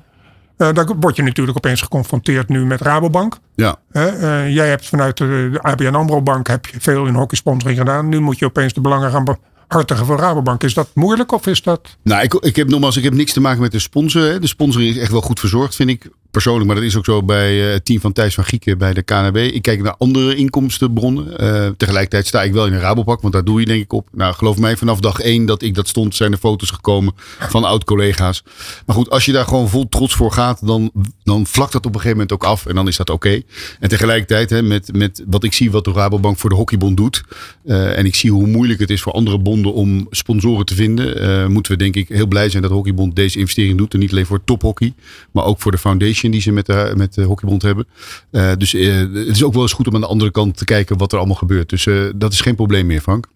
Eh, 0.57 0.73
daar 0.73 0.85
word 0.99 1.15
je 1.15 1.23
natuurlijk 1.23 1.57
opeens 1.57 1.81
geconfronteerd 1.81 2.49
nu 2.49 2.65
met 2.65 2.81
Rabobank. 2.81 3.37
Ja. 3.55 3.75
Eh, 3.91 4.53
jij 4.53 4.69
hebt 4.69 4.87
vanuit 4.87 5.17
de, 5.17 5.49
de 5.51 5.61
ABN 5.61 5.95
AMRO 5.95 6.21
Bank 6.21 6.47
heb 6.47 6.65
je 6.65 6.77
veel 6.79 7.05
in 7.05 7.13
hockeysponsoring 7.13 7.77
gedaan. 7.77 8.09
Nu 8.09 8.19
moet 8.19 8.39
je 8.39 8.45
opeens 8.45 8.73
de 8.73 8.81
belangen 8.81 9.11
gaan 9.11 9.37
behartigen 9.67 10.05
voor 10.05 10.17
Rabobank. 10.17 10.63
Is 10.63 10.73
dat 10.73 10.89
moeilijk 10.93 11.31
of 11.31 11.47
is 11.47 11.61
dat... 11.63 11.97
Nou, 12.03 12.23
ik, 12.23 12.33
ik 12.33 12.55
heb 12.55 12.69
nogmaals, 12.69 12.97
ik 12.97 13.03
heb 13.03 13.13
niks 13.13 13.33
te 13.33 13.41
maken 13.41 13.61
met 13.61 13.71
de 13.71 13.79
sponsor. 13.79 14.21
Hè. 14.21 14.39
De 14.39 14.47
sponsoring 14.47 14.89
is 14.89 14.97
echt 14.97 15.11
wel 15.11 15.21
goed 15.21 15.39
verzorgd, 15.39 15.75
vind 15.75 15.89
ik 15.89 16.09
persoonlijk. 16.31 16.65
Maar 16.65 16.75
dat 16.75 16.85
is 16.85 16.95
ook 16.95 17.05
zo 17.05 17.23
bij 17.23 17.65
eh, 17.65 17.73
het 17.73 17.85
team 17.85 17.99
van 17.99 18.13
Thijs 18.13 18.33
van 18.33 18.43
Gieken 18.43 18.77
bij 18.77 18.93
de 18.93 19.01
KNB. 19.01 19.35
Ik 19.35 19.61
kijk 19.61 19.81
naar 19.81 19.95
andere 19.97 20.35
inkomstenbronnen. 20.35 21.37
Eh, 21.37 21.67
tegelijkertijd 21.77 22.27
sta 22.27 22.43
ik 22.43 22.53
wel 22.53 22.65
in 22.65 22.73
een 22.73 22.79
Rabobank, 22.79 23.21
want 23.21 23.33
daar 23.33 23.43
doe 23.43 23.59
je 23.59 23.65
denk 23.65 23.81
ik 23.81 23.93
op. 23.93 24.07
Nou, 24.11 24.33
geloof 24.33 24.57
mij, 24.57 24.77
vanaf 24.77 24.99
dag 24.99 25.19
één 25.19 25.45
dat 25.45 25.61
ik 25.61 25.75
dat 25.75 25.87
stond, 25.87 26.15
zijn 26.15 26.31
er 26.31 26.37
foto's 26.37 26.69
gekomen 26.69 27.13
van 27.39 27.63
oud-collega's. 27.63 28.43
Maar 28.85 28.95
goed, 28.95 29.09
als 29.09 29.25
je 29.25 29.31
daar 29.31 29.45
gewoon 29.45 29.69
vol 29.69 29.89
trots 29.89 30.15
voor 30.15 30.31
gaat, 30.31 30.67
dan, 30.67 30.91
dan 31.23 31.47
vlakt 31.47 31.71
dat 31.71 31.85
op 31.85 31.93
een 31.93 32.01
gegeven 32.01 32.17
moment 32.17 32.33
ook 32.33 32.43
af. 32.49 32.65
En 32.65 32.75
dan 32.75 32.87
is 32.87 32.97
dat 32.97 33.09
oké. 33.09 33.41
En 33.79 33.89
tegelijkertijd, 33.89 34.49
hè, 34.49 34.61
met, 34.61 34.93
met 34.93 35.23
wat 35.27 35.43
ik 35.43 35.53
zie 35.53 35.71
wat 35.71 35.83
de 35.83 35.91
Rabobank 35.91 36.37
voor 36.37 36.49
de 36.49 36.55
Hockeybond 36.55 36.97
doet. 36.97 37.23
eh, 37.65 37.97
en 37.97 38.05
ik 38.05 38.15
zie 38.15 38.31
hoe 38.31 38.47
moeilijk 38.47 38.79
het 38.79 38.89
is 38.89 39.01
voor 39.01 39.13
andere 39.13 39.39
bonden 39.39 39.73
om 39.73 40.07
sponsoren 40.09 40.65
te 40.65 40.75
vinden. 40.75 41.51
moeten 41.51 41.71
we 41.71 41.77
denk 41.77 41.95
ik 41.95 42.07
heel 42.07 42.27
blij 42.27 42.49
zijn 42.49 42.63
dat 42.63 42.71
Hockeybond 42.71 43.15
deze 43.15 43.39
investering 43.39 43.77
doet. 43.77 43.93
En 43.93 43.99
niet 43.99 44.11
alleen 44.11 44.25
voor 44.25 44.43
tophockey, 44.43 44.93
maar 45.31 45.45
ook 45.45 45.61
voor 45.61 45.71
de 45.71 45.77
foundation 45.77 46.18
die 46.27 46.41
ze 46.41 46.51
met 46.51 46.65
de, 46.65 46.93
met 46.95 47.13
de 47.13 47.23
Hockeybond 47.23 47.61
hebben. 47.61 47.87
Eh, 48.31 48.51
dus 48.57 48.73
eh, 48.73 48.97
het 48.97 49.27
is 49.27 49.43
ook 49.43 49.53
wel 49.53 49.61
eens 49.61 49.73
goed 49.73 49.87
om 49.87 49.95
aan 49.95 50.01
de 50.01 50.07
andere 50.07 50.31
kant 50.31 50.57
te 50.57 50.65
kijken 50.65 50.97
wat 50.97 51.11
er 51.11 51.17
allemaal 51.17 51.35
gebeurt. 51.35 51.69
Dus 51.69 51.85
eh, 51.85 52.03
dat 52.15 52.33
is 52.33 52.41
geen 52.41 52.55
probleem 52.55 52.85
meer, 52.85 53.01
Frank. 53.01 53.27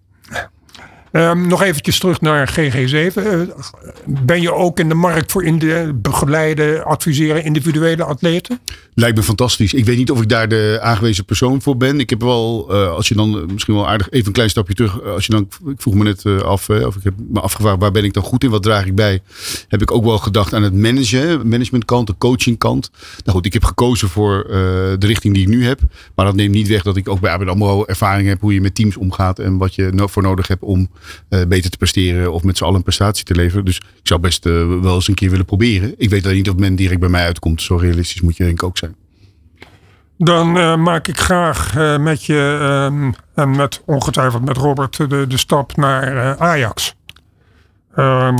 Ehm, 1.14 1.48
nog 1.48 1.62
eventjes 1.62 2.00
terug 2.00 2.22
naar 2.22 2.48
GG7. 2.48 3.26
Eh, 3.26 3.40
ben 4.06 4.42
je 4.42 4.54
ook 4.54 4.80
in 4.80 4.90
de 4.90 4.96
markt 4.96 5.32
voor 5.32 5.44
in 5.44 5.60
de 5.60 5.92
begeleiden, 5.96 6.86
adviseren 6.86 7.44
individuele 7.44 8.04
atleten? 8.04 8.60
Lijkt 8.94 9.18
me 9.18 9.24
fantastisch. 9.24 9.74
Ik 9.74 9.86
weet 9.86 9.98
niet 9.98 10.12
of 10.12 10.22
ik 10.22 10.30
daar 10.30 10.48
de 10.48 10.80
aangewezen 10.82 11.26
persoon 11.26 11.62
voor 11.62 11.78
ben. 11.78 12.00
Ik 12.00 12.10
heb 12.10 12.22
wel, 12.22 12.68
eh, 12.70 12.92
als 12.92 13.08
je 13.08 13.16
dan 13.16 13.46
misschien 13.52 13.74
wel 13.74 13.88
aardig, 13.90 14.10
even 14.10 14.28
een 14.28 14.34
klein 14.34 14.50
stapje 14.50 14.74
terug. 14.74 15.00
eh, 15.00 15.12
Als 15.12 15.26
je 15.26 15.32
dan, 15.32 15.48
ik 15.68 15.82
vroeg 15.82 15.94
me 15.94 16.04
net 16.04 16.26
af, 16.44 16.70
of 16.70 16.96
ik 16.96 17.04
heb 17.04 17.14
me 17.30 17.40
afgevraagd 17.40 17.80
waar 17.80 17.92
ben 17.92 18.04
ik 18.04 18.14
dan 18.14 18.24
goed 18.24 18.44
in, 18.44 18.50
wat 18.50 18.64
draag 18.64 18.86
ik 18.86 18.96
bij. 18.96 19.20
Heb 19.68 19.82
ik 19.82 19.92
ook 19.92 20.04
wel 20.04 20.18
gedacht 20.18 20.54
aan 20.54 20.64
het 20.64 20.74
managen, 20.74 21.48
managementkant, 21.48 22.08
de 22.08 22.16
coachingkant. 22.18 22.92
Nou 23.24 23.38
goed, 23.38 23.46
ik 23.46 23.54
heb 23.54 23.64
gekozen 23.64 24.10
voor 24.10 24.46
de 24.48 25.08
richting 25.08 25.34
die 25.34 25.44
ik 25.44 25.50
nu 25.50 25.66
heb. 25.66 25.80
Maar 26.16 26.26
dat 26.26 26.36
neemt 26.36 26.54
niet 26.54 26.68
weg 26.68 26.84
dat 26.84 26.98
ik 26.98 27.10
ook 27.10 27.20
bij 27.20 27.32
ABN 27.32 27.48
AMRO 27.48 27.86
ervaring 27.86 28.28
heb 28.28 28.42
hoe 28.42 28.54
je 28.54 28.62
met 28.62 28.76
teams 28.76 28.98
omgaat. 28.98 29.40
En 29.40 29.58
wat 29.58 29.76
je 29.76 29.92
voor 29.96 30.24
nodig 30.24 30.48
hebt 30.48 30.62
om 30.62 30.90
beter 31.48 31.70
te 31.70 31.78
presteren 31.78 32.34
of 32.34 32.44
met 32.44 32.58
z'n 32.58 32.64
allen 32.64 32.76
een 32.76 32.84
prestatie 32.84 33.26
te 33.26 33.36
leveren. 33.36 33.66
Dus 33.66 33.78
ik 33.78 34.08
zou 34.08 34.20
best 34.20 34.46
eh, 34.46 34.68
wel 34.82 34.96
eens 34.96 35.08
een 35.08 35.14
keer 35.14 35.30
willen 35.30 35.46
proberen. 35.46 35.94
Ik 35.98 36.10
weet 36.10 36.24
alleen 36.24 36.38
niet 36.38 36.50
of 36.50 36.56
men 36.56 36.76
direct 36.76 37.00
bij 37.00 37.10
mij 37.10 37.26
uitkomt. 37.26 37.62
Zo 37.62 37.76
realistisch 37.76 38.22
moet 38.22 38.38
je 38.38 38.44
denk 38.44 38.58
ik 38.58 38.64
ook 38.64 38.78
zijn. 38.78 38.96
Dan 40.18 40.58
eh, 40.58 40.76
maak 40.76 41.08
ik 41.08 41.20
graag 41.20 41.76
eh, 41.76 41.98
met 41.98 42.24
je 42.26 42.58
ehm, 42.62 43.12
en 43.36 43.56
met 43.56 43.82
ongetwijfeld 43.86 44.46
met 44.46 44.58
Robert 44.58 45.10
de, 45.10 45.28
de 45.28 45.38
stap 45.38 45.76
naar 45.76 46.18
eh, 46.18 46.42
Ajax. 46.42 46.96
Ehm, 47.96 48.36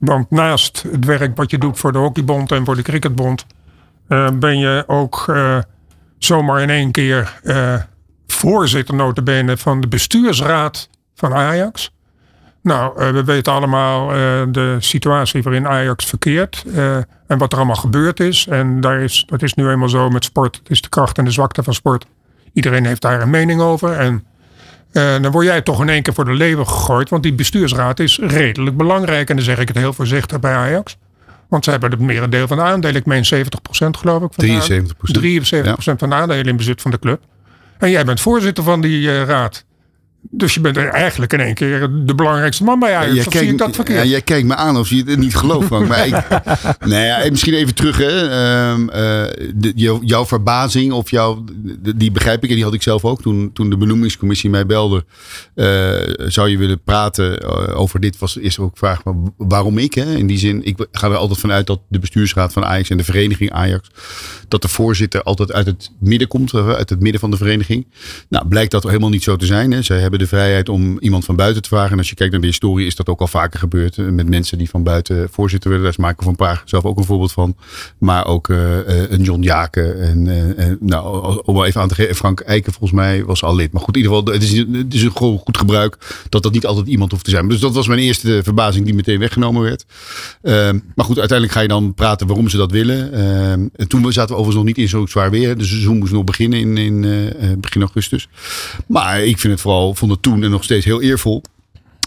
want 0.00 0.30
naast 0.30 0.82
het 0.90 1.04
werk 1.04 1.36
wat 1.36 1.50
je 1.50 1.58
doet 1.58 1.78
voor 1.78 1.92
de 1.92 1.98
Hockeybond 1.98 2.52
en 2.52 2.64
voor 2.64 2.76
de 2.76 2.82
Cricketbond, 2.82 3.46
eh, 4.08 4.30
ben 4.30 4.58
je 4.58 4.84
ook 4.86 5.24
eh, 5.28 5.58
zomaar 6.18 6.62
in 6.62 6.70
één 6.70 6.90
keer 6.90 7.40
eh, 7.42 7.74
voorzitter 8.26 8.94
notabene 8.94 9.56
van 9.56 9.80
de 9.80 9.88
bestuursraad 9.88 10.88
van 11.14 11.34
Ajax. 11.34 11.94
Nou, 12.62 13.00
eh, 13.00 13.10
we 13.10 13.24
weten 13.24 13.52
allemaal 13.52 14.12
eh, 14.12 14.16
de 14.48 14.76
situatie 14.78 15.42
waarin 15.42 15.66
Ajax 15.66 16.04
verkeert 16.04 16.64
eh, 16.74 16.96
en 17.26 17.38
wat 17.38 17.52
er 17.52 17.58
allemaal 17.58 17.76
gebeurd 17.76 18.20
is. 18.20 18.46
En 18.46 18.80
daar 18.80 19.00
is, 19.00 19.24
dat 19.26 19.42
is 19.42 19.54
nu 19.54 19.68
eenmaal 19.68 19.88
zo 19.88 20.10
met 20.10 20.24
sport. 20.24 20.56
Het 20.56 20.70
is 20.70 20.80
de 20.80 20.88
kracht 20.88 21.18
en 21.18 21.24
de 21.24 21.30
zwakte 21.30 21.62
van 21.62 21.74
sport. 21.74 22.06
Iedereen 22.52 22.86
heeft 22.86 23.02
daar 23.02 23.22
een 23.22 23.30
mening 23.30 23.60
over. 23.60 23.92
En 23.92 24.24
dan 24.92 25.30
word 25.30 25.46
jij 25.46 25.60
toch 25.60 25.80
in 25.80 25.88
één 25.88 26.02
keer 26.02 26.14
voor 26.14 26.24
de 26.24 26.32
leeuwen 26.32 26.66
gegooid. 26.66 27.08
Want 27.08 27.22
die 27.22 27.34
bestuursraad 27.34 28.00
is 28.00 28.18
redelijk 28.18 28.76
belangrijk. 28.76 29.30
En 29.30 29.36
dan 29.36 29.44
zeg 29.44 29.58
ik 29.58 29.68
het 29.68 29.76
heel 29.76 29.92
voorzichtig 29.92 30.40
bij 30.40 30.54
Ajax. 30.54 30.96
Want 31.48 31.64
ze 31.64 31.70
hebben 31.70 31.90
het 31.90 32.00
merendeel 32.00 32.46
van 32.46 32.56
de 32.56 32.62
aandelen. 32.62 32.96
Ik 32.96 33.06
meen 33.06 33.24
70% 33.24 33.28
geloof 33.90 34.22
ik. 34.22 34.32
Van 34.32 34.46
de 34.46 34.52
aandelen. 34.52 34.86
73%. 34.86 35.92
73% 35.92 35.96
van 35.96 36.08
de 36.08 36.14
aandelen 36.14 36.46
in 36.46 36.56
bezit 36.56 36.82
van 36.82 36.90
de 36.90 36.98
club. 36.98 37.20
En 37.78 37.90
jij 37.90 38.04
bent 38.04 38.20
voorzitter 38.20 38.64
van 38.64 38.80
die 38.80 39.24
raad. 39.24 39.64
Dus 40.22 40.54
je 40.54 40.60
bent 40.60 40.76
eigenlijk 40.76 41.32
in 41.32 41.40
één 41.40 41.54
keer 41.54 41.90
de 42.04 42.14
belangrijkste 42.14 42.64
man 42.64 42.78
bij 42.78 42.96
Ajax. 42.96 43.26
Of 43.26 43.32
zie 43.32 43.48
ik 43.48 43.58
dat 43.58 43.74
verkeerd? 43.74 43.98
ja, 43.98 44.04
jij 44.04 44.20
kijkt 44.22 44.46
me 44.46 44.54
aan 44.54 44.76
of 44.76 44.88
je 44.90 45.02
het 45.06 45.18
niet 45.18 45.36
gelooft, 45.36 45.66
Frank. 45.66 45.88
Maar 45.88 46.06
ik, 46.06 46.14
nee, 46.90 47.06
ja, 47.06 47.24
misschien 47.30 47.54
even 47.54 47.74
terug. 47.74 47.98
Hè. 47.98 48.28
Ehm, 48.28 48.88
eh, 48.88 48.98
de- 49.54 49.72
jou- 49.74 50.04
jouw 50.04 50.26
verbazing, 50.26 50.92
of 50.92 51.10
jouw, 51.10 51.44
de- 51.82 51.96
die 51.96 52.10
begrijp 52.10 52.42
ik. 52.44 52.48
En 52.48 52.54
die 52.54 52.64
had 52.64 52.74
ik 52.74 52.82
zelf 52.82 53.04
ook 53.04 53.22
toen, 53.22 53.50
toen 53.52 53.70
de 53.70 53.76
benoemingscommissie 53.76 54.50
mij 54.50 54.66
belde. 54.66 55.04
eh, 55.54 56.26
zou 56.28 56.48
je 56.48 56.58
willen 56.58 56.82
praten 56.82 57.38
eh, 57.40 57.78
over 57.80 58.00
dit? 58.00 58.18
Was 58.18 58.38
eerst 58.38 58.58
ook 58.58 58.78
vraag, 58.78 59.04
maar 59.04 59.14
waarom 59.36 59.78
ik? 59.78 59.94
Hè? 59.94 60.14
In 60.16 60.26
die 60.26 60.38
zin, 60.38 60.64
ik 60.64 60.86
ga 60.92 61.06
er 61.08 61.16
altijd 61.16 61.40
vanuit 61.40 61.66
dat 61.66 61.80
de 61.88 61.98
bestuursraad 61.98 62.52
van 62.52 62.64
Ajax 62.64 62.90
en 62.90 62.96
de 62.96 63.04
vereniging 63.04 63.50
Ajax. 63.52 63.90
Dat 64.48 64.62
de 64.62 64.68
voorzitter 64.68 65.22
altijd 65.22 65.52
uit 65.52 65.66
het 65.66 65.90
midden 66.00 66.28
komt, 66.28 66.54
uit 66.54 66.90
het 66.90 67.00
midden 67.00 67.20
van 67.20 67.30
de 67.30 67.36
vereniging. 67.36 67.86
Nou, 68.28 68.48
blijkt 68.48 68.70
dat 68.70 68.82
helemaal 68.82 69.08
niet 69.10 69.22
zo 69.22 69.36
te 69.36 69.46
zijn. 69.46 69.70
Hè. 69.70 69.82
Zij 69.82 69.98
hebben 70.00 70.09
de 70.18 70.26
vrijheid 70.26 70.68
om 70.68 70.98
iemand 70.98 71.24
van 71.24 71.36
buiten 71.36 71.62
te 71.62 71.68
vragen. 71.68 71.92
En 71.92 71.98
als 71.98 72.08
je 72.08 72.14
kijkt 72.14 72.32
naar 72.32 72.40
de 72.40 72.46
historie, 72.46 72.86
is 72.86 72.96
dat 72.96 73.08
ook 73.08 73.20
al 73.20 73.26
vaker 73.26 73.58
gebeurd. 73.58 73.98
eh, 73.98 74.04
Met 74.04 74.28
mensen 74.28 74.58
die 74.58 74.70
van 74.70 74.82
buiten 74.82 75.28
voorzitter 75.30 75.70
werden. 75.70 75.88
Daar 75.88 75.98
is 75.98 76.04
Marco 76.04 76.24
van 76.24 76.36
Praag 76.36 76.62
zelf 76.64 76.84
ook 76.84 76.98
een 76.98 77.04
voorbeeld 77.04 77.32
van. 77.32 77.56
Maar 77.98 78.26
ook 78.26 78.48
eh, 78.48 78.78
eh, 79.02 79.10
een 79.10 79.22
John 79.22 79.42
Jaken. 79.42 80.00
En, 80.02 80.78
nou, 80.80 81.40
om 81.44 81.64
even 81.64 81.80
aan 81.80 81.88
te 81.88 81.94
geven. 81.94 82.14
Frank 82.14 82.40
Eiken 82.40 82.72
volgens 82.72 83.00
mij 83.00 83.24
was 83.24 83.42
al 83.42 83.54
lid. 83.54 83.72
Maar 83.72 83.82
goed, 83.82 83.96
in 83.96 84.02
ieder 84.02 84.16
geval, 84.16 84.32
het 84.34 84.42
is, 84.42 84.58
het 84.58 84.94
is 84.94 85.02
een 85.02 85.16
gewoon 85.16 85.38
goed 85.38 85.56
gebruik. 85.56 85.96
Dat 86.28 86.42
dat 86.42 86.52
niet 86.52 86.66
altijd 86.66 86.86
iemand 86.86 87.10
hoeft 87.10 87.24
te 87.24 87.30
zijn. 87.30 87.48
Dus 87.48 87.60
dat 87.60 87.74
was 87.74 87.86
mijn 87.88 88.00
eerste 88.00 88.40
verbazing 88.42 88.84
die 88.84 88.94
meteen 88.94 89.18
weggenomen 89.18 89.62
werd. 89.62 89.84
Ehm, 90.42 90.78
maar 90.94 91.04
goed, 91.04 91.18
uiteindelijk 91.18 91.58
ga 91.58 91.62
je 91.64 91.68
dan 91.68 91.94
praten 91.94 92.26
waarom 92.26 92.48
ze 92.48 92.56
dat 92.56 92.70
willen. 92.70 93.12
Ehm, 93.12 93.68
en 93.76 93.88
toen 93.88 94.12
zaten 94.12 94.34
we 94.34 94.40
overigens 94.40 94.56
nog 94.56 94.64
niet 94.64 94.78
in 94.78 94.88
zo 94.88 95.06
zwaar 95.06 95.30
weer. 95.30 95.58
De 95.58 95.64
seizoen 95.64 95.98
moest 95.98 96.12
nog 96.12 96.24
beginnen 96.24 96.58
in, 96.58 96.76
in 96.76 97.00
begin 97.60 97.82
augustus. 97.82 98.28
Maar 98.86 99.24
ik 99.24 99.38
vind 99.38 99.52
het 99.52 99.62
vooral, 99.62 99.94
vond 100.00 100.12
het 100.12 100.22
toen 100.22 100.42
en 100.42 100.50
nog 100.50 100.64
steeds 100.64 100.84
heel 100.84 101.02
eervol. 101.02 101.42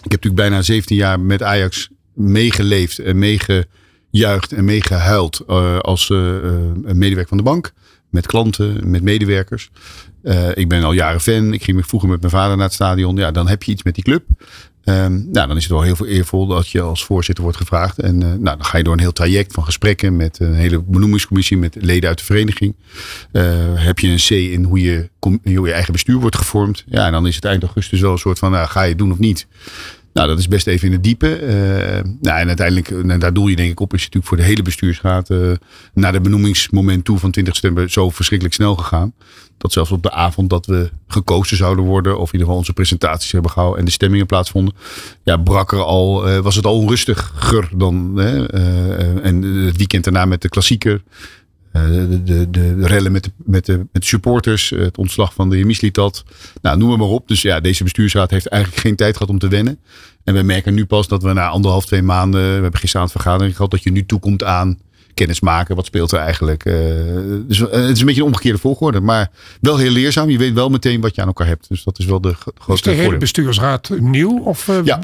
Ik 0.02 0.10
heb 0.10 0.22
natuurlijk 0.22 0.48
bijna 0.48 0.62
17 0.62 0.96
jaar 0.96 1.20
met 1.20 1.42
Ajax 1.42 1.88
meegeleefd 2.12 2.98
en 2.98 3.18
meegejuicht 3.18 4.52
en 4.52 4.64
meegehuild 4.64 5.40
eh, 5.46 5.78
als 5.78 6.10
eh, 6.10 6.18
een 6.18 6.98
medewerker 6.98 7.28
van 7.28 7.36
de 7.36 7.42
bank. 7.42 7.72
Met 8.10 8.26
klanten, 8.26 8.90
met 8.90 9.02
medewerkers. 9.02 9.70
Ik 10.54 10.68
ben 10.68 10.82
al 10.82 10.92
jaren 10.92 11.20
fan. 11.20 11.52
Ik 11.52 11.64
ging 11.64 11.86
vroeger 11.86 12.08
met 12.08 12.20
mijn 12.20 12.32
vader 12.32 12.56
naar 12.56 12.64
het 12.64 12.74
stadion. 12.74 13.16
Ja, 13.16 13.30
dan 13.30 13.48
heb 13.48 13.62
je 13.62 13.72
iets 13.72 13.82
met 13.82 13.94
die 13.94 14.04
club. 14.04 14.24
Ehm, 14.84 15.12
nou, 15.12 15.48
dan 15.48 15.56
is 15.56 15.62
het 15.62 15.72
wel 15.72 15.82
heel 15.82 15.96
veel 15.96 16.06
eervol 16.06 16.46
dat 16.46 16.68
je 16.68 16.80
als 16.80 17.04
voorzitter 17.04 17.44
wordt 17.44 17.58
gevraagd. 17.58 17.98
En 17.98 18.22
eh, 18.22 18.28
nou, 18.28 18.56
dan 18.56 18.64
ga 18.64 18.78
je 18.78 18.84
door 18.84 18.92
een 18.92 18.98
heel 18.98 19.12
traject 19.12 19.52
van 19.52 19.64
gesprekken 19.64 20.16
met 20.16 20.38
een 20.40 20.54
hele 20.54 20.82
benoemingscommissie, 20.82 21.56
met 21.56 21.76
leden 21.80 22.08
uit 22.08 22.18
de 22.18 22.24
vereniging. 22.24 22.74
Eh, 23.32 23.44
heb 23.74 23.98
je 23.98 24.08
een 24.08 24.16
C 24.16 24.30
in 24.30 24.64
hoe 24.64 24.80
je, 24.80 25.10
hoe 25.42 25.66
je 25.66 25.72
eigen 25.72 25.92
bestuur 25.92 26.18
wordt 26.18 26.36
gevormd. 26.36 26.84
Ja, 26.86 27.06
en 27.06 27.12
dan 27.12 27.26
is 27.26 27.34
het 27.34 27.44
eind 27.44 27.62
augustus 27.62 28.00
wel 28.00 28.12
een 28.12 28.18
soort 28.18 28.38
van, 28.38 28.50
nou, 28.50 28.68
ga 28.68 28.82
je 28.82 28.88
het 28.88 28.98
doen 28.98 29.12
of 29.12 29.18
niet? 29.18 29.46
Nou, 30.14 30.28
dat 30.28 30.38
is 30.38 30.48
best 30.48 30.66
even 30.66 30.86
in 30.86 30.92
het 30.92 31.02
diepe. 31.02 31.36
Eh, 31.36 32.02
nou, 32.20 32.38
en 32.38 32.46
uiteindelijk, 32.46 32.90
en 32.90 33.18
daar 33.18 33.32
doel 33.32 33.48
je 33.48 33.56
denk 33.56 33.70
ik 33.70 33.80
op, 33.80 33.94
is 33.94 34.00
natuurlijk 34.00 34.26
voor 34.26 34.36
de 34.36 34.42
hele 34.42 34.62
bestuursraad 34.62 35.30
eh, 35.30 35.52
naar 35.94 36.12
de 36.12 36.20
benoemingsmoment 36.20 37.04
toe 37.04 37.18
van 37.18 37.30
20 37.30 37.54
september 37.54 37.90
zo 37.90 38.10
verschrikkelijk 38.10 38.56
snel 38.56 38.76
gegaan. 38.76 39.14
Dat 39.58 39.72
zelfs 39.72 39.90
op 39.90 40.02
de 40.02 40.10
avond 40.10 40.50
dat 40.50 40.66
we 40.66 40.90
gekozen 41.06 41.56
zouden 41.56 41.84
worden, 41.84 42.12
of 42.12 42.26
in 42.26 42.32
ieder 42.32 42.40
geval 42.40 42.56
onze 42.56 42.72
presentaties 42.72 43.32
hebben 43.32 43.50
gehouden 43.50 43.78
en 43.78 43.84
de 43.84 43.90
stemmingen 43.90 44.26
plaatsvonden, 44.26 44.74
ja, 45.22 45.36
brak 45.36 45.72
er 45.72 45.82
al, 45.82 46.28
eh, 46.28 46.38
was 46.38 46.56
het 46.56 46.66
al 46.66 46.78
onrustiger 46.78 47.68
dan. 47.76 48.12
Hè, 48.16 48.46
eh, 48.46 49.24
en 49.24 49.42
het 49.42 49.76
weekend 49.76 50.04
daarna 50.04 50.24
met 50.24 50.42
de 50.42 50.48
klassieker. 50.48 51.02
Eh, 51.74 51.82
de, 51.86 52.22
de, 52.24 52.50
de 52.50 52.86
rellen 52.86 53.12
met 53.12 53.24
de, 53.24 53.30
met, 53.36 53.66
de, 53.66 53.86
met 53.92 54.04
supporters, 54.04 54.72
eh, 54.72 54.80
het 54.80 54.98
ontslag 54.98 55.34
van 55.34 55.50
de 55.50 55.56
heer 55.56 55.66
Mislitat. 55.66 56.24
Nou, 56.62 56.78
noem 56.78 56.90
het 56.90 56.98
maar 56.98 57.08
op. 57.08 57.28
Dus 57.28 57.42
ja, 57.42 57.60
deze 57.60 57.82
bestuursraad 57.82 58.30
heeft 58.30 58.46
eigenlijk 58.48 58.82
geen 58.82 58.96
tijd 58.96 59.12
gehad 59.16 59.28
om 59.30 59.38
te 59.38 59.48
wennen. 59.48 59.78
En 60.24 60.34
we 60.34 60.42
merken 60.42 60.74
nu 60.74 60.86
pas 60.86 61.08
dat 61.08 61.22
we 61.22 61.32
na 61.32 61.48
anderhalf, 61.48 61.86
twee 61.86 62.02
maanden, 62.02 62.40
we 62.56 62.62
hebben 62.62 62.80
gisteravond 62.80 63.12
vergadering 63.12 63.56
gehad, 63.56 63.70
dat 63.70 63.82
je 63.82 63.90
nu 63.92 64.06
toekomt 64.06 64.44
aan 64.44 64.78
kennis 65.14 65.40
maken. 65.40 65.76
Wat 65.76 65.86
speelt 65.86 66.12
er 66.12 66.18
eigenlijk? 66.18 66.64
Eh, 66.64 66.74
dus 67.46 67.58
het 67.58 67.72
is 67.72 68.00
een 68.00 68.06
beetje 68.06 68.20
een 68.20 68.26
omgekeerde 68.26 68.58
volgorde, 68.58 69.00
maar 69.00 69.30
wel 69.60 69.76
heel 69.76 69.90
leerzaam. 69.90 70.30
Je 70.30 70.38
weet 70.38 70.52
wel 70.52 70.68
meteen 70.68 71.00
wat 71.00 71.14
je 71.14 71.20
aan 71.20 71.26
elkaar 71.26 71.46
hebt. 71.46 71.68
Dus 71.68 71.84
dat 71.84 71.98
is 71.98 72.04
wel 72.04 72.20
de 72.20 72.34
gro- 72.34 72.74
Is 72.74 72.82
de 72.82 72.90
hele 72.90 73.16
bestuursraad 73.16 73.90
nieuw? 73.98 74.38
Of, 74.38 74.70
Ja. 74.84 75.00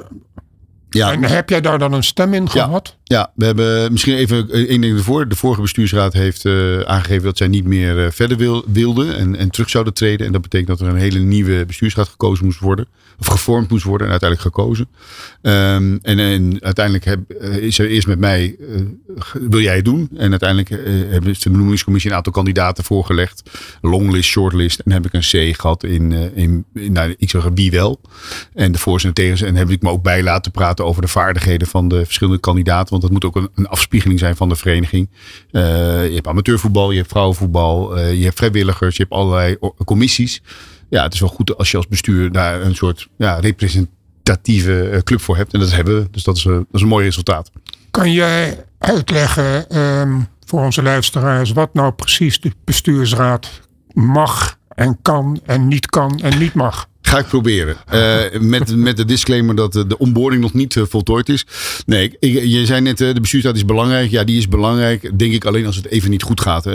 Ja, 0.91 1.13
En 1.13 1.23
heb 1.23 1.49
jij 1.49 1.61
daar 1.61 1.79
dan 1.79 1.93
een 1.93 2.05
stem 2.05 2.35
in 2.35 2.43
Ja. 2.43 2.49
gehad? 2.65 2.97
Ja, 3.11 3.33
we 3.35 3.45
hebben 3.45 3.93
misschien 3.93 4.15
even 4.15 4.51
eh, 4.51 4.69
één 4.69 4.81
ding 4.81 4.97
ervoor. 4.97 5.29
De 5.29 5.37
vorige 5.37 5.61
bestuursraad 5.61 6.13
heeft 6.13 6.45
eh, 6.45 6.81
aangegeven 6.81 7.25
dat 7.25 7.37
zij 7.37 7.49
niet 7.49 7.65
meer 7.65 8.05
eh, 8.05 8.11
verder 8.11 8.37
wil, 8.37 8.65
wilden 8.67 9.17
en, 9.17 9.37
en 9.37 9.51
terug 9.51 9.71
zouden 9.71 9.95
treden. 9.95 10.27
En 10.27 10.33
dat 10.33 10.43
betekent 10.43 10.69
dat 10.69 10.81
er 10.81 10.95
een 10.95 11.01
hele 11.01 11.19
nieuwe 11.19 11.65
bestuursraad 11.67 12.09
gekozen 12.09 12.45
moest 12.45 12.59
worden. 12.59 12.87
Of 13.19 13.27
gevormd 13.27 13.71
moest 13.71 13.85
worden 13.85 14.07
en 14.07 14.11
uiteindelijk 14.13 14.55
gekozen. 14.55 14.89
Ehm, 15.43 15.99
en, 16.03 16.19
en 16.19 16.57
uiteindelijk 16.61 17.05
heb, 17.05 17.33
is 17.43 17.79
er 17.79 17.89
eerst 17.89 18.07
met 18.07 18.19
mij, 18.19 18.57
wil 19.33 19.61
jij 19.61 19.77
het 19.77 19.85
doen? 19.85 20.09
En 20.17 20.31
uiteindelijk 20.31 20.69
hebben 21.11 21.35
ze 21.37 21.43
de 21.43 21.51
benoemingscommissie 21.51 22.11
een 22.11 22.17
aantal 22.17 22.33
kandidaten 22.33 22.85
voorgelegd. 22.85 23.43
Longlist, 23.81 24.29
shortlist. 24.29 24.79
En 24.79 24.93
heb 24.93 25.07
ik 25.07 25.13
een 25.13 25.53
C 25.53 25.61
gehad 25.61 25.85
in, 25.85 26.13
in, 26.35 26.65
in 26.75 26.93
nou, 26.93 27.15
ik 27.19 27.31
zeg 27.31 27.49
wie 27.55 27.71
wel. 27.71 28.01
En 28.55 28.73
de 28.73 28.79
voor's 28.79 29.05
en 29.05 29.13
tegens. 29.13 29.43
En 29.43 29.57
heb 29.57 29.71
ik 29.71 29.83
me 29.83 29.91
ook 29.91 30.03
bij 30.03 30.23
laten 30.23 30.53
praten 30.53 30.85
over 30.85 31.03
de 31.03 31.09
vaardigheden 31.09 31.69
van 31.69 31.89
de 31.89 32.05
verschillende 32.05 32.41
kandidaten. 32.41 33.00
Want 33.01 33.13
dat 33.13 33.23
moet 33.23 33.25
ook 33.25 33.37
een, 33.37 33.51
een 33.55 33.67
afspiegeling 33.67 34.19
zijn 34.19 34.37
van 34.37 34.49
de 34.49 34.57
vereniging. 34.57 35.09
Eh, 35.51 35.63
je 36.09 36.15
hebt 36.15 36.27
amateurvoetbal, 36.27 36.91
je 36.91 36.97
hebt 36.97 37.11
vrouwenvoetbal, 37.11 37.97
eh, 37.97 38.15
je 38.15 38.25
hebt 38.25 38.37
vrijwilligers, 38.37 38.97
je 38.97 39.03
hebt 39.03 39.15
allerlei 39.15 39.57
commissies. 39.85 40.43
Ja, 40.89 41.03
het 41.03 41.15
is 41.15 41.21
wel 41.21 41.29
goed 41.29 41.57
als 41.57 41.71
je 41.71 41.77
als 41.77 41.89
bestuur 41.89 42.33
daar 42.33 42.61
een 42.61 42.75
soort 42.75 43.09
ja, 43.17 43.35
representatieve 43.39 44.89
eh, 44.89 45.01
club 45.01 45.21
voor 45.21 45.37
hebt. 45.37 45.53
En 45.53 45.61
dat 45.61 45.73
hebben 45.73 46.03
we. 46.03 46.09
Dus 46.11 46.23
dat 46.23 46.37
is, 46.37 46.43
dat 46.43 46.65
is 46.73 46.81
een 46.81 46.89
mooi 46.89 47.05
resultaat. 47.05 47.51
Kan 47.91 48.13
jij 48.13 48.65
uitleggen 48.79 49.69
ehm, 49.69 50.21
voor 50.45 50.61
onze 50.61 50.83
luisteraars 50.83 51.53
wat 51.53 51.75
nou 51.75 51.93
precies 51.93 52.41
de 52.41 52.53
bestuursraad 52.65 53.61
mag 53.93 54.59
en 54.69 54.99
kan 55.03 55.41
en 55.45 55.69
niet 55.69 55.87
kan 55.87 56.21
en 56.23 56.39
niet 56.39 56.55
mag? 56.55 56.89
Ga 57.11 57.19
ik 57.19 57.27
proberen. 57.27 57.77
Eh, 57.91 58.41
met, 58.41 58.77
met 58.77 58.97
de 58.97 59.05
disclaimer 59.05 59.55
dat 59.55 59.73
de 59.73 59.99
onboarding 59.99 60.43
nog 60.43 60.53
niet 60.53 60.77
eh, 60.77 60.83
voltooid 60.89 61.29
is. 61.29 61.47
Nee, 61.87 62.17
ik, 62.19 62.45
je 62.45 62.67
zei 62.67 62.81
net, 62.81 63.01
eh, 63.01 63.15
de 63.15 63.21
bestuursraad 63.21 63.57
is 63.57 63.65
belangrijk. 63.65 64.11
Ja, 64.11 64.25
die 64.25 64.39
is 64.39 64.49
belangrijk, 64.49 65.19
denk 65.19 65.33
ik, 65.33 65.45
alleen 65.45 65.67
als 65.67 65.77
het 65.77 65.87
even 65.87 66.11
niet 66.11 66.23
goed 66.23 66.41
gaat. 66.41 66.67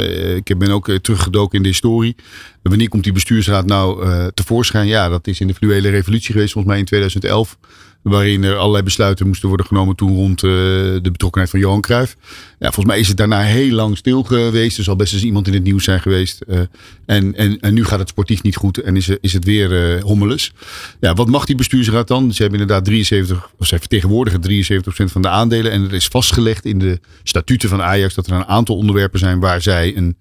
Ik 0.43 0.57
ben 0.57 0.69
ook 0.69 0.89
teruggedoken 1.01 1.57
in 1.57 1.63
de 1.63 1.69
historie. 1.69 2.15
Wanneer 2.61 2.89
komt 2.89 3.03
die 3.03 3.13
bestuursraad 3.13 3.65
nou 3.65 4.07
tevoorschijn? 4.33 4.87
Ja, 4.87 5.09
dat 5.09 5.27
is 5.27 5.39
in 5.39 5.47
de 5.47 5.53
fluwele 5.53 5.89
revolutie 5.89 6.31
geweest, 6.31 6.51
volgens 6.51 6.73
mij 6.73 6.81
in 6.81 6.87
2011. 6.87 7.57
Waarin 8.05 8.43
er 8.43 8.55
allerlei 8.55 8.83
besluiten 8.83 9.27
moesten 9.27 9.47
worden 9.47 9.65
genomen 9.65 9.95
toen 9.95 10.15
rond 10.15 10.43
eh, 10.43 10.49
de 10.49 11.09
betrokkenheid 11.11 11.51
van 11.51 11.59
Johan 11.59 11.81
Cruijff. 11.81 12.15
Ja, 12.59 12.65
volgens 12.71 12.85
mij 12.85 12.99
is 12.99 13.07
het 13.07 13.17
daarna 13.17 13.41
heel 13.41 13.71
lang 13.71 13.97
stil 13.97 14.23
geweest. 14.23 14.77
Er 14.77 14.83
zal 14.83 14.95
best 14.95 15.13
eens 15.13 15.23
iemand 15.23 15.47
in 15.47 15.53
het 15.53 15.63
nieuws 15.63 15.83
zijn 15.83 16.01
geweest. 16.01 16.41
Eh, 16.41 16.59
en, 17.05 17.35
en, 17.35 17.59
en 17.59 17.73
nu 17.73 17.85
gaat 17.85 17.99
het 17.99 18.09
sportief 18.09 18.43
niet 18.43 18.55
goed 18.55 18.77
en 18.77 18.95
is, 18.95 19.09
is 19.21 19.33
het 19.33 19.45
weer 19.45 19.95
eh 19.95 20.03
hommeles. 20.03 20.53
Ja, 20.99 21.13
wat 21.13 21.27
mag 21.27 21.45
die 21.45 21.55
bestuursraad 21.55 22.07
dan? 22.07 22.33
Ze 22.33 22.41
hebben 22.41 22.59
inderdaad 22.59 22.85
73, 22.85 23.49
of 23.57 23.67
zij 23.67 23.79
vertegenwoordigen 23.79 24.41
73% 24.41 25.11
van 25.11 25.21
de 25.21 25.29
aandelen. 25.29 25.71
En 25.71 25.83
er 25.83 25.93
is 25.93 26.07
vastgelegd 26.07 26.65
in 26.65 26.79
de 26.79 26.99
statuten 27.23 27.69
van 27.69 27.81
Ajax 27.81 28.13
dat 28.13 28.27
er 28.27 28.33
een 28.33 28.45
aantal 28.45 28.75
onderwerpen 28.75 29.19
zijn 29.19 29.39
waar 29.39 29.61
zij 29.61 29.97
een, 29.97 30.15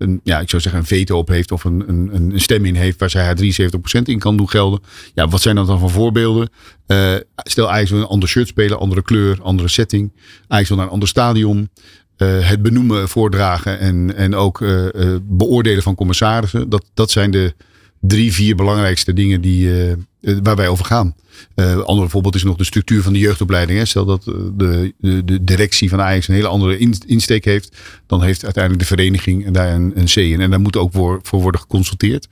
een 0.00 0.20
ja, 0.24 0.40
ik 0.40 0.50
zou 0.50 0.62
zeggen 0.62 0.80
een 0.80 0.86
veto 0.86 1.18
op 1.18 1.28
heeft 1.28 1.52
of 1.52 1.64
een, 1.64 1.84
een, 1.88 2.10
een 2.12 2.40
stem 2.40 2.64
in 2.64 2.74
heeft 2.74 2.98
waar 2.98 3.10
zij 3.10 3.24
haar 3.24 3.36
73% 3.36 4.02
in 4.02 4.18
kan 4.18 4.36
doen 4.36 4.48
gelden. 4.48 4.80
Ja, 5.14 5.28
wat 5.28 5.42
zijn 5.42 5.56
dat 5.56 5.66
dan 5.66 5.78
van 5.78 5.90
voorbeelden? 5.90 6.50
Eh, 6.86 7.14
stel 7.36 7.72
wil 7.72 7.98
een 7.98 8.06
ander 8.06 8.28
shirt 8.28 8.48
spelen, 8.48 8.78
andere 8.78 9.02
kleur, 9.02 9.42
andere 9.42 9.68
setting. 9.68 10.12
Ajax 10.48 10.68
naar 10.68 10.78
een 10.78 10.88
ander 10.88 11.08
stadion. 11.08 11.70
Eh, 12.16 12.48
het 12.48 12.62
benoemen, 12.62 13.08
voordragen 13.08 13.78
en, 13.78 14.16
en 14.16 14.34
ook 14.34 14.60
eh, 14.62 14.86
beoordelen 15.22 15.82
van 15.82 15.94
commissarissen. 15.94 16.68
Dat, 16.68 16.84
dat 16.94 17.10
zijn 17.10 17.30
de 17.30 17.54
drie, 18.00 18.32
vier 18.32 18.56
belangrijkste 18.56 19.12
dingen 19.12 19.40
die, 19.40 19.68
eh, 19.70 19.90
eh, 19.90 19.96
waar 20.42 20.56
wij 20.56 20.68
over 20.68 20.84
gaan. 20.84 21.14
Eh 21.54 21.80
andere 21.80 22.08
voorbeeld 22.08 22.34
is 22.34 22.42
nog 22.42 22.56
de 22.56 22.64
structuur 22.64 23.02
van 23.02 23.12
de 23.12 23.18
jeugdopleiding. 23.18 23.78
Hè. 23.78 23.84
Stel 23.84 24.04
dat 24.04 24.24
de, 24.24 24.94
de, 24.98 25.24
de 25.24 25.44
directie 25.44 25.88
van 25.88 26.00
Ajax 26.00 26.28
een 26.28 26.34
hele 26.34 26.46
andere 26.48 26.78
in- 26.78 27.02
insteek 27.06 27.44
heeft. 27.44 27.76
Dan 28.06 28.22
heeft 28.22 28.44
uiteindelijk 28.44 28.82
de 28.88 28.94
vereniging 28.96 29.50
daar 29.50 29.74
een, 29.74 29.92
een 29.94 30.04
C 30.04 30.16
in. 30.16 30.40
En 30.40 30.50
daar 30.50 30.60
moet 30.60 30.76
ook 30.76 30.92
voor, 30.92 31.18
voor 31.22 31.40
worden 31.40 31.60
geconsulteerd. 31.60 32.28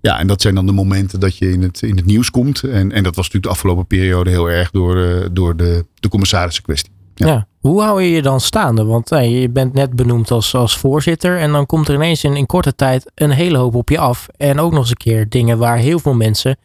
Ja, 0.00 0.18
en 0.18 0.26
dat 0.26 0.42
zijn 0.42 0.54
dan 0.54 0.66
de 0.66 0.72
momenten 0.72 1.20
dat 1.20 1.36
je 1.36 1.50
in 1.50 1.62
het, 1.62 1.82
in 1.82 1.96
het 1.96 2.06
nieuws 2.06 2.30
komt. 2.30 2.62
En, 2.62 2.92
en 2.92 3.02
dat 3.02 3.14
was 3.16 3.24
natuurlijk 3.24 3.44
de 3.44 3.48
afgelopen 3.48 3.86
periode 3.86 4.30
heel 4.30 4.50
erg 4.50 4.70
door, 4.70 5.28
door 5.32 5.56
de, 5.56 5.84
de 5.94 6.08
commissarissen 6.08 6.62
kwestie. 6.62 6.90
Ja. 7.14 7.26
Ja. 7.26 7.46
Hoe 7.68 7.82
hou 7.82 8.02
je 8.02 8.10
je 8.10 8.22
dan 8.22 8.40
staande? 8.40 8.84
Want 8.84 9.10
eh, 9.12 9.40
je 9.40 9.48
bent 9.50 9.72
net 9.72 9.96
benoemd 9.96 10.30
als, 10.30 10.54
als 10.54 10.76
voorzitter. 10.76 11.38
En 11.38 11.52
dan 11.52 11.66
komt 11.66 11.88
er 11.88 11.94
ineens 11.94 12.24
in, 12.24 12.36
in 12.36 12.46
korte 12.46 12.74
tijd 12.74 13.10
een 13.14 13.30
hele 13.30 13.58
hoop 13.58 13.74
op 13.74 13.88
je 13.88 13.98
af. 13.98 14.26
En 14.36 14.60
ook 14.60 14.70
nog 14.70 14.80
eens 14.80 14.90
een 14.90 14.96
keer 14.96 15.28
dingen 15.28 15.58
waar 15.58 15.78
heel 15.78 15.98
veel 15.98 16.14
mensen 16.14 16.56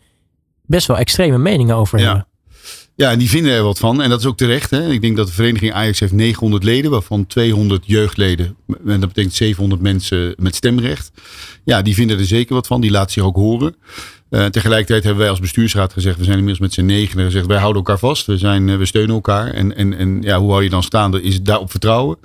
best 0.65 0.87
wel 0.87 0.97
extreme 0.97 1.37
meningen 1.37 1.75
over 1.75 1.99
Ja. 1.99 2.05
hebben. 2.05 2.27
Ja, 2.95 3.11
en 3.11 3.19
die 3.19 3.29
vinden 3.29 3.51
er 3.53 3.63
wat 3.63 3.79
van. 3.79 4.01
En 4.01 4.09
dat 4.09 4.19
is 4.19 4.25
ook 4.25 4.37
terecht. 4.37 4.69
Hè? 4.69 4.89
Ik 4.91 5.01
denk 5.01 5.17
dat 5.17 5.27
de 5.27 5.33
vereniging 5.33 5.73
Ajax 5.73 5.99
heeft 5.99 6.11
900 6.13 6.63
leden, 6.63 6.91
waarvan 6.91 7.27
200 7.27 7.83
jeugdleden. 7.85 8.55
En 8.67 8.99
dat 8.99 9.07
betekent 9.07 9.33
700 9.33 9.81
mensen 9.81 10.35
met 10.37 10.55
stemrecht. 10.55 11.11
Ja, 11.63 11.81
die 11.81 11.93
vinden 11.93 12.19
er 12.19 12.25
zeker 12.25 12.53
wat 12.55 12.67
van. 12.67 12.81
Die 12.81 12.91
laten 12.91 13.11
zich 13.11 13.23
ook 13.23 13.35
horen. 13.35 13.75
Uh, 14.33 14.45
tegelijkertijd 14.45 15.03
hebben 15.03 15.21
wij 15.21 15.29
als 15.29 15.39
bestuursraad 15.39 15.93
gezegd, 15.93 16.17
we 16.17 16.23
zijn 16.23 16.37
inmiddels 16.37 16.63
met 16.67 16.73
z'n 16.73 16.85
negen 16.85 17.23
gezegd, 17.23 17.45
wij 17.45 17.57
houden 17.57 17.77
elkaar 17.77 17.99
vast. 17.99 18.25
We, 18.25 18.37
zijn, 18.37 18.77
we 18.77 18.85
steunen 18.85 19.15
elkaar. 19.15 19.47
En, 19.47 19.75
en, 19.75 19.97
en 19.97 20.21
ja, 20.21 20.39
hoe 20.39 20.51
hou 20.51 20.63
je 20.63 20.69
dan 20.69 20.83
staande? 20.83 21.21
Is 21.21 21.33
het 21.33 21.45
daarop 21.45 21.71
vertrouwen? 21.71 22.17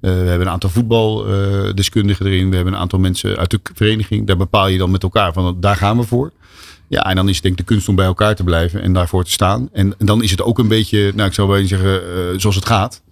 we 0.00 0.08
hebben 0.08 0.46
een 0.46 0.52
aantal 0.52 0.70
voetbaldeskundigen 0.70 2.26
erin. 2.26 2.48
We 2.48 2.54
hebben 2.54 2.74
een 2.74 2.80
aantal 2.80 2.98
mensen 2.98 3.36
uit 3.36 3.50
de 3.50 3.60
vereniging. 3.74 4.26
Daar 4.26 4.36
bepaal 4.36 4.68
je 4.68 4.78
dan 4.78 4.90
met 4.90 5.02
elkaar 5.02 5.32
van, 5.32 5.56
daar 5.60 5.76
gaan 5.76 5.96
we 5.96 6.02
voor. 6.02 6.32
Ja, 6.88 7.04
en 7.04 7.16
dan 7.16 7.28
is 7.28 7.34
het 7.34 7.42
denk 7.42 7.58
ik 7.58 7.66
de 7.66 7.72
kunst 7.72 7.88
om 7.88 7.94
bij 7.94 8.06
elkaar 8.06 8.34
te 8.34 8.44
blijven 8.44 8.82
en 8.82 8.92
daarvoor 8.92 9.24
te 9.24 9.30
staan. 9.30 9.68
En, 9.72 9.94
dan 9.98 10.22
is 10.22 10.30
het 10.30 10.42
ook 10.42 10.58
een 10.58 10.68
beetje, 10.68 11.12
nou 11.14 11.28
ik 11.28 11.34
zou 11.34 11.48
wel 11.48 11.66
zeggen, 11.66 12.00
zoals 12.40 12.56
het 12.56 12.66
gaat. 12.66 13.02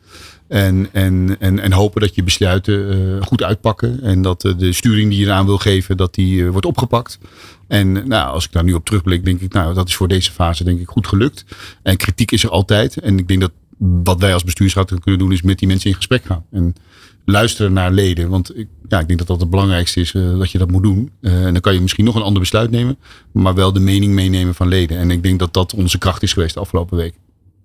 En, 0.49 0.89
en, 0.93 1.37
en, 1.39 1.59
en 1.59 1.73
hopen 1.73 2.01
dat 2.01 2.15
je 2.15 2.23
besluiten 2.23 3.25
goed 3.25 3.43
uitpakken. 3.43 4.03
En 4.03 4.23
dat 4.23 4.41
de 4.41 4.73
sturing 4.73 5.11
die 5.11 5.19
je 5.19 5.27
eraan 5.27 5.47
wil 5.47 5.59
geven, 5.59 5.97
dat 5.97 6.15
die 6.15 6.51
wordt 6.51 6.67
opgepakt. 6.67 7.19
En 7.69 8.09
nou, 8.09 8.33
als 8.33 8.45
ik 8.45 8.53
daar 8.53 8.65
nu 8.65 8.73
op 8.73 8.85
terugblik, 8.85 9.25
denk 9.25 9.41
ik, 9.41 9.53
nou, 9.53 9.75
dat 9.75 9.89
is 9.89 9.97
voor 9.97 10.09
deze 10.09 10.33
fase 10.33 10.65
denk 10.65 10.81
ik 10.81 10.89
goed 10.89 11.07
gelukt. 11.07 11.45
En 11.83 11.97
kritiek 11.97 12.31
is 12.31 12.45
er 12.45 12.51
altijd. 12.51 12.97
En 12.97 13.19
ik 13.19 13.29
denk 13.29 13.41
dat 13.41 13.53
wat 13.79 14.21
wij 14.21 14.33
als 14.33 14.45
bestuursraad 14.45 15.01
kunnen 15.01 15.21
doen, 15.21 15.33
is 15.33 15.43
met 15.43 15.59
die 15.59 15.69
mensen 15.69 15.91
in 15.91 15.97
gesprek 15.97 16.25
gaan. 16.25 16.45
En 16.51 16.75
luisteren 17.25 17.73
naar 17.73 17.91
leden. 17.91 18.29
Want 18.29 18.59
ik, 18.59 18.69
ja, 18.89 19.01
ik 19.01 19.07
denk 19.07 19.19
dat 19.19 19.29
dat 19.29 19.41
het 19.41 19.51
belangrijkste 19.51 20.01
is, 20.01 20.13
dat 20.13 20.51
je 20.51 20.59
dat 20.59 20.71
moet 20.71 20.83
doen. 20.83 21.11
en 21.21 21.53
dan 21.53 21.61
kan 21.61 21.75
je 21.75 21.81
misschien 21.81 22.05
nog 22.05 22.15
een 22.15 22.23
ander 22.23 22.41
besluit 22.41 22.71
nemen, 22.71 22.99
maar 23.33 23.55
wel 23.55 23.73
de 23.73 23.81
mening 23.81 24.13
meenemen 24.13 24.55
van 24.55 24.69
leden. 24.69 24.99
En 24.99 25.11
ik 25.11 25.23
denk 25.23 25.39
dat 25.39 25.53
dat 25.53 25.75
onze 25.75 25.99
kracht 25.99 26.23
is 26.23 26.33
geweest 26.33 26.55
de 26.55 26.61
afgelopen 26.61 26.97
week. 26.97 27.15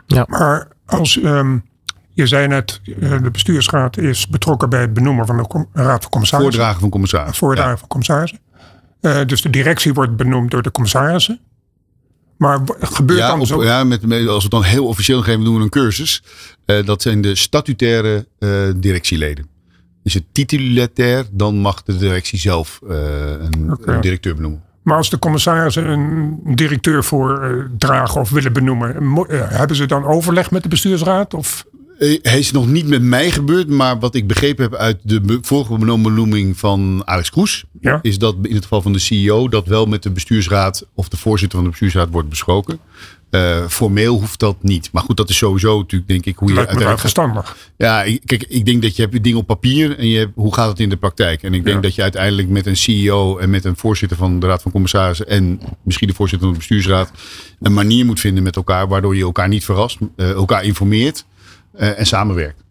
Ja. 0.08 0.26
Maar 0.28 0.68
als 0.86 1.16
um, 1.24 1.64
je 2.14 2.28
zei 2.28 2.48
net, 2.48 2.82
eh, 3.00 3.22
de 3.24 3.32
bestuursraad 3.32 3.98
is 3.98 4.28
betrokken 4.28 4.70
bij 4.70 4.82
het 4.82 4.94
benoemen 4.94 5.26
van 5.26 5.38
de 5.38 5.68
raad 5.74 6.02
van 6.02 6.12
commissarissen. 6.12 6.54
Voordragen 6.54 6.80
van 6.80 6.90
commissarissen. 6.90 7.38
Voordragen 7.38 7.78
van 7.78 7.88
commissarissen. 7.88 8.40
Uh, 9.02 9.26
dus 9.26 9.42
de 9.42 9.50
directie 9.50 9.94
wordt 9.94 10.16
benoemd 10.16 10.52
door 10.52 10.62
de 10.62 10.72
commissarissen. 10.72 11.40
Maar 12.38 12.60
gebeurt 12.80 13.20
ja, 13.20 13.28
dan 13.28 13.46
zo? 13.46 13.64
Ja, 13.64 13.84
met, 13.84 14.04
als 14.04 14.12
we 14.12 14.32
het 14.32 14.52
dan 14.52 14.64
heel 14.64 14.86
officieel 14.86 15.22
geven, 15.22 15.44
doen 15.44 15.56
we 15.56 15.62
een 15.62 15.70
cursus. 15.70 16.24
Uh, 16.66 16.86
dat 16.86 17.02
zijn 17.02 17.22
de 17.22 17.36
statutaire 17.36 18.28
directieleden. 18.76 19.48
Is 20.04 20.14
het 20.14 20.24
titulair, 20.32 21.26
dan 21.32 21.56
mag 21.56 21.84
de 21.84 21.98
directie 21.98 22.40
zelf 22.40 22.80
een, 22.82 23.72
okay. 23.72 23.96
een, 23.96 24.02
directeur 24.02 24.36
benoemen. 24.36 24.64
Maar 24.84 24.98
als 24.98 25.10
de 25.10 25.20
commissarissen 25.20 25.88
een 25.88 26.42
directeur 26.56 27.04
voor 27.04 27.70
dragen 27.78 28.22
of 28.22 28.30
willen 28.30 28.54
benoemen, 28.54 28.96
hebben 29.30 29.76
ze 29.76 29.86
dan 29.86 30.06
overleg 30.06 30.52
met 30.52 30.64
de 30.64 30.70
bestuursraad? 30.70 31.34
Of? 31.34 31.66
Eh, 32.00 32.20
hij 32.22 32.40
is 32.40 32.52
nog 32.52 32.68
niet 32.68 32.88
met 32.88 33.02
mij 33.02 33.32
gebeurd, 33.32 33.68
maar 33.68 34.00
wat 34.00 34.16
ik 34.16 34.28
begrepen 34.28 34.64
heb 34.64 34.76
uit 34.76 34.98
de 35.04 35.38
vorige 35.42 35.78
benoeming 35.78 36.58
van 36.58 37.02
Alex 37.06 37.30
Kroes, 37.30 37.64
ja? 37.82 38.00
is 38.02 38.18
dat 38.18 38.36
in 38.42 38.54
het 38.54 38.64
geval 38.64 38.82
van 38.82 38.94
de 38.94 39.00
CEO 39.00 39.48
dat 39.50 39.68
wel 39.68 39.86
met 39.86 40.04
de 40.04 40.12
bestuursraad 40.12 40.86
of 40.94 41.10
de 41.10 41.18
voorzitter 41.18 41.58
van 41.58 41.64
de 41.64 41.72
bestuursraad 41.72 42.10
wordt 42.12 42.30
besproken. 42.30 42.80
Uh, 43.32 43.68
formeel 43.68 44.20
hoeft 44.20 44.40
dat 44.40 44.56
niet. 44.62 44.90
Maar 44.92 45.04
goed, 45.04 45.18
dat 45.18 45.30
is 45.30 45.38
sowieso 45.38 45.78
natuurlijk, 45.78 46.10
denk 46.10 46.26
ik, 46.26 46.38
hoe 46.38 46.48
je 46.48 46.54
Lijkt 46.54 46.70
uiteindelijk... 46.70 47.14
verstandig. 47.14 47.58
Ja, 47.78 48.04
kijk, 48.26 48.46
ik 48.48 48.66
denk 48.66 48.82
dat 48.82 48.96
je 48.96 49.02
hebt 49.02 49.24
dingen 49.24 49.40
op 49.40 49.48
papier 49.48 49.98
en 49.98 50.08
je 50.08 50.18
hebt, 50.18 50.32
hoe 50.36 50.54
gaat 50.54 50.70
het 50.70 50.80
in 50.80 50.90
de 50.90 50.98
praktijk? 50.98 51.44
En 51.44 51.54
ik 51.54 51.64
denk 51.64 51.76
Ja. 51.76 51.82
dat 51.82 51.96
je 51.96 52.02
uiteindelijk 52.02 52.50
met 52.50 52.66
een 52.66 52.78
CEO 52.78 53.38
en 53.38 53.50
met 53.50 53.66
een 53.66 53.78
voorzitter 53.78 54.18
van 54.18 54.40
de 54.40 54.48
Raad 54.48 54.62
van 54.62 54.72
Commissarissen 54.72 55.28
en 55.28 55.60
misschien 55.84 56.08
de 56.08 56.14
voorzitter 56.14 56.48
van 56.48 56.58
de 56.58 56.66
bestuursraad 56.66 57.12
een 57.60 57.74
manier 57.74 58.06
moet 58.06 58.20
vinden 58.20 58.44
met 58.44 58.56
elkaar, 58.56 58.88
waardoor 58.88 59.16
je 59.16 59.24
elkaar 59.24 59.48
niet 59.48 59.66
verrast, 59.66 59.98
eh, 60.16 60.30
elkaar 60.30 60.64
informeert 60.64 61.18
eh, 61.18 61.29
en 61.88 62.06
samenwerkt. 62.06 62.64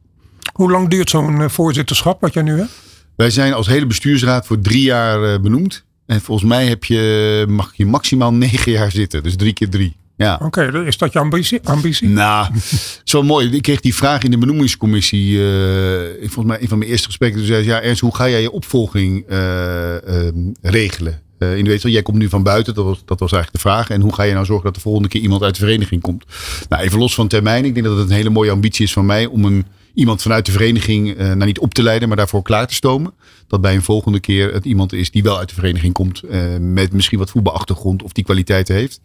Hoe 0.53 0.71
lang 0.71 0.89
duurt 0.89 1.11
zo'n 1.11 1.41
eh, 1.43 1.49
voorzitterschap 1.49 2.21
wat 2.21 2.33
jij 2.33 2.43
nu 2.43 2.59
hebt? 2.59 2.71
Wij 3.17 3.31
zijn 3.31 3.53
als 3.53 3.67
hele 3.67 3.87
bestuursraad 3.87 4.47
voor 4.47 4.61
drie 4.61 4.83
jaar 4.83 5.33
eh, 5.33 5.41
benoemd. 5.41 5.85
En 6.07 6.21
volgens 6.21 6.49
mij 6.49 6.67
heb 6.67 6.85
je, 6.85 7.45
mag 7.49 7.73
je 7.75 7.87
maximaal 7.87 8.33
negen 8.45 8.73
jaar 8.73 8.91
zitten. 8.91 9.23
Dus 9.23 9.37
drie 9.37 9.53
keer 9.53 9.69
drie. 9.69 9.97
Ja. 10.17 10.41
Oké, 10.43 10.85
is 10.87 10.99
dat 10.99 11.13
je 11.13 11.19
ambitie? 11.19 11.61
ambitie? 11.65 12.09
Nou, 12.09 12.55
zo 13.05 13.23
mooi. 13.23 13.51
Ik 13.51 13.63
kreeg 13.63 13.81
die 13.81 13.95
vraag 13.95 14.23
in 14.23 14.31
de 14.31 14.39
benoemingscommissie. 14.39 15.39
eh, 15.39 16.09
ik 16.23 16.31
volgens 16.31 16.47
mij 16.47 16.63
een 16.63 16.69
van 16.69 16.79
mijn 16.79 16.91
eerste 16.91 17.07
gesprekken. 17.07 17.39
Toen 17.39 17.49
zei 17.49 17.63
ze, 17.63 17.69
ja 17.69 17.81
Ernst, 17.81 18.01
hoe 18.01 18.15
ga 18.15 18.29
jij 18.29 18.41
je 18.41 18.51
opvolging 18.51 19.27
eh, 19.29 20.27
eh, 20.27 20.35
regelen? 20.63 21.23
Eh, 21.39 21.57
in 21.57 21.65
de 21.65 21.79
wel, 21.83 21.93
jij 21.93 22.03
komt 22.03 22.19
nu 22.19 22.29
van 22.29 22.43
buiten, 22.43 22.75
dat 22.75 22.85
was, 22.85 23.03
dat 23.05 23.21
was 23.21 23.33
eigenlijk 23.33 23.63
de 23.63 23.71
vraag. 23.71 23.91
En 23.91 24.01
hoe 24.01 24.15
ga 24.15 24.23
je 24.23 24.33
nou 24.33 24.45
zorgen 24.45 24.65
dat 24.65 24.75
de 24.75 24.81
volgende 24.81 25.09
keer 25.09 25.21
iemand 25.21 25.43
uit 25.43 25.55
de 25.55 25.61
vereniging 25.61 26.03
komt? 26.03 26.25
Nou, 26.69 26.83
even 26.83 26.99
los 26.99 27.15
van 27.15 27.29
termijn. 27.29 27.65
Ik 27.65 27.75
denk 27.75 27.87
dat 27.87 27.97
het 27.97 28.09
een 28.09 28.15
hele 28.15 28.31
mooie 28.31 28.51
ambitie 28.51 28.85
is 28.85 28.93
van 28.93 29.07
mij 29.07 29.27
om 29.27 29.45
een, 29.45 29.67
iemand 29.95 30.23
vanuit 30.23 30.47
de 30.47 30.53
vereniging, 30.53 31.17
eh, 31.17 31.27
nou 31.27 31.45
niet 31.45 31.59
op 31.59 31.75
te 31.75 31.83
leiden, 31.83 32.09
maar 32.09 32.17
daarvoor 32.17 32.43
klaar 32.43 32.67
te 32.67 32.75
stomen. 32.75 33.13
Dat 33.47 33.61
bij 33.61 33.75
een 33.75 33.83
volgende 33.83 34.21
keer 34.21 34.53
het 34.53 34.65
iemand 34.65 34.93
is 34.93 35.11
die 35.11 35.23
wel 35.23 35.39
uit 35.39 35.49
de 35.49 35.55
vereniging 35.55 35.93
komt. 35.93 36.23
eh, 36.23 36.57
met 36.61 36.93
misschien 36.93 37.19
wat 37.19 37.31
voetbalachtergrond 37.31 38.03
of 38.03 38.13
die 38.13 38.25
kwaliteiten 38.25 38.75
heeft. 38.75 39.01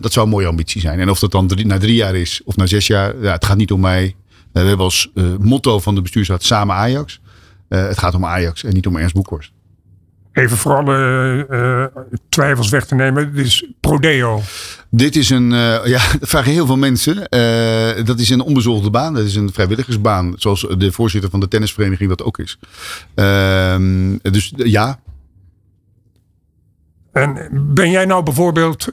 Dat 0.00 0.12
zou 0.12 0.26
een 0.26 0.32
mooie 0.32 0.46
ambitie 0.46 0.80
zijn. 0.80 1.00
En 1.00 1.10
of 1.10 1.18
dat 1.18 1.30
dan 1.30 1.50
na 1.64 1.78
drie 1.78 1.94
jaar 1.94 2.14
is 2.14 2.40
of 2.44 2.56
na 2.56 2.66
zes 2.66 2.86
jaar, 2.86 3.22
ja, 3.22 3.32
het 3.32 3.44
gaat 3.44 3.56
niet 3.56 3.72
om 3.72 3.80
mij. 3.80 4.14
We 4.52 4.60
hebben 4.60 4.84
als 4.84 5.10
motto 5.38 5.78
van 5.78 5.94
de 5.94 6.02
bestuursraad 6.02 6.42
samen 6.42 6.74
Ajax. 6.74 7.20
Het 7.68 7.98
gaat 7.98 8.14
om 8.14 8.24
Ajax 8.24 8.64
en 8.64 8.74
niet 8.74 8.86
om 8.86 8.96
Ernst 8.96 9.14
Boekhorst. 9.14 9.52
Even 10.38 10.56
voor 10.56 10.76
alle 10.76 11.46
eh, 11.50 12.02
twijfels 12.28 12.68
weg 12.68 12.86
te 12.86 12.94
nemen. 12.94 13.34
Dit 13.34 13.46
is 13.46 13.66
Prodeo. 13.80 14.40
Dit 14.90 15.16
is 15.16 15.30
een, 15.30 15.52
eh, 15.52 15.86
ja, 15.86 16.00
dat 16.20 16.28
vragen 16.28 16.52
heel 16.52 16.66
veel 16.66 16.76
mensen. 16.76 17.28
Eh, 17.28 18.04
dat 18.04 18.18
is 18.18 18.30
een 18.30 18.40
onbezorgde 18.40 18.90
baan. 18.90 19.14
Dat 19.14 19.24
is 19.24 19.34
een 19.34 19.52
vrijwilligersbaan. 19.52 20.32
Zoals 20.36 20.66
de 20.78 20.92
voorzitter 20.92 21.30
van 21.30 21.40
de 21.40 21.48
tennisvereniging 21.48 22.08
dat 22.08 22.22
ook 22.22 22.38
is. 22.38 22.58
Ehm, 23.14 24.16
dus 24.22 24.52
eh, 24.56 24.66
ja, 24.66 24.98
En 27.12 27.48
ben 27.74 27.90
jij 27.90 28.04
nou 28.04 28.22
bijvoorbeeld 28.22 28.88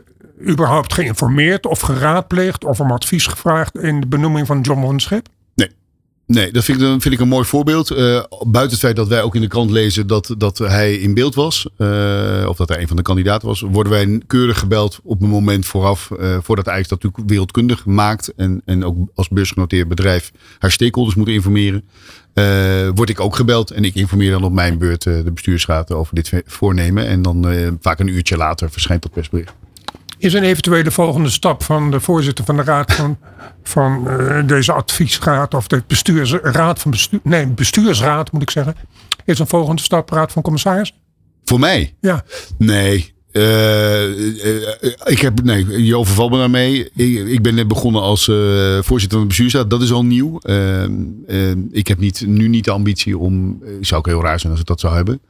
überhaupt 0.50 0.94
geïnformeerd 0.94 1.66
of 1.66 1.80
geraadpleegd 1.80 2.66
of 2.66 2.80
om 2.80 2.92
advies 2.92 3.28
gevraagd 3.28 3.78
in 3.78 4.00
de 4.00 4.08
benoeming 4.08 4.48
van 4.48 4.62
John 4.62 4.82
van 4.82 5.00
Schip? 5.00 5.28
Nee, 6.28 6.52
dat 6.52 6.64
vind 6.64 6.82
ik, 6.82 6.88
vind 6.88 7.14
ik 7.14 7.20
een 7.20 7.28
mooi 7.28 7.46
voorbeeld. 7.46 7.92
Eh, 7.92 8.24
buiten 8.48 8.70
het 8.72 8.80
feit 8.80 8.96
dat 8.96 9.08
wij 9.08 9.22
ook 9.22 9.36
in 9.36 9.42
de 9.42 9.48
krant 9.48 9.72
lezen 9.72 10.08
dat, 10.08 10.36
dat 10.38 10.58
hij 10.58 10.96
in 10.96 11.14
beeld 11.14 11.36
was. 11.36 11.68
eh, 11.78 12.46
of 12.48 12.58
dat 12.58 12.70
hij 12.70 12.82
een 12.82 12.88
van 12.88 12.96
de 12.96 13.02
kandidaten 13.02 13.48
was. 13.48 13.62
Worden 13.62 13.92
wij 13.92 14.22
keurig 14.28 14.60
gebeld 14.60 15.00
op 15.04 15.22
een 15.22 15.30
moment 15.30 15.66
vooraf. 15.66 16.12
eh, 16.12 16.38
voordat 16.42 16.70
Ajax 16.70 16.88
dat 16.88 17.04
natuurlijk 17.04 17.30
wereldkundig 17.30 17.86
maakt. 17.86 18.34
En, 18.36 18.62
en 18.66 18.86
ook 18.86 18.98
als 19.16 19.30
beursgenoteerd 19.30 19.88
bedrijf 19.88 20.32
haar 20.60 20.72
stakeholders 20.72 21.18
moet 21.18 21.28
informeren. 21.28 21.84
word 22.96 23.10
ik 23.10 23.20
ook 23.20 23.36
gebeld. 23.36 23.72
En 23.72 23.84
ik 23.84 23.96
informeer 23.96 24.32
dan 24.32 24.44
op 24.44 24.54
mijn 24.54 24.78
beurt 24.78 25.04
de 25.04 25.32
bestuursraad 25.34 25.92
over 25.92 26.16
dit 26.16 26.44
voornemen. 26.46 27.08
En 27.08 27.22
dan 27.22 27.46
vaak 27.82 28.00
een 28.00 28.08
uurtje 28.08 28.38
later 28.38 28.72
verschijnt 28.72 29.02
dat 29.02 29.12
persbericht. 29.12 29.54
Is 30.26 30.34
een 30.34 30.44
eventuele 30.44 30.92
volgende 30.92 31.30
stap 31.30 31.64
van 31.64 31.92
de 31.92 32.00
voorzitter 32.00 32.46
van 32.46 32.56
de 32.56 32.64
raad 32.64 32.94
van, 32.94 33.18
van 33.64 34.10
eh, 34.10 34.48
deze 34.48 34.72
adviesraad 34.72 35.54
of 35.54 35.68
de 35.68 35.84
bestuursraad 35.88 36.80
van 36.80 36.92
bestuur, 36.92 37.20
nee, 37.24 37.48
bestuursraad 37.48 38.32
moet 38.32 38.42
ik 38.42 38.50
zeggen. 38.50 38.76
Is 39.26 39.40
een 39.40 39.48
volgende 39.48 39.82
stap 39.82 40.10
raad 40.10 40.32
van 40.32 40.42
commissaris? 40.42 40.94
Voor 41.44 41.60
mij? 41.60 41.96
Ja. 42.02 42.24
Nee. 42.58 43.14
Eh, 43.32 44.10
ik 45.06 45.20
heb, 45.20 45.44
nee, 45.44 45.86
je 45.86 45.98
overvalt 45.98 46.32
me 46.32 46.38
daarmee. 46.38 46.90
Ik, 46.96 47.28
ik 47.28 47.42
ben 47.42 47.56
net 47.56 47.68
begonnen 47.68 48.02
als 48.02 48.26
voorzitter 48.80 49.10
van 49.10 49.22
de 49.22 49.28
bestuursraad. 49.28 49.70
Dat 49.70 49.82
is 49.82 49.92
al 49.92 50.06
nieuw. 50.06 50.40
Eh, 50.40 50.84
eh, 50.84 50.90
ik 51.72 51.88
heb 51.88 52.00
niet, 52.00 52.24
nu 52.28 52.48
niet 52.48 52.66
de 52.66 52.72
ambitie 52.72 53.18
om, 53.18 53.64
zou 53.82 54.00
ook 54.00 54.06
heel 54.06 54.22
raar 54.22 54.40
zijn 54.40 54.52
als 54.52 54.62
ik 54.62 54.68
dat 54.68 54.80
zou 54.80 54.96
hebben, 54.96 55.22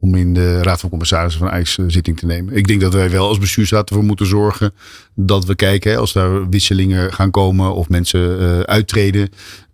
om 0.00 0.14
in 0.14 0.34
de 0.34 0.62
raad 0.62 0.80
van 0.80 0.90
commissarissen 0.90 1.40
van 1.40 1.50
IJs 1.50 1.78
eh, 1.78 1.84
zitting 1.88 2.18
te 2.18 2.26
nemen. 2.26 2.56
Ik 2.56 2.66
denk 2.66 2.80
dat 2.80 2.92
wij 2.92 3.10
wel 3.10 3.28
als 3.28 3.38
bestuursraad 3.38 3.88
ervoor 3.88 4.04
moeten 4.04 4.26
zorgen 4.26 4.72
dat 5.14 5.44
we 5.44 5.54
kijken, 5.54 5.98
als 5.98 6.12
daar 6.12 6.48
wisselingen 6.48 7.12
gaan 7.12 7.30
komen 7.30 7.74
of 7.74 7.88
mensen 7.88 8.40
eh, 8.40 8.60
uittreden, 8.60 9.28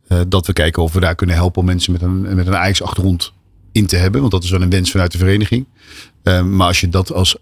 eh, 0.09 0.21
dat 0.29 0.47
we 0.47 0.53
kijken 0.53 0.83
of 0.83 0.93
we 0.93 1.01
daar 1.01 1.15
kunnen 1.15 1.37
helpen 1.37 1.61
om 1.61 1.67
mensen 1.67 1.93
met 1.93 2.03
een, 2.03 2.35
met 2.35 2.47
een 2.47 2.55
IJs 2.55 2.83
achtergrond 2.83 3.33
in 3.73 3.87
te 3.87 3.97
hebben. 3.97 4.21
Want 4.21 4.33
dat 4.33 4.45
is 4.45 4.51
wel 4.51 4.63
een 4.63 4.71
wens 4.71 4.91
vanuit 4.91 5.13
de 5.13 5.19
vereniging. 5.19 5.67
Maar 6.23 6.67
als 6.67 6.81
je 6.81 6.89
dat 6.89 7.13
als 7.13 7.37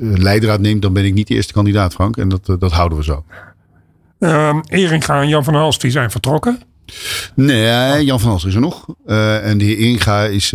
leidraad 0.00 0.60
neemt, 0.60 0.82
dan 0.82 0.92
ben 0.92 1.04
ik 1.04 1.14
niet 1.14 1.28
de 1.28 1.34
eerste 1.34 1.52
kandidaat, 1.52 1.92
Frank. 1.92 2.16
En 2.16 2.28
dat, 2.28 2.46
dat 2.58 2.72
houden 2.72 2.98
we 2.98 3.04
zo. 3.04 3.24
Uh, 4.18 4.56
Eringa 4.68 5.20
en 5.20 5.28
Jan 5.28 5.44
van 5.44 5.54
Hals 5.54 5.78
die 5.78 5.90
zijn 5.90 6.10
vertrokken. 6.10 6.60
Nee, 7.34 8.04
Jan 8.04 8.20
van 8.20 8.28
Hals 8.30 8.44
is 8.44 8.54
er 8.54 8.60
nog. 8.60 8.86
Uh, 9.06 9.46
en 9.46 9.58
de 9.58 9.64
heer 9.64 9.76
Eringa 9.76 10.24
is 10.24 10.48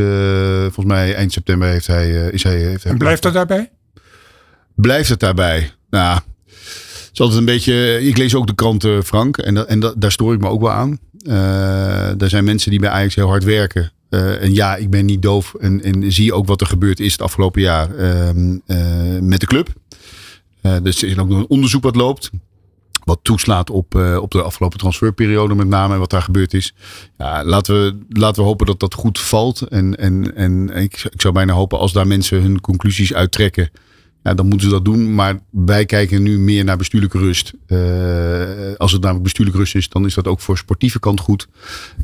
volgens 0.61 0.85
mij 0.85 1.15
eind 1.15 1.31
september 1.33 1.67
heeft 1.67 1.87
hij... 1.87 2.29
is 2.31 2.43
hij 2.43 2.57
heeft 2.57 2.83
hij 2.83 2.91
en 2.91 2.97
blijft 2.97 3.23
het 3.23 3.33
daarbij? 3.33 3.71
Blijft 4.75 5.09
het 5.09 5.19
daarbij? 5.19 5.71
Nou, 5.89 6.19
het 6.45 7.09
is 7.13 7.19
altijd 7.19 7.39
een 7.39 7.45
beetje... 7.45 8.01
Ik 8.01 8.17
lees 8.17 8.35
ook 8.35 8.47
de 8.47 8.55
kranten, 8.55 9.05
Frank. 9.05 9.37
En, 9.37 9.53
dat, 9.53 9.67
en 9.67 9.79
dat, 9.79 10.01
daar 10.01 10.11
stoor 10.11 10.33
ik 10.33 10.39
me 10.39 10.47
ook 10.47 10.61
wel 10.61 10.71
aan. 10.71 10.99
er 12.19 12.29
zijn 12.29 12.43
mensen 12.43 12.71
die 12.71 12.79
bij 12.79 12.89
Ajax 12.89 13.15
heel 13.15 13.27
hard 13.27 13.43
werken. 13.43 13.91
En 14.09 14.53
ja, 14.53 14.75
ik 14.75 14.89
ben 14.89 15.05
niet 15.05 15.21
doof 15.21 15.53
en, 15.53 15.83
en 15.83 16.11
zie 16.11 16.33
ook 16.33 16.47
wat 16.47 16.61
er 16.61 16.67
gebeurd 16.67 16.99
is 16.99 17.11
het 17.11 17.21
afgelopen 17.21 17.61
jaar 17.61 17.89
uh, 17.95 18.29
met 19.21 19.39
de 19.39 19.45
club. 19.45 19.73
dus 20.83 21.01
er 21.01 21.09
is 21.09 21.17
ook 21.17 21.29
nog 21.29 21.37
een 21.37 21.49
onderzoek 21.49 21.83
wat 21.83 21.95
loopt. 21.95 22.29
Wat 23.09 23.19
toeslaat 23.21 23.69
op, 23.69 23.95
op 23.95 24.31
de 24.31 24.41
afgelopen 24.41 24.77
transferperiode 24.79 25.55
met 25.55 25.67
name 25.67 25.93
en 25.93 25.99
wat 25.99 26.09
daar 26.09 26.21
gebeurd 26.21 26.53
is. 26.53 26.73
Ja, 27.17 27.43
laten, 27.43 27.75
we, 27.75 27.97
laten 28.09 28.41
we 28.41 28.47
hopen 28.47 28.65
dat 28.65 28.79
dat 28.79 28.93
goed 28.93 29.19
valt. 29.19 29.61
En, 29.61 29.97
en, 29.97 30.35
en 30.35 30.69
ik, 30.69 31.05
zou 31.15 31.33
bijna 31.33 31.53
hopen 31.53 31.79
als 31.79 31.93
daar 31.93 32.07
mensen 32.07 32.41
hun 32.41 32.61
conclusies 32.61 33.13
uittrekken. 33.13 33.69
Ja, 34.23 34.33
dan 34.33 34.47
moeten 34.47 34.67
ze 34.67 34.73
dat 34.73 34.85
doen. 34.85 35.13
Maar 35.15 35.39
wij 35.49 35.85
kijken 35.85 36.23
nu 36.23 36.39
meer 36.39 36.63
naar 36.63 36.77
bestuurlijke 36.77 37.17
rust. 37.17 37.53
Uh, 37.67 38.75
als 38.77 38.91
het 38.91 39.01
namelijk 39.01 39.23
bestuurlijke 39.23 39.59
rust 39.59 39.75
is, 39.75 39.89
dan 39.89 40.05
is 40.05 40.13
dat 40.13 40.27
ook 40.27 40.39
voor 40.39 40.57
sportieve 40.57 40.99
kant 40.99 41.19
goed. 41.19 41.47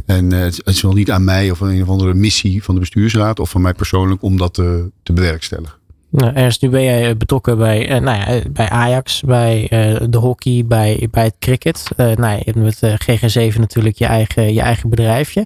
En 0.05 0.33
uh, 0.33 0.39
het 0.39 0.61
is 0.65 0.81
wel 0.81 0.93
niet 0.93 1.11
aan 1.11 1.23
mij 1.23 1.51
of 1.51 1.59
een 1.59 1.81
of 1.81 1.89
andere 1.89 2.13
missie 2.13 2.63
van 2.63 2.73
de 2.73 2.79
bestuursraad 2.79 3.39
of 3.39 3.49
van 3.49 3.61
mij 3.61 3.73
persoonlijk 3.73 4.21
om 4.21 4.37
dat 4.37 4.53
te 4.53 5.13
bewerkstelligen. 5.13 5.84
Nou, 6.15 6.33
Ernst, 6.33 6.61
nu 6.61 6.69
ben 6.69 6.83
jij 6.83 7.17
betrokken 7.17 7.57
bij, 7.57 7.91
uh, 7.91 7.99
nou 7.99 8.17
ja, 8.17 8.41
bij 8.51 8.69
Ajax, 8.69 9.21
bij 9.21 9.67
de 10.09 10.17
hockey, 10.17 10.63
bij, 10.67 11.07
bij 11.11 11.23
het 11.23 11.35
cricket. 11.39 11.87
nou 11.97 12.41
ja, 12.45 12.51
met 12.55 12.79
GG7 12.79 13.59
natuurlijk 13.59 13.97
je 13.97 14.05
eigen, 14.05 14.53
je 14.53 14.61
eigen 14.61 14.89
bedrijfje. 14.89 15.45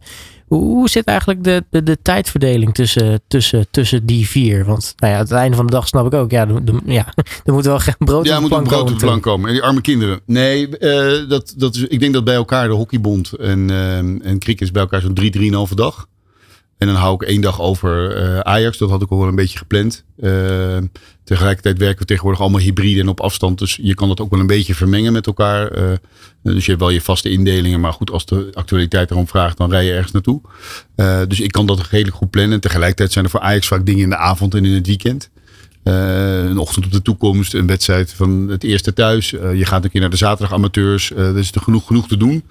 Hoe, 0.50 0.90
zit 0.90 1.06
eigenlijk 1.06 1.44
de, 1.44 1.66
de, 1.70 1.84
de, 1.84 1.98
tijdverdeling 2.02 2.74
tussen, 2.74 3.22
tussen, 3.28 3.68
tussen 3.72 4.06
die 4.06 4.28
vier? 4.28 4.66
Want 4.66 4.94
nou 4.98 5.14
ja, 5.14 5.20
aan 5.20 5.26
het 5.26 5.34
einde 5.34 5.56
van 5.56 5.66
de 5.66 5.72
dag 5.72 5.88
snap 5.88 6.06
ik 6.06 6.14
ook, 6.14 6.32
ja, 6.32 6.46
de, 6.46 6.80
ja 6.86 7.14
er 7.46 7.54
moet 7.54 7.66
wel 7.66 7.80
geen 7.80 7.96
brood 7.98 8.26
ja, 8.26 8.36
op 8.36 8.42
de 8.42 8.48
plank 8.48 8.68
komen. 8.68 8.84
brood 8.84 8.94
op 8.94 9.00
de 9.00 9.06
plank 9.06 9.24
komen. 9.24 9.48
En 9.48 9.54
die 9.54 9.64
arme 9.64 9.82
kinderen. 9.82 10.22
Nee, 10.26 10.68
uh, 10.80 11.30
dat, 11.30 11.54
dat 11.58 11.76
is, 11.76 11.82
ik 11.82 12.00
denk 12.00 12.14
dat 12.14 12.24
bij 12.24 12.36
elkaar 12.36 12.68
de 12.68 12.74
hockeybond 12.74 13.34
en, 13.34 13.70
uh, 13.70 13.98
en 13.98 14.40
cricket 14.40 14.62
is 14.62 14.72
bij 14.72 14.82
elkaar 14.82 15.02
zo'n 15.02 15.14
drie, 15.14 15.32
drieënhalve 15.32 15.76
dag. 15.76 16.08
En 16.80 16.88
dan 16.88 16.96
hou 16.96 17.14
ik 17.14 17.22
één 17.22 17.42
dag 17.42 17.62
over 17.62 18.22
uh, 18.22 18.40
Ajax. 18.40 18.78
Dat 18.78 18.90
had 18.90 19.02
ik 19.02 19.10
al 19.10 19.28
een 19.28 19.36
beetje 19.36 19.58
gepland. 19.58 20.04
Uh, 20.20 20.78
tegelijkertijd 21.24 21.78
werken 21.78 22.00
we 22.00 22.06
tegenwoordig 22.06 22.42
allemaal 22.42 22.60
hybride 22.60 23.00
en 23.00 23.08
op 23.08 23.20
afstand. 23.20 23.60
Dus 23.60 23.80
je 23.82 23.94
kan 23.94 24.08
dat 24.08 24.22
ook 24.22 24.30
wel 24.30 24.40
een 24.40 24.48
beetje 24.48 24.76
vermengen 24.76 25.14
met 25.14 25.28
elkaar. 25.28 25.78
Uh, 25.78 25.92
dus 26.44 26.66
je 26.66 26.72
hebt 26.72 26.84
wel 26.84 26.90
je 26.90 27.02
vaste 27.02 27.30
indelingen. 27.30 27.80
Maar 27.80 27.94
goed, 27.94 28.12
als 28.12 28.26
de 28.26 28.50
actualiteit 28.54 29.12
erom 29.12 29.28
vraagt, 29.28 29.58
dan 29.58 29.70
rij 29.70 29.86
je 29.86 29.92
ergens 29.92 30.12
naartoe. 30.12 30.42
dus 31.28 31.40
ik 31.40 31.52
kan 31.52 31.66
dat 31.66 31.88
redelijk 31.88 32.16
goed 32.16 32.30
plannen. 32.30 32.54
En 32.54 32.62
tegelijkertijd 32.62 33.12
zijn 33.12 33.26
er 33.26 33.32
voor 33.32 33.40
Ajax 33.40 33.68
vaak 33.68 33.86
dingen 33.86 34.04
in 34.04 34.10
de 34.10 34.18
avond 34.18 34.54
en 34.56 34.66
in 34.66 34.74
het 34.74 34.88
weekend. 34.88 35.30
een 35.84 36.58
ochtend 36.58 36.86
op 36.86 36.92
de 36.92 37.02
toekomst, 37.02 37.54
een 37.54 37.68
wedstrijd 37.68 38.14
van 38.14 38.48
het 38.48 38.64
eerste 38.64 38.94
thuis. 38.94 39.30
je 39.30 39.66
gaat 39.66 39.84
een 39.84 39.90
keer 39.90 40.02
naar 40.02 40.10
de 40.10 40.18
zaterdag 40.18 40.54
amateurs. 40.54 41.12
er 41.12 41.38
is 41.38 41.52
er 41.52 41.62
genoeg, 41.62 41.88
genoeg 41.88 42.08
te 42.08 42.18
doen. 42.18 42.44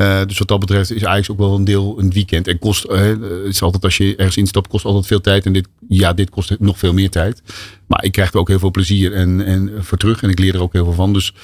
Uh, 0.00 0.20
dus 0.26 0.38
wat 0.38 0.48
dat 0.48 0.60
betreft 0.60 0.92
is 0.92 1.04
Ajax 1.04 1.30
ook 1.30 1.38
wel 1.38 1.54
een 1.54 1.64
deel 1.64 1.98
een 1.98 2.10
weekend. 2.10 2.48
En 2.48 2.58
kost, 2.58 2.84
uh, 2.84 3.00
het 3.00 3.20
is 3.44 3.62
altijd 3.62 3.84
als 3.84 3.96
je 3.96 4.16
ergens 4.16 4.36
instapt, 4.36 4.68
kost 4.68 4.84
altijd 4.84 5.06
veel 5.06 5.20
tijd. 5.20 5.46
En 5.46 5.52
dit, 5.52 5.68
ja, 5.88 6.12
dit 6.12 6.30
kost 6.30 6.56
nog 6.58 6.78
veel 6.78 6.92
meer 6.92 7.10
tijd. 7.10 7.42
Maar 7.86 8.04
ik 8.04 8.12
krijg 8.12 8.32
er 8.32 8.38
ook 8.38 8.48
heel 8.48 8.58
veel 8.58 8.70
plezier 8.70 9.12
en, 9.12 9.44
en 9.44 9.72
voor 9.78 9.98
terug. 9.98 10.22
En 10.22 10.30
ik 10.30 10.38
leer 10.38 10.54
er 10.54 10.62
ook 10.62 10.72
heel 10.72 10.84
veel 10.84 10.92
van. 10.92 11.12
Dus, 11.12 11.34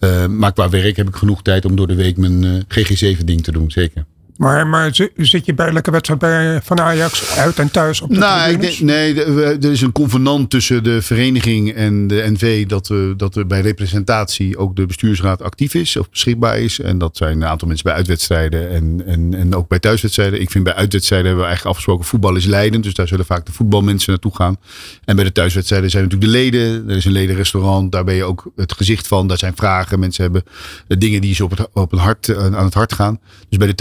uh, 0.00 0.26
maar 0.26 0.52
qua 0.52 0.68
werk 0.68 0.96
heb 0.96 1.08
ik 1.08 1.14
genoeg 1.14 1.42
tijd 1.42 1.64
om 1.64 1.76
door 1.76 1.86
de 1.86 1.94
week 1.94 2.16
mijn 2.16 2.64
GG7 2.64 3.24
ding 3.24 3.42
te 3.42 3.52
doen. 3.52 3.70
Zeker. 3.70 4.04
Maar, 4.36 4.66
maar 4.66 4.94
zit 5.16 5.46
je 5.46 5.54
bij 5.54 5.68
elke 5.68 5.90
wedstrijd 5.90 6.20
bij, 6.20 6.60
van 6.62 6.80
Ajax 6.80 7.36
uit 7.36 7.58
en 7.58 7.70
thuis 7.70 8.00
op 8.00 8.10
de 8.10 8.18
nou, 8.18 8.50
ik 8.50 8.60
denk, 8.60 8.78
Nee, 8.78 9.24
er 9.24 9.70
is 9.70 9.80
een 9.80 9.92
convenant 9.92 10.50
tussen 10.50 10.84
de 10.84 11.02
vereniging 11.02 11.72
en 11.72 12.06
de 12.06 12.24
NV 12.30 12.66
dat, 12.66 12.88
we, 12.88 13.14
dat 13.16 13.36
er 13.36 13.46
bij 13.46 13.60
representatie 13.60 14.56
ook 14.56 14.76
de 14.76 14.86
bestuursraad 14.86 15.42
actief 15.42 15.74
is 15.74 15.96
of 15.96 16.10
beschikbaar 16.10 16.58
is. 16.58 16.80
En 16.80 16.98
dat 16.98 17.16
zijn 17.16 17.36
een 17.36 17.48
aantal 17.48 17.68
mensen 17.68 17.86
bij 17.86 17.96
uitwedstrijden 17.96 18.70
en, 18.70 19.02
en, 19.06 19.34
en 19.34 19.54
ook 19.54 19.68
bij 19.68 19.78
thuiswedstrijden. 19.78 20.40
Ik 20.40 20.50
vind 20.50 20.64
bij 20.64 20.74
uitwedstrijden 20.74 21.26
hebben 21.26 21.44
we 21.44 21.50
eigenlijk 21.50 21.76
afgesproken 21.76 22.10
voetbal 22.10 22.36
is 22.36 22.44
leidend. 22.44 22.84
Dus 22.84 22.94
daar 22.94 23.08
zullen 23.08 23.24
vaak 23.24 23.46
de 23.46 23.52
voetbalmensen 23.52 24.10
naartoe 24.10 24.34
gaan. 24.34 24.56
En 25.04 25.16
bij 25.16 25.24
de 25.24 25.32
thuiswedstrijden 25.32 25.90
zijn 25.90 26.02
natuurlijk 26.02 26.32
de 26.32 26.38
leden. 26.38 26.88
Er 26.88 26.96
is 26.96 27.04
een 27.04 27.12
ledenrestaurant, 27.12 27.92
daar 27.92 28.04
ben 28.04 28.14
je 28.14 28.24
ook 28.24 28.50
het 28.56 28.72
gezicht 28.72 29.06
van. 29.06 29.26
Daar 29.26 29.38
zijn 29.38 29.56
vragen. 29.56 29.98
Mensen 29.98 30.22
hebben 30.22 30.42
dingen 30.86 31.20
die 31.20 31.34
ze 31.34 31.44
op 31.44 31.50
het, 31.50 31.68
op 31.72 31.90
het 31.90 32.00
hart, 32.00 32.36
aan 32.36 32.64
het 32.64 32.74
hart 32.74 32.92
gaan. 32.92 33.20
Dus 33.48 33.58
bij 33.58 33.66
de 33.66 33.74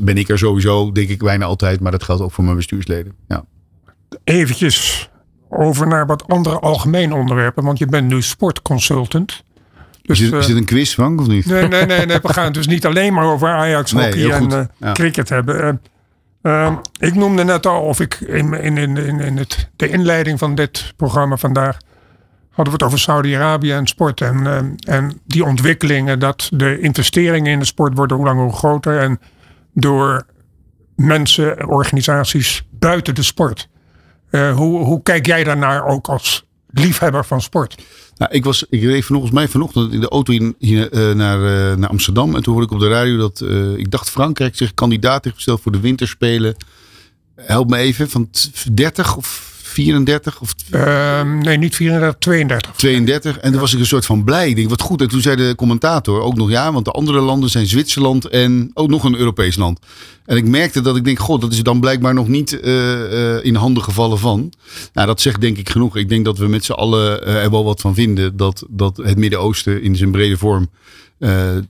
ben 0.00 0.16
ik 0.16 0.28
er 0.28 0.38
sowieso, 0.38 0.92
denk 0.92 1.08
ik, 1.08 1.18
bijna 1.18 1.44
altijd. 1.44 1.80
Maar 1.80 1.92
dat 1.92 2.02
geldt 2.02 2.22
ook 2.22 2.32
voor 2.32 2.44
mijn 2.44 2.56
bestuursleden. 2.56 3.12
Ja. 3.28 3.44
Eventjes 4.24 5.10
over 5.48 5.86
naar 5.86 6.06
wat 6.06 6.28
andere 6.28 6.58
algemene 6.58 7.14
onderwerpen. 7.14 7.64
Want 7.64 7.78
je 7.78 7.86
bent 7.86 8.08
nu 8.08 8.22
sportconsultant. 8.22 9.42
Dus, 10.02 10.20
is, 10.20 10.30
dit, 10.30 10.40
is 10.40 10.46
dit 10.46 10.56
een 10.56 10.64
quiz, 10.64 10.92
Frank, 10.92 11.20
of 11.20 11.26
niet? 11.26 11.46
Nee, 11.46 11.68
nee, 11.68 11.86
nee, 11.86 12.06
nee. 12.06 12.18
we 12.22 12.32
gaan 12.32 12.44
het 12.44 12.54
dus 12.54 12.66
niet 12.66 12.86
alleen 12.86 13.14
maar 13.14 13.24
over 13.24 13.48
Ajax, 13.48 13.92
hockey 13.92 14.10
nee, 14.10 14.32
en 14.32 14.52
uh, 14.52 14.60
ja. 14.76 14.92
cricket 14.92 15.28
hebben. 15.28 15.80
Uh, 16.42 16.52
uh, 16.52 16.76
ik 16.98 17.14
noemde 17.14 17.44
net 17.44 17.66
al, 17.66 17.82
of 17.82 18.00
ik 18.00 18.14
in, 18.14 18.52
in, 18.52 18.76
in, 18.76 19.20
in 19.20 19.36
het, 19.36 19.70
de 19.76 19.88
inleiding 19.88 20.38
van 20.38 20.54
dit 20.54 20.92
programma 20.96 21.36
vandaag 21.36 21.78
hadden 22.50 22.76
we 22.76 22.84
het 22.84 22.92
over 22.92 22.98
Saudi-Arabië 22.98 23.72
en 23.72 23.86
sport. 23.86 24.20
En, 24.20 24.36
uh, 24.36 24.94
en 24.94 25.20
die 25.26 25.44
ontwikkelingen, 25.44 26.18
dat 26.18 26.48
de 26.52 26.80
investeringen 26.80 27.52
in 27.52 27.58
de 27.58 27.64
sport 27.64 27.96
worden 27.96 28.16
hoe 28.16 28.26
langer 28.26 28.44
hoe 28.44 28.56
groter. 28.56 28.98
En 28.98 29.20
door 29.80 30.26
mensen, 30.96 31.68
organisaties 31.68 32.62
buiten 32.70 33.14
de 33.14 33.22
sport. 33.22 33.68
Uh, 34.30 34.56
hoe, 34.56 34.84
hoe 34.84 35.02
kijk 35.02 35.26
jij 35.26 35.44
daarnaar 35.44 35.86
ook 35.86 36.08
als 36.08 36.44
liefhebber 36.70 37.24
van 37.24 37.40
sport? 37.40 37.82
Nou, 38.16 38.32
ik, 38.32 38.44
was, 38.44 38.64
ik 38.70 38.82
reed 38.82 39.04
volgens 39.04 39.30
mij 39.30 39.48
vanochtend 39.48 39.92
in 39.92 40.00
de 40.00 40.08
auto 40.08 40.32
in, 40.32 40.54
hier, 40.58 40.92
uh, 40.92 41.14
naar, 41.14 41.38
uh, 41.38 41.76
naar 41.76 41.88
Amsterdam. 41.88 42.34
En 42.34 42.42
toen 42.42 42.52
hoorde 42.52 42.68
ik 42.68 42.74
op 42.74 42.80
de 42.80 42.88
radio 42.88 43.16
dat, 43.16 43.40
ik 43.76 43.90
dacht 43.90 44.10
Frankrijk 44.10 44.56
zich 44.56 44.74
kandidaat 44.74 45.24
heeft 45.24 45.36
gesteld 45.36 45.60
voor 45.60 45.72
de 45.72 45.80
winterspelen. 45.80 46.56
Help 47.34 47.70
me 47.70 47.76
even, 47.76 48.08
van 48.08 48.30
30 48.72 49.16
of 49.16 49.57
34? 49.82 50.40
Of... 50.40 50.54
Uh, 50.70 51.22
nee, 51.22 51.58
niet 51.58 51.76
34, 51.76 52.18
32. 52.18 52.72
32. 52.76 53.38
En 53.38 53.50
toen 53.50 53.60
was 53.60 53.72
ik 53.72 53.78
een 53.78 53.86
soort 53.86 54.06
van 54.06 54.24
blij. 54.24 54.48
Ik 54.48 54.56
denk, 54.56 54.68
wat 54.68 54.80
goed. 54.80 55.00
En 55.00 55.08
toen 55.08 55.20
zei 55.20 55.36
de 55.36 55.54
commentator 55.56 56.20
ook 56.20 56.36
nog 56.36 56.50
ja, 56.50 56.72
want 56.72 56.84
de 56.84 56.90
andere 56.90 57.20
landen 57.20 57.50
zijn 57.50 57.66
Zwitserland 57.66 58.28
en 58.28 58.70
ook 58.74 58.88
nog 58.88 59.04
een 59.04 59.16
Europees 59.16 59.56
land. 59.56 59.78
En 60.24 60.36
ik 60.36 60.46
merkte 60.46 60.80
dat 60.80 60.96
ik 60.96 61.04
denk, 61.04 61.18
god, 61.18 61.40
dat 61.40 61.52
is 61.52 61.62
dan 61.62 61.80
blijkbaar 61.80 62.14
nog 62.14 62.28
niet 62.28 62.52
uh, 62.52 62.62
uh, 63.12 63.44
in 63.44 63.54
handen 63.54 63.82
gevallen 63.82 64.18
van. 64.18 64.52
Nou, 64.92 65.06
dat 65.06 65.20
zegt 65.20 65.40
denk 65.40 65.58
ik 65.58 65.68
genoeg. 65.68 65.96
Ik 65.96 66.08
denk 66.08 66.24
dat 66.24 66.38
we 66.38 66.46
met 66.46 66.64
z'n 66.64 66.72
allen 66.72 67.28
uh, 67.28 67.42
er 67.42 67.50
wel 67.50 67.64
wat 67.64 67.80
van 67.80 67.94
vinden 67.94 68.36
dat, 68.36 68.64
dat 68.68 68.96
het 68.96 69.18
Midden-Oosten 69.18 69.82
in 69.82 69.96
zijn 69.96 70.10
brede 70.10 70.36
vorm 70.36 70.70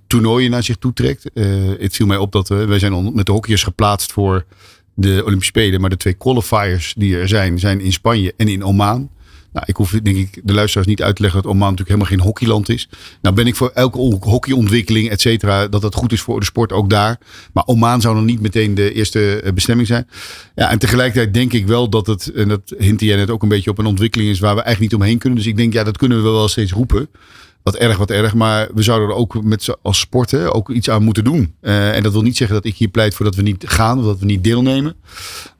toernooien 0.06 0.50
naar 0.50 0.62
zich 0.62 0.76
toe 0.76 0.92
trekt. 0.92 1.30
het 1.78 1.96
viel 1.96 2.06
mij 2.06 2.16
op 2.16 2.32
dat 2.32 2.48
we, 2.48 2.64
wij 2.64 2.78
zijn 2.78 3.14
met 3.14 3.26
de 3.26 3.32
hockeyers 3.32 3.62
geplaatst 3.62 4.12
voor 4.12 4.44
de 4.98 5.22
Olympische 5.24 5.52
Spelen. 5.52 5.80
Maar 5.80 5.90
de 5.90 5.96
twee 5.96 6.14
qualifiers 6.14 6.94
die 6.96 7.16
er 7.16 7.28
zijn, 7.28 7.58
zijn 7.58 7.80
in 7.80 7.92
Spanje 7.92 8.34
en 8.36 8.48
in 8.48 8.64
Oman. 8.64 9.10
Nou, 9.52 9.66
ik 9.68 9.76
hoef 9.76 9.90
denk 9.90 10.16
ik 10.16 10.40
de 10.44 10.52
luisteraars 10.52 10.86
niet 10.86 11.02
uit 11.02 11.16
te 11.16 11.22
leggen 11.22 11.42
dat 11.42 11.50
Oman 11.50 11.70
natuurlijk 11.70 11.88
helemaal 11.88 12.10
geen 12.10 12.26
hockeyland 12.26 12.68
is. 12.68 12.88
Nou 13.22 13.34
ben 13.34 13.46
ik 13.46 13.56
voor 13.56 13.70
elke 13.74 13.98
hockeyontwikkeling, 14.20 15.10
et 15.10 15.20
cetera, 15.20 15.68
dat 15.68 15.82
dat 15.82 15.94
goed 15.94 16.12
is 16.12 16.20
voor 16.20 16.40
de 16.40 16.46
sport 16.46 16.72
ook 16.72 16.90
daar. 16.90 17.18
Maar 17.52 17.66
Oman 17.66 18.00
zou 18.00 18.14
nog 18.14 18.24
niet 18.24 18.40
meteen 18.40 18.74
de 18.74 18.92
eerste 18.92 19.40
eh, 19.40 19.52
bestemming 19.52 19.88
zijn. 19.88 20.08
Ja, 20.54 20.70
en 20.70 20.78
tegelijkertijd 20.78 21.34
denk 21.34 21.52
ik 21.52 21.66
wel 21.66 21.88
dat 21.88 22.06
het, 22.06 22.32
en 22.32 22.48
dat 22.48 22.74
hint 22.78 23.00
jij 23.00 23.16
net 23.16 23.30
ook 23.30 23.42
een 23.42 23.48
beetje 23.48 23.70
op, 23.70 23.78
een 23.78 23.86
ontwikkeling 23.86 24.30
is 24.30 24.38
waar 24.38 24.54
we 24.54 24.62
eigenlijk 24.62 24.92
niet 24.92 25.00
omheen 25.00 25.18
kunnen. 25.18 25.38
Dus 25.38 25.48
ik 25.48 25.56
denk, 25.56 25.72
ja, 25.72 25.84
dat 25.84 25.96
kunnen 25.96 26.22
we 26.22 26.30
wel 26.30 26.48
steeds 26.48 26.72
roepen 26.72 27.08
wat 27.72 27.80
erg, 27.80 27.96
wat 27.96 28.10
erg. 28.10 28.34
Maar 28.34 28.68
we 28.74 28.82
zouden 28.82 29.08
er 29.08 29.14
ook 29.14 29.42
met 29.42 29.76
als 29.82 29.98
sporten 29.98 30.54
ook 30.54 30.70
iets 30.70 30.90
aan 30.90 31.02
moeten 31.02 31.24
doen. 31.24 31.54
Uh, 31.62 31.96
en 31.96 32.02
dat 32.02 32.12
wil 32.12 32.22
niet 32.22 32.36
zeggen 32.36 32.56
dat 32.56 32.64
ik 32.64 32.74
hier 32.74 32.88
pleit 32.88 33.14
voor 33.14 33.24
dat 33.24 33.34
we 33.34 33.42
niet 33.42 33.64
gaan 33.68 33.98
of 33.98 34.04
dat 34.04 34.18
we 34.18 34.26
niet 34.26 34.44
deelnemen. 34.44 34.94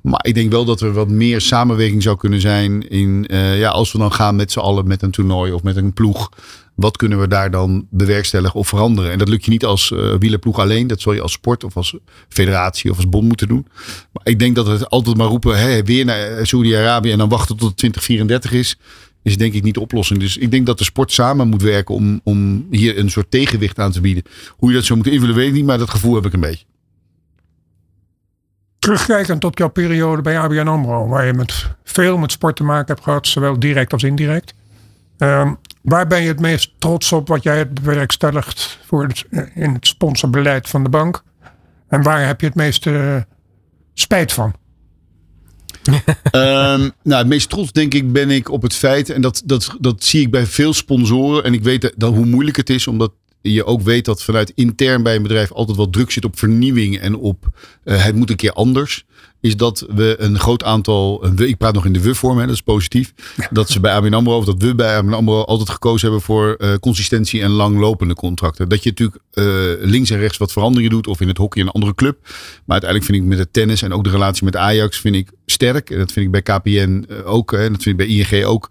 Maar 0.00 0.26
ik 0.26 0.34
denk 0.34 0.50
wel 0.50 0.64
dat 0.64 0.80
er 0.80 0.92
wat 0.92 1.08
meer 1.08 1.40
samenwerking 1.40 2.02
zou 2.02 2.16
kunnen 2.16 2.40
zijn. 2.40 2.88
In, 2.88 3.26
uh, 3.30 3.58
ja, 3.58 3.68
als 3.68 3.92
we 3.92 3.98
dan 3.98 4.12
gaan 4.12 4.36
met 4.36 4.52
z'n 4.52 4.58
allen 4.58 4.86
met 4.86 5.02
een 5.02 5.10
toernooi 5.10 5.52
of 5.52 5.62
met 5.62 5.76
een 5.76 5.92
ploeg. 5.92 6.30
Wat 6.74 6.96
kunnen 6.96 7.20
we 7.20 7.28
daar 7.28 7.50
dan 7.50 7.86
bewerkstelligen 7.90 8.60
of 8.60 8.68
veranderen? 8.68 9.10
En 9.12 9.18
dat 9.18 9.28
lukt 9.28 9.44
je 9.44 9.50
niet 9.50 9.64
als 9.64 9.90
uh, 9.90 10.14
wielerploeg 10.18 10.58
alleen. 10.58 10.86
Dat 10.86 11.00
zal 11.00 11.12
je 11.12 11.20
als 11.20 11.32
sport 11.32 11.64
of 11.64 11.76
als 11.76 11.96
federatie 12.28 12.90
of 12.90 12.96
als 12.96 13.08
bond 13.08 13.26
moeten 13.26 13.48
doen. 13.48 13.66
Maar 14.12 14.22
ik 14.26 14.38
denk 14.38 14.54
dat 14.56 14.66
we 14.66 14.72
het 14.72 14.90
altijd 14.90 15.16
maar 15.16 15.26
roepen. 15.26 15.58
Hè, 15.58 15.82
weer 15.82 16.04
naar 16.04 16.46
Saudi-Arabië 16.46 17.12
en 17.12 17.18
dan 17.18 17.28
wachten 17.28 17.56
tot 17.56 17.68
het 17.68 17.76
2034 17.76 18.52
is 18.52 18.78
is 19.28 19.36
denk 19.36 19.54
ik 19.54 19.62
niet 19.62 19.74
de 19.74 19.80
oplossing. 19.80 20.20
Dus 20.20 20.36
ik 20.36 20.50
denk 20.50 20.66
dat 20.66 20.78
de 20.78 20.84
sport 20.84 21.12
samen 21.12 21.48
moet 21.48 21.62
werken 21.62 21.94
om, 21.94 22.20
om 22.24 22.66
hier 22.70 22.98
een 22.98 23.10
soort 23.10 23.30
tegenwicht 23.30 23.78
aan 23.78 23.92
te 23.92 24.00
bieden. 24.00 24.22
Hoe 24.56 24.68
je 24.68 24.74
dat 24.74 24.84
zou 24.84 24.94
moeten 24.94 25.14
invullen 25.14 25.36
weet 25.36 25.48
ik 25.48 25.54
niet, 25.54 25.64
maar 25.64 25.78
dat 25.78 25.90
gevoel 25.90 26.14
heb 26.14 26.26
ik 26.26 26.32
een 26.32 26.40
beetje. 26.40 26.64
Terugkijkend 28.78 29.44
op 29.44 29.58
jouw 29.58 29.68
periode 29.68 30.22
bij 30.22 30.38
ABN 30.38 30.66
AMRO, 30.66 31.08
waar 31.08 31.26
je 31.26 31.32
met 31.32 31.70
veel 31.84 32.18
met 32.18 32.32
sport 32.32 32.56
te 32.56 32.64
maken 32.64 32.86
hebt 32.86 33.02
gehad, 33.02 33.26
zowel 33.26 33.58
direct 33.58 33.92
als 33.92 34.02
indirect. 34.02 34.54
Um, 35.18 35.56
waar 35.82 36.06
ben 36.06 36.22
je 36.22 36.28
het 36.28 36.40
meest 36.40 36.70
trots 36.78 37.12
op 37.12 37.28
wat 37.28 37.42
jij 37.42 37.56
hebt 37.56 37.74
bewerkstelligd 37.74 38.78
voor 38.86 39.02
het, 39.02 39.24
in 39.54 39.72
het 39.72 39.86
sponsorbeleid 39.86 40.68
van 40.68 40.82
de 40.82 40.88
bank? 40.88 41.22
En 41.88 42.02
waar 42.02 42.26
heb 42.26 42.40
je 42.40 42.46
het 42.46 42.54
meeste 42.54 42.90
uh, 42.90 43.16
spijt 43.94 44.32
van? 44.32 44.54
Um, 46.32 46.92
nou, 47.02 47.18
het 47.18 47.26
meest 47.26 47.48
trots 47.48 47.72
denk 47.72 47.94
ik 47.94 48.12
ben 48.12 48.30
ik 48.30 48.50
op 48.50 48.62
het 48.62 48.74
feit, 48.74 49.10
en 49.10 49.20
dat, 49.20 49.42
dat, 49.44 49.76
dat 49.80 50.04
zie 50.04 50.20
ik 50.20 50.30
bij 50.30 50.46
veel 50.46 50.72
sponsoren. 50.72 51.44
En 51.44 51.52
ik 51.52 51.62
weet 51.62 51.92
dat, 51.96 52.14
hoe 52.14 52.26
moeilijk 52.26 52.56
het 52.56 52.70
is, 52.70 52.86
omdat 52.86 53.12
je 53.40 53.64
ook 53.64 53.82
weet 53.82 54.04
dat 54.04 54.22
vanuit 54.22 54.52
intern 54.54 55.02
bij 55.02 55.16
een 55.16 55.22
bedrijf 55.22 55.52
altijd 55.52 55.76
wel 55.76 55.90
druk 55.90 56.10
zit 56.10 56.24
op 56.24 56.38
vernieuwing 56.38 56.98
en 56.98 57.14
op 57.14 57.48
uh, 57.84 58.04
het 58.04 58.14
moet 58.14 58.30
een 58.30 58.36
keer 58.36 58.52
anders 58.52 59.04
is 59.40 59.56
dat 59.56 59.86
we 59.94 60.14
een 60.18 60.38
groot 60.38 60.64
aantal, 60.64 61.26
ik 61.36 61.56
praat 61.56 61.74
nog 61.74 61.84
in 61.84 61.92
de 61.92 62.00
we-vorm, 62.00 62.38
dat 62.38 62.48
is 62.48 62.60
positief, 62.60 63.14
dat 63.50 63.70
ze 63.70 63.80
bij 63.80 63.92
ABN 63.92 64.12
AMRO, 64.12 64.36
of 64.36 64.44
dat 64.44 64.62
we 64.62 64.74
bij 64.74 64.96
ABN 64.96 65.12
AMRO 65.12 65.42
altijd 65.42 65.70
gekozen 65.70 66.00
hebben 66.00 66.26
voor 66.26 66.56
uh, 66.58 66.74
consistentie 66.80 67.42
en 67.42 67.50
langlopende 67.50 68.14
contracten. 68.14 68.68
Dat 68.68 68.82
je 68.82 68.88
natuurlijk 68.88 69.18
uh, 69.32 69.44
links 69.88 70.10
en 70.10 70.18
rechts 70.18 70.38
wat 70.38 70.52
veranderingen 70.52 70.90
doet, 70.90 71.06
of 71.06 71.20
in 71.20 71.28
het 71.28 71.38
hockey 71.38 71.62
een 71.62 71.68
andere 71.68 71.94
club. 71.94 72.18
Maar 72.22 72.80
uiteindelijk 72.80 73.10
vind 73.10 73.22
ik 73.22 73.28
met 73.28 73.38
het 73.38 73.52
tennis 73.52 73.82
en 73.82 73.92
ook 73.92 74.04
de 74.04 74.10
relatie 74.10 74.44
met 74.44 74.56
Ajax 74.56 75.00
vind 75.00 75.14
ik 75.14 75.30
sterk. 75.46 75.90
En 75.90 75.98
dat 75.98 76.12
vind 76.12 76.26
ik 76.26 76.32
bij 76.32 76.42
KPN 76.42 77.06
ook, 77.24 77.52
en 77.52 77.72
dat 77.72 77.82
vind 77.82 78.00
ik 78.00 78.06
bij 78.06 78.16
ING 78.16 78.44
ook 78.44 78.70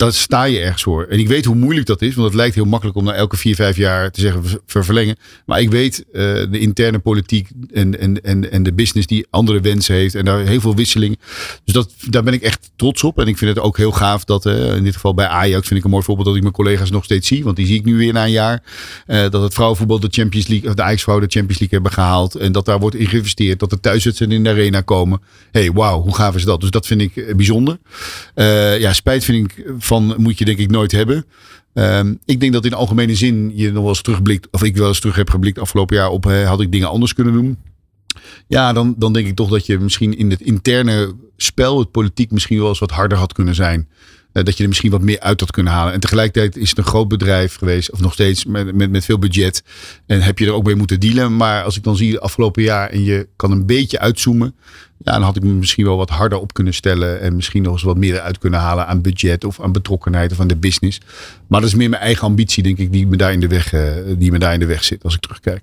daar 0.00 0.12
sta 0.12 0.44
je 0.44 0.58
ergens 0.58 0.82
voor. 0.82 1.04
En 1.04 1.18
ik 1.18 1.28
weet 1.28 1.44
hoe 1.44 1.54
moeilijk 1.54 1.86
dat 1.86 2.02
is, 2.02 2.14
want 2.14 2.26
het 2.26 2.36
lijkt 2.36 2.54
heel 2.54 2.64
makkelijk 2.64 2.96
om 2.96 3.04
na 3.04 3.12
elke 3.12 3.36
vier, 3.36 3.54
vijf 3.54 3.76
jaar 3.76 4.10
te 4.10 4.20
zeggen 4.20 4.42
we 4.42 4.82
verlengen. 4.82 5.16
Maar 5.46 5.60
ik 5.60 5.70
weet 5.70 6.04
uh, 6.06 6.22
de 6.50 6.58
interne 6.58 6.98
politiek 6.98 7.48
en, 7.72 8.00
en, 8.00 8.22
en, 8.22 8.52
en 8.52 8.62
de 8.62 8.72
business 8.72 9.06
die 9.06 9.26
andere 9.30 9.60
wensen 9.60 9.94
heeft 9.94 10.14
en 10.14 10.24
daar 10.24 10.46
heel 10.46 10.60
veel 10.60 10.76
wisseling. 10.76 11.18
Dus 11.64 11.74
dat, 11.74 11.92
daar 12.08 12.22
ben 12.22 12.32
ik 12.32 12.42
echt 12.42 12.70
trots 12.76 13.04
op. 13.04 13.18
En 13.18 13.26
ik 13.26 13.38
vind 13.38 13.54
het 13.54 13.64
ook 13.64 13.76
heel 13.76 13.92
gaaf 13.92 14.24
dat 14.24 14.46
uh, 14.46 14.76
in 14.76 14.84
dit 14.84 14.94
geval 14.94 15.14
bij 15.14 15.26
Ajax 15.26 15.66
vind 15.66 15.78
ik 15.78 15.84
een 15.84 15.90
mooi 15.90 16.04
voorbeeld 16.04 16.26
dat 16.26 16.36
ik 16.36 16.42
mijn 16.42 16.54
collega's 16.54 16.90
nog 16.90 17.04
steeds 17.04 17.28
zie. 17.28 17.44
Want 17.44 17.56
die 17.56 17.66
zie 17.66 17.76
ik 17.76 17.84
nu 17.84 17.96
weer 17.96 18.12
na 18.12 18.24
een 18.24 18.30
jaar. 18.30 18.62
Uh, 19.06 19.30
dat 19.30 19.42
het 19.42 19.54
vrouwenvoetbal 19.54 20.00
de 20.00 20.08
Champions 20.10 20.46
League, 20.46 20.68
of 20.68 20.74
de 20.74 20.82
Ajax 20.82 21.02
vrouwen 21.02 21.28
de 21.28 21.32
Champions 21.32 21.60
League 21.60 21.78
hebben 21.78 21.98
gehaald. 21.98 22.34
En 22.34 22.52
dat 22.52 22.64
daar 22.64 22.78
wordt 22.78 22.96
in 22.96 23.06
geïnvesteerd. 23.06 23.58
Dat 23.58 23.72
er 23.72 23.80
thuiswedstrijden 23.80 24.36
in 24.38 24.44
de 24.44 24.50
arena 24.50 24.80
komen. 24.80 25.20
hey, 25.52 25.72
wauw, 25.72 26.02
hoe 26.02 26.14
gaaf 26.14 26.34
is 26.34 26.44
dat? 26.44 26.60
Dus 26.60 26.70
dat 26.70 26.86
vind 26.86 27.00
ik 27.00 27.36
bijzonder. 27.36 27.78
ja, 28.78 28.92
spijt 28.92 29.24
vind 29.24 29.50
ik 29.50 29.64
van 29.90 30.14
moet 30.16 30.38
je 30.38 30.44
denk 30.44 30.58
ik 30.58 30.70
nooit 30.70 30.92
hebben. 30.92 31.24
Um, 31.74 32.18
ik 32.24 32.40
denk 32.40 32.52
dat 32.52 32.64
in 32.64 32.74
algemene 32.74 33.14
zin 33.14 33.52
je 33.54 33.72
nog 33.72 33.80
wel 33.80 33.88
eens 33.88 34.02
terugblikt, 34.02 34.48
of 34.50 34.62
ik 34.62 34.76
wel 34.76 34.88
eens 34.88 35.00
terug 35.00 35.16
heb 35.16 35.30
geblikt 35.30 35.58
afgelopen 35.58 35.96
jaar 35.96 36.10
op 36.10 36.24
had 36.24 36.60
ik 36.60 36.72
dingen 36.72 36.88
anders 36.88 37.14
kunnen 37.14 37.32
doen. 37.32 37.58
Ja, 38.46 38.72
dan, 38.72 38.94
dan 38.98 39.12
denk 39.12 39.26
ik 39.26 39.36
toch 39.36 39.50
dat 39.50 39.66
je 39.66 39.78
misschien 39.78 40.18
in 40.18 40.30
het 40.30 40.40
interne 40.40 41.14
spel, 41.36 41.78
het 41.78 41.90
politiek, 41.90 42.30
misschien 42.30 42.58
wel 42.58 42.68
eens 42.68 42.78
wat 42.78 42.90
harder 42.90 43.18
had 43.18 43.32
kunnen 43.32 43.54
zijn. 43.54 43.88
Uh, 44.32 44.44
dat 44.44 44.56
je 44.56 44.62
er 44.62 44.68
misschien 44.68 44.90
wat 44.90 45.02
meer 45.02 45.20
uit 45.20 45.40
had 45.40 45.50
kunnen 45.50 45.72
halen. 45.72 45.92
En 45.92 46.00
tegelijkertijd 46.00 46.56
is 46.56 46.68
het 46.68 46.78
een 46.78 46.84
groot 46.84 47.08
bedrijf 47.08 47.56
geweest, 47.56 47.90
of 47.90 48.00
nog 48.00 48.12
steeds 48.12 48.44
met, 48.44 48.74
met, 48.74 48.90
met 48.90 49.04
veel 49.04 49.18
budget. 49.18 49.62
En 50.06 50.20
heb 50.20 50.38
je 50.38 50.46
er 50.46 50.52
ook 50.52 50.64
mee 50.64 50.74
moeten 50.74 51.00
dealen. 51.00 51.36
Maar 51.36 51.62
als 51.62 51.76
ik 51.76 51.82
dan 51.82 51.96
zie 51.96 52.12
het 52.12 52.20
afgelopen 52.20 52.62
jaar 52.62 52.90
en 52.90 53.04
je 53.04 53.28
kan 53.36 53.50
een 53.50 53.66
beetje 53.66 53.98
uitzoomen. 53.98 54.54
Ja, 54.98 55.12
dan 55.12 55.22
had 55.22 55.36
ik 55.36 55.42
me 55.42 55.52
misschien 55.52 55.84
wel 55.84 55.96
wat 55.96 56.10
harder 56.10 56.38
op 56.38 56.52
kunnen 56.52 56.74
stellen. 56.74 57.20
En 57.20 57.36
misschien 57.36 57.62
nog 57.62 57.72
eens 57.72 57.82
wat 57.82 57.96
meer 57.96 58.20
uit 58.20 58.38
kunnen 58.38 58.60
halen 58.60 58.86
aan 58.86 59.00
budget 59.00 59.44
of 59.44 59.60
aan 59.60 59.72
betrokkenheid 59.72 60.32
of 60.32 60.40
aan 60.40 60.48
de 60.48 60.56
business. 60.56 61.00
Maar 61.46 61.60
dat 61.60 61.68
is 61.68 61.74
meer 61.74 61.90
mijn 61.90 62.02
eigen 62.02 62.26
ambitie, 62.26 62.62
denk 62.62 62.78
ik, 62.78 62.92
die 62.92 63.06
me 63.06 63.16
daar 63.16 63.32
in 63.32 63.40
de 63.40 63.48
weg, 63.48 63.72
uh, 63.72 63.92
die 64.16 64.30
me 64.30 64.38
daar 64.38 64.52
in 64.52 64.60
de 64.60 64.66
weg 64.66 64.84
zit 64.84 65.04
als 65.04 65.14
ik 65.14 65.20
terugkijk. 65.20 65.62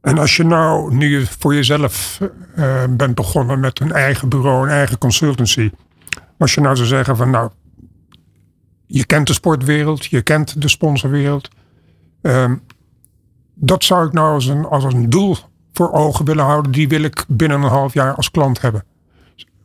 En 0.00 0.18
als 0.18 0.36
je 0.36 0.44
nou 0.44 0.94
nu 0.94 1.26
voor 1.38 1.54
jezelf 1.54 2.18
uh, 2.56 2.84
bent 2.90 3.14
begonnen 3.14 3.60
met 3.60 3.80
een 3.80 3.92
eigen 3.92 4.28
bureau, 4.28 4.66
een 4.66 4.72
eigen 4.74 4.98
consultancy. 4.98 5.70
Als 6.42 6.54
je 6.54 6.60
nou 6.60 6.76
zou 6.76 6.88
zeggen 6.88 7.16
van 7.16 7.30
nou, 7.30 7.50
je 8.86 9.06
kent 9.06 9.26
de 9.26 9.32
sportwereld, 9.32 10.04
je 10.04 10.22
kent 10.22 10.62
de 10.62 10.68
sponsorwereld. 10.68 11.48
Um, 12.22 12.62
dat 13.54 13.84
zou 13.84 14.06
ik 14.06 14.12
nou 14.12 14.34
als 14.34 14.46
een, 14.46 14.64
als 14.64 14.84
een 14.84 15.10
doel 15.10 15.36
voor 15.72 15.92
ogen 15.92 16.24
willen 16.24 16.44
houden. 16.44 16.72
Die 16.72 16.88
wil 16.88 17.02
ik 17.02 17.24
binnen 17.28 17.62
een 17.62 17.68
half 17.68 17.94
jaar 17.94 18.14
als 18.14 18.30
klant 18.30 18.60
hebben. 18.60 18.84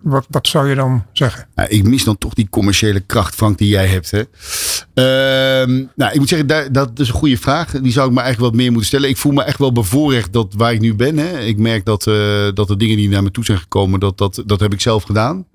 Wat, 0.02 0.26
wat 0.30 0.48
zou 0.48 0.70
je 0.70 0.76
dan 0.76 1.06
zeggen? 1.12 1.48
Ik 1.68 1.84
mis 1.84 2.04
dan 2.04 2.18
toch 2.18 2.34
die 2.34 2.50
commerciële 2.50 3.00
kracht, 3.00 3.36
Frank, 3.36 3.58
die 3.58 3.70
jij 3.70 3.88
hebt. 3.88 4.12
Hè? 4.12 4.20
Uh, 4.20 5.88
nou, 5.96 6.12
ik 6.12 6.20
moet 6.20 6.30
zeggen, 6.30 6.72
dat, 6.74 7.00
is 7.00 7.08
een 7.08 7.14
goede 7.14 7.38
vraag. 7.38 7.72
Die 7.72 7.92
zou 7.92 8.08
ik 8.08 8.14
me 8.14 8.22
eigenlijk 8.22 8.52
wat 8.52 8.62
meer 8.62 8.72
moeten 8.72 8.88
stellen. 8.88 9.10
Ik 9.10 9.18
voel 9.18 9.32
me 9.32 9.44
echt 9.44 9.60
wel 9.60 9.72
bevoorrecht 9.72 10.34
dat 10.34 10.54
waar 10.58 10.74
ik 10.74 10.80
nu 10.80 10.96
ben. 10.96 11.18
Hè? 11.18 11.40
Ik 11.40 11.58
merk 11.58 11.86
dat, 11.86 12.06
uh, 12.06 12.48
dat 12.54 12.68
de 12.68 12.78
dingen 12.78 12.98
die 12.98 13.10
naar 13.10 13.24
me 13.24 13.32
toe 13.32 13.46
zijn 13.46 13.58
gekomen, 13.58 14.00
dat, 14.00 14.18
dat, 14.18 14.44
dat 14.46 14.60
heb 14.60 14.74
ik 14.74 14.82
zelf 14.82 15.04
gedaan. 15.04 15.46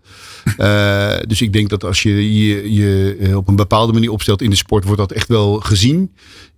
Uh, 0.59 1.17
dus 1.27 1.43
ik 1.43 1.53
denk 1.53 1.69
dat 1.69 1.85
als 1.85 2.03
je 2.03 2.35
je, 2.45 2.73
je 2.73 3.37
op 3.37 3.49
een 3.49 3.57
bepaalde 3.57 3.93
manier 3.93 4.11
opstelt 4.11 4.43
in 4.43 4.51
de 4.51 4.57
sport, 4.57 4.85
wordt 4.85 5.01
dat 5.01 5.13
echt 5.13 5.29
wel 5.29 5.61
gezien 5.61 6.13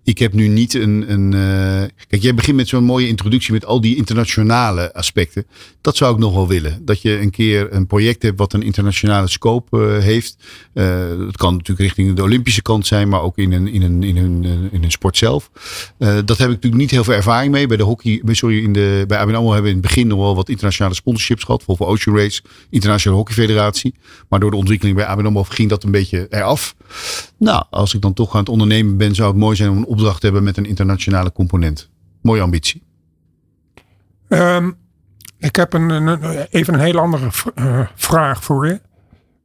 ik 0.05 0.19
heb 0.19 0.33
nu 0.33 0.49
niet 0.49 0.75
een. 0.75 1.05
een 1.13 1.33
uh, 1.33 1.89
kijk, 2.09 2.23
jij 2.23 2.35
begint 2.35 2.57
met 2.57 2.69
zo'n 2.69 2.85
mooie 2.85 3.09
introductie 3.09 3.53
met 3.53 3.65
al 3.65 3.81
die 3.81 3.97
internationale 3.97 4.95
aspecten. 4.95 5.47
Dat 5.81 5.97
zou 5.97 6.13
ik 6.13 6.19
nog 6.19 6.35
wel 6.35 6.49
willen. 6.49 6.85
Dat 6.85 7.03
je 7.03 7.21
een 7.21 7.31
keer 7.31 7.73
een 7.73 7.87
project 7.87 8.23
hebt 8.23 8.39
wat 8.39 8.53
een 8.53 8.63
internationale 8.63 9.29
scope 9.29 9.79
uh, 9.79 10.03
heeft. 10.03 10.37
Uh, 10.75 11.09
dat 11.19 11.37
kan 11.37 11.53
natuurlijk 11.53 11.81
richting 11.81 12.17
de 12.17 12.23
Olympische 12.23 12.63
kant 12.63 12.87
zijn, 12.87 13.09
maar 13.09 13.23
ook 13.23 13.39
in 13.39 13.53
een, 13.53 13.69
in 13.69 13.83
een, 13.83 14.03
in 14.03 14.17
een, 14.17 14.69
in 14.73 14.85
een 14.85 14.91
sport 14.91 15.17
zelf. 15.17 15.51
dat 15.99 16.39
heb 16.39 16.49
ik 16.49 16.55
natuurlijk 16.55 16.75
niet 16.75 16.91
heel 16.91 17.05
veel 17.05 17.15
ervaring 17.15 17.53
mee. 17.53 17.67
Bij 17.67 17.77
de 17.77 17.83
hockey, 17.83 18.23
sorry, 18.25 18.63
in 18.63 18.73
de, 18.73 19.05
bij 19.07 19.19
ABN 19.19 19.33
hebben 19.33 19.63
we 19.63 19.69
in 19.69 19.75
het 19.75 19.81
begin 19.81 20.07
nog 20.07 20.19
wel 20.19 20.35
wat 20.35 20.49
internationale 20.49 20.95
sponsorships 20.95 21.45
gehad. 21.45 21.63
Volvo 21.63 21.85
Ocean 21.85 22.17
Race, 22.17 22.43
Internationale 22.71 23.23
Hockey 23.23 23.35
Federatie. 23.35 23.95
Maar 24.29 24.41
door 24.41 24.51
de 24.51 24.57
ontwikkeling 24.57 24.97
bij 24.97 25.07
ABN 25.07 25.45
ging 25.49 25.69
dat 25.69 25.85
een 25.85 25.91
beetje 25.91 26.27
eraf. 26.31 26.75
Nou, 27.39 27.65
als 27.71 27.95
ik 27.95 28.01
dan 28.01 28.13
toch 28.13 28.33
aan 28.33 28.41
het 28.41 28.49
ondernemen 28.49 28.97
ben, 28.97 29.15
zou 29.15 29.29
het 29.29 29.39
mooi 29.39 29.57
zijn 29.57 29.71
om 29.71 29.77
een 29.77 29.85
opdracht 29.95 30.23
hebben 30.23 30.43
met 30.43 30.57
een 30.57 30.67
internationale 30.67 31.33
component. 31.33 31.91
Mooie 32.23 32.43
ambitie. 32.43 32.83
Um, 34.29 34.77
ik 35.39 35.57
heb 35.57 35.73
een, 35.73 35.91
een, 35.91 36.47
even 36.51 36.75
een 36.75 36.81
heel 36.81 36.99
andere 36.99 37.29
uh, 37.55 37.81
vraag 37.95 38.45
voor 38.45 38.67
je. 38.67 38.81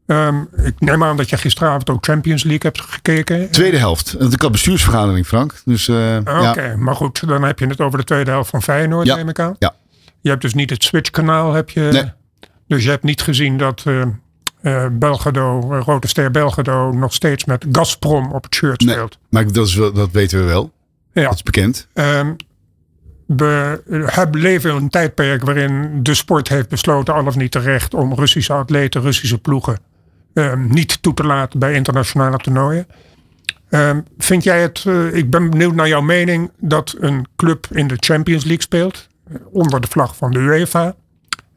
Um, 0.06 0.50
ik 0.64 0.80
neem 0.80 1.04
aan 1.04 1.18
dat 1.18 1.30
je 1.30 1.38
gisteravond 1.38 1.90
ook 1.90 2.06
Champions 2.06 2.44
League 2.44 2.72
hebt 2.72 2.82
gekeken. 2.82 3.52
Tweede 3.52 3.78
helft. 3.78 4.22
Ik 4.22 4.42
had 4.42 4.52
bestuursvergadering, 4.52 5.26
Frank. 5.26 5.62
Dus, 5.66 5.88
uh, 5.88 6.18
Oké, 6.18 6.64
ja. 6.64 6.76
maar 6.78 6.96
goed, 6.96 7.28
dan 7.28 7.44
heb 7.44 7.60
je 7.60 7.68
het 7.68 7.82
over 7.82 8.00
de 8.00 8.06
tweede 8.06 8.32
helft 8.32 8.50
van 8.50 8.62
Feyenoord, 8.62 9.08
ja. 9.08 9.16
neem 9.16 9.30
ik 9.30 9.40
aan. 9.40 9.56
Ja. 9.60 9.76
Je 10.22 10.30
hebt 10.30 10.42
dus 10.42 10.54
niet 10.54 10.70
het 10.70 10.84
Switch-kanaal, 10.84 11.54
heb 11.54 11.70
je. 11.70 11.90
Nee. 11.92 12.12
Dus 12.68 12.84
je 12.84 12.90
hebt 12.90 13.04
niet 13.04 13.22
gezien 13.22 13.58
dat 13.58 13.84
uh, 13.88 14.06
uh, 14.62 14.86
Belgado, 14.92 15.74
uh, 15.74 15.82
Rode 15.86 16.08
Ster 16.08 16.32
Belgado, 16.32 16.92
nog 16.92 17.14
steeds 17.14 17.46
met 17.46 17.66
Gazprom 17.72 18.32
op 18.32 18.44
het 18.44 18.56
shirt 18.56 18.82
nee, 18.82 18.94
speelt. 18.94 19.18
Maar 19.30 19.52
dat, 19.52 19.68
is 19.68 19.76
wel, 19.76 19.94
dat 19.94 20.12
weten 20.12 20.40
we 20.40 20.46
wel. 20.46 20.72
Ja. 21.14 21.24
Dat 21.24 21.34
is 21.34 21.44
bekend. 21.44 21.88
Um, 21.94 22.36
we 23.26 23.82
hebben 24.06 24.42
leven 24.42 24.70
in 24.70 24.76
een 24.76 24.90
tijdperk 24.90 25.44
waarin 25.44 26.04
de 26.04 26.14
sport 26.14 26.48
heeft 26.48 26.70
besloten, 26.70 27.14
al 27.14 27.26
of 27.26 27.36
niet 27.36 27.52
terecht, 27.52 27.94
om 27.94 28.14
Russische 28.14 28.54
atleten, 28.54 29.02
Russische 29.02 29.38
ploegen 29.38 29.80
um, 30.34 30.68
niet 30.68 31.02
toe 31.02 31.14
te 31.14 31.24
laten 31.24 31.60
bij 31.60 31.74
internationale 31.74 32.38
toernooien. 32.38 32.88
Um, 33.70 34.06
vind 34.18 34.44
jij 34.44 34.62
het, 34.62 34.84
uh, 34.88 35.16
ik 35.16 35.30
ben 35.30 35.50
benieuwd 35.50 35.76
naar 35.76 35.88
jouw 35.88 36.02
mening, 36.02 36.52
dat 36.60 36.96
een 37.00 37.28
club 37.36 37.68
in 37.72 37.88
de 37.88 37.96
Champions 38.00 38.44
League 38.44 38.62
speelt, 38.62 39.08
onder 39.52 39.82
de 39.82 39.88
vlag 39.88 40.16
van 40.16 40.32
de 40.32 40.40
UEFA, 40.40 40.96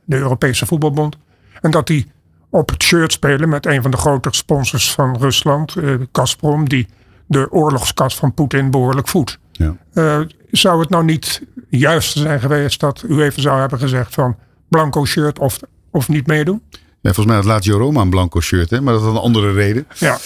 de 0.05 0.16
Europese 0.16 0.66
Voetbalbond, 0.66 1.16
en 1.61 1.70
dat 1.70 1.86
die 1.86 2.11
op 2.53 2.70
het 2.70 2.82
shirt 2.82 3.12
spelen 3.12 3.48
met 3.48 3.66
een 3.66 3.82
van 3.82 3.90
de 3.90 3.96
grote 3.96 4.28
sponsors 4.30 4.92
van 4.92 5.16
Rusland, 5.18 5.76
uh, 5.76 5.94
Gazprom, 6.12 6.68
die 6.68 6.88
de 7.26 7.50
oorlogskast 7.50 8.16
van 8.16 8.34
Poetin 8.34 8.70
behoorlijk 8.70 9.09
voedt. 9.09 9.38
Ja. 9.53 9.76
Uh, 9.94 10.20
zou 10.50 10.80
het 10.80 10.88
nou 10.88 11.05
niet 11.05 11.42
juist 11.68 12.18
zijn 12.18 12.40
geweest 12.40 12.80
dat 12.80 13.05
u 13.09 13.22
even 13.22 13.42
zou 13.42 13.61
hebben 13.61 13.78
gezegd 13.78 14.14
van 14.14 14.36
blanco 14.68 15.05
shirt 15.05 15.38
of, 15.38 15.61
of 15.90 16.09
niet 16.09 16.26
meedoen? 16.26 16.62
Ja, 16.70 17.12
volgens 17.12 17.26
mij 17.26 17.36
had 17.36 17.44
Lazio 17.44 17.76
Roma 17.78 18.00
een 18.00 18.11
blanco 18.11 18.40
shirt, 18.40 18.70
hè? 18.70 18.80
maar 18.80 18.92
dat 18.92 19.03
had 19.03 19.12
een 19.12 19.20
andere 19.20 19.53
reden. 19.53 19.86
Ja. 19.98 20.18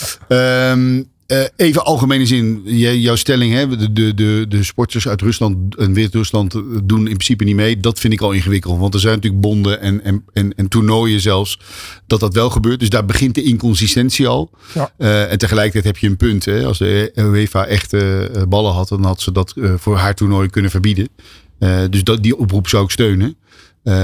Um, 0.71 1.09
uh, 1.27 1.45
even 1.57 1.85
algemene 1.85 2.27
zin, 2.27 2.63
jouw 2.65 3.17
stelling, 3.17 3.53
hè, 3.53 3.77
de, 3.77 3.93
de, 3.93 4.15
de, 4.15 4.47
de 4.49 4.63
sporters 4.63 5.09
uit 5.09 5.23
Rusland 5.23 5.77
en 5.77 5.93
Wit-Rusland 5.93 6.53
doen 6.85 6.99
in 6.99 7.05
principe 7.05 7.45
niet 7.45 7.55
mee. 7.55 7.81
Dat 7.81 8.01
vind 8.01 8.13
ik 8.13 8.21
al 8.21 8.33
ingewikkeld, 8.33 8.79
want 8.79 8.95
er 8.95 9.01
zijn 9.01 9.15
natuurlijk 9.15 9.43
bonden 9.43 9.81
en, 9.81 10.05
en, 10.05 10.25
en, 10.33 10.55
en 10.55 10.69
toernooien 10.69 11.21
zelfs 11.21 11.61
dat 12.07 12.21
dat 12.21 12.35
wel 12.35 12.51
gebeurt. 12.51 12.81
Dus 12.81 12.89
daar 12.89 13.05
begint 13.05 13.35
de 13.35 13.43
inconsistentie 13.43 14.27
al. 14.27 14.51
Ja. 14.75 14.93
Uh, 14.99 15.33
en 15.33 15.39
tegelijkertijd 15.39 15.85
heb 15.85 15.97
je 15.97 16.07
een 16.07 16.17
punt. 16.17 16.45
Hè, 16.45 16.65
als 16.65 16.79
de 16.79 17.13
UEFA 17.15 17.67
echt 17.67 17.93
uh, 17.93 18.23
ballen 18.49 18.73
had, 18.73 18.89
dan 18.89 19.05
had 19.05 19.21
ze 19.21 19.33
dat 19.33 19.55
voor 19.77 19.97
haar 19.97 20.15
toernooi 20.15 20.49
kunnen 20.49 20.71
verbieden. 20.71 21.09
dus 21.91 22.05
dat, 22.05 22.23
die 22.23 22.37
oproep 22.37 22.69
zou 22.69 22.85
ik 22.85 22.91
steunen. 22.91 23.37
Uh, 23.85 23.95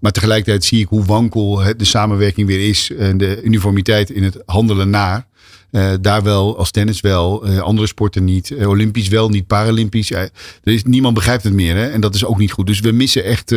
maar 0.00 0.12
tegelijkertijd 0.12 0.64
zie 0.64 0.80
ik 0.80 0.88
hoe 0.88 1.04
wankel 1.04 1.62
de 1.76 1.84
samenwerking 1.84 2.46
weer 2.46 2.68
is 2.68 2.90
en 2.98 3.18
de 3.18 3.42
uniformiteit 3.42 4.10
in 4.10 4.22
het 4.22 4.42
handelen 4.46 4.90
naar. 4.90 5.26
Uh, 5.70 5.92
daar 6.00 6.22
wel, 6.22 6.58
als 6.58 6.70
tennis 6.70 7.00
wel, 7.00 7.48
uh, 7.48 7.58
andere 7.58 7.86
sporten 7.86 8.24
niet. 8.24 8.50
Uh, 8.50 8.68
Olympisch 8.68 9.08
wel, 9.08 9.28
niet 9.28 9.46
Paralympisch. 9.46 10.10
er 10.10 10.30
is, 10.62 10.84
niemand 10.84 11.14
begrijpt 11.14 11.42
het 11.42 11.52
meer 11.52 11.76
hè? 11.76 11.86
en 11.86 12.00
dat 12.00 12.14
is 12.14 12.24
ook 12.24 12.38
niet 12.38 12.52
goed. 12.52 12.66
Dus 12.66 12.80
we 12.80 12.92
missen 12.92 13.24
echt 13.24 13.54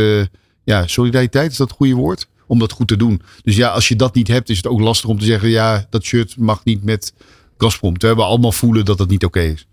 ja, 0.64 0.88
solidariteit, 0.88 1.52
is 1.52 1.58
dat 1.58 1.72
goede 1.72 1.94
woord? 1.94 2.28
Om 2.48 2.60
dat 2.60 2.72
goed 2.72 2.88
te 2.88 2.96
doen. 2.96 3.22
Dus 3.44 3.56
ja, 3.56 3.70
als 3.70 3.88
je 3.88 3.96
dat 3.96 4.16
niet 4.16 4.28
hebt, 4.28 4.50
is 4.50 4.58
het 4.58 4.68
ook 4.68 4.80
lastig 4.80 5.10
om 5.10 5.20
te 5.20 5.26
zeggen: 5.26 5.50
ja, 5.50 5.86
dat 5.90 6.04
shirt 6.04 6.38
mag 6.38 6.64
niet 6.64 6.84
met 6.84 7.14
Gazprom. 7.58 7.98
Terwijl 7.98 8.20
we 8.20 8.26
allemaal 8.26 8.52
voelen 8.52 8.86
dat 8.86 8.98
dat 8.98 9.10
niet 9.10 9.26
oké 9.26 9.40
is. 9.40 9.68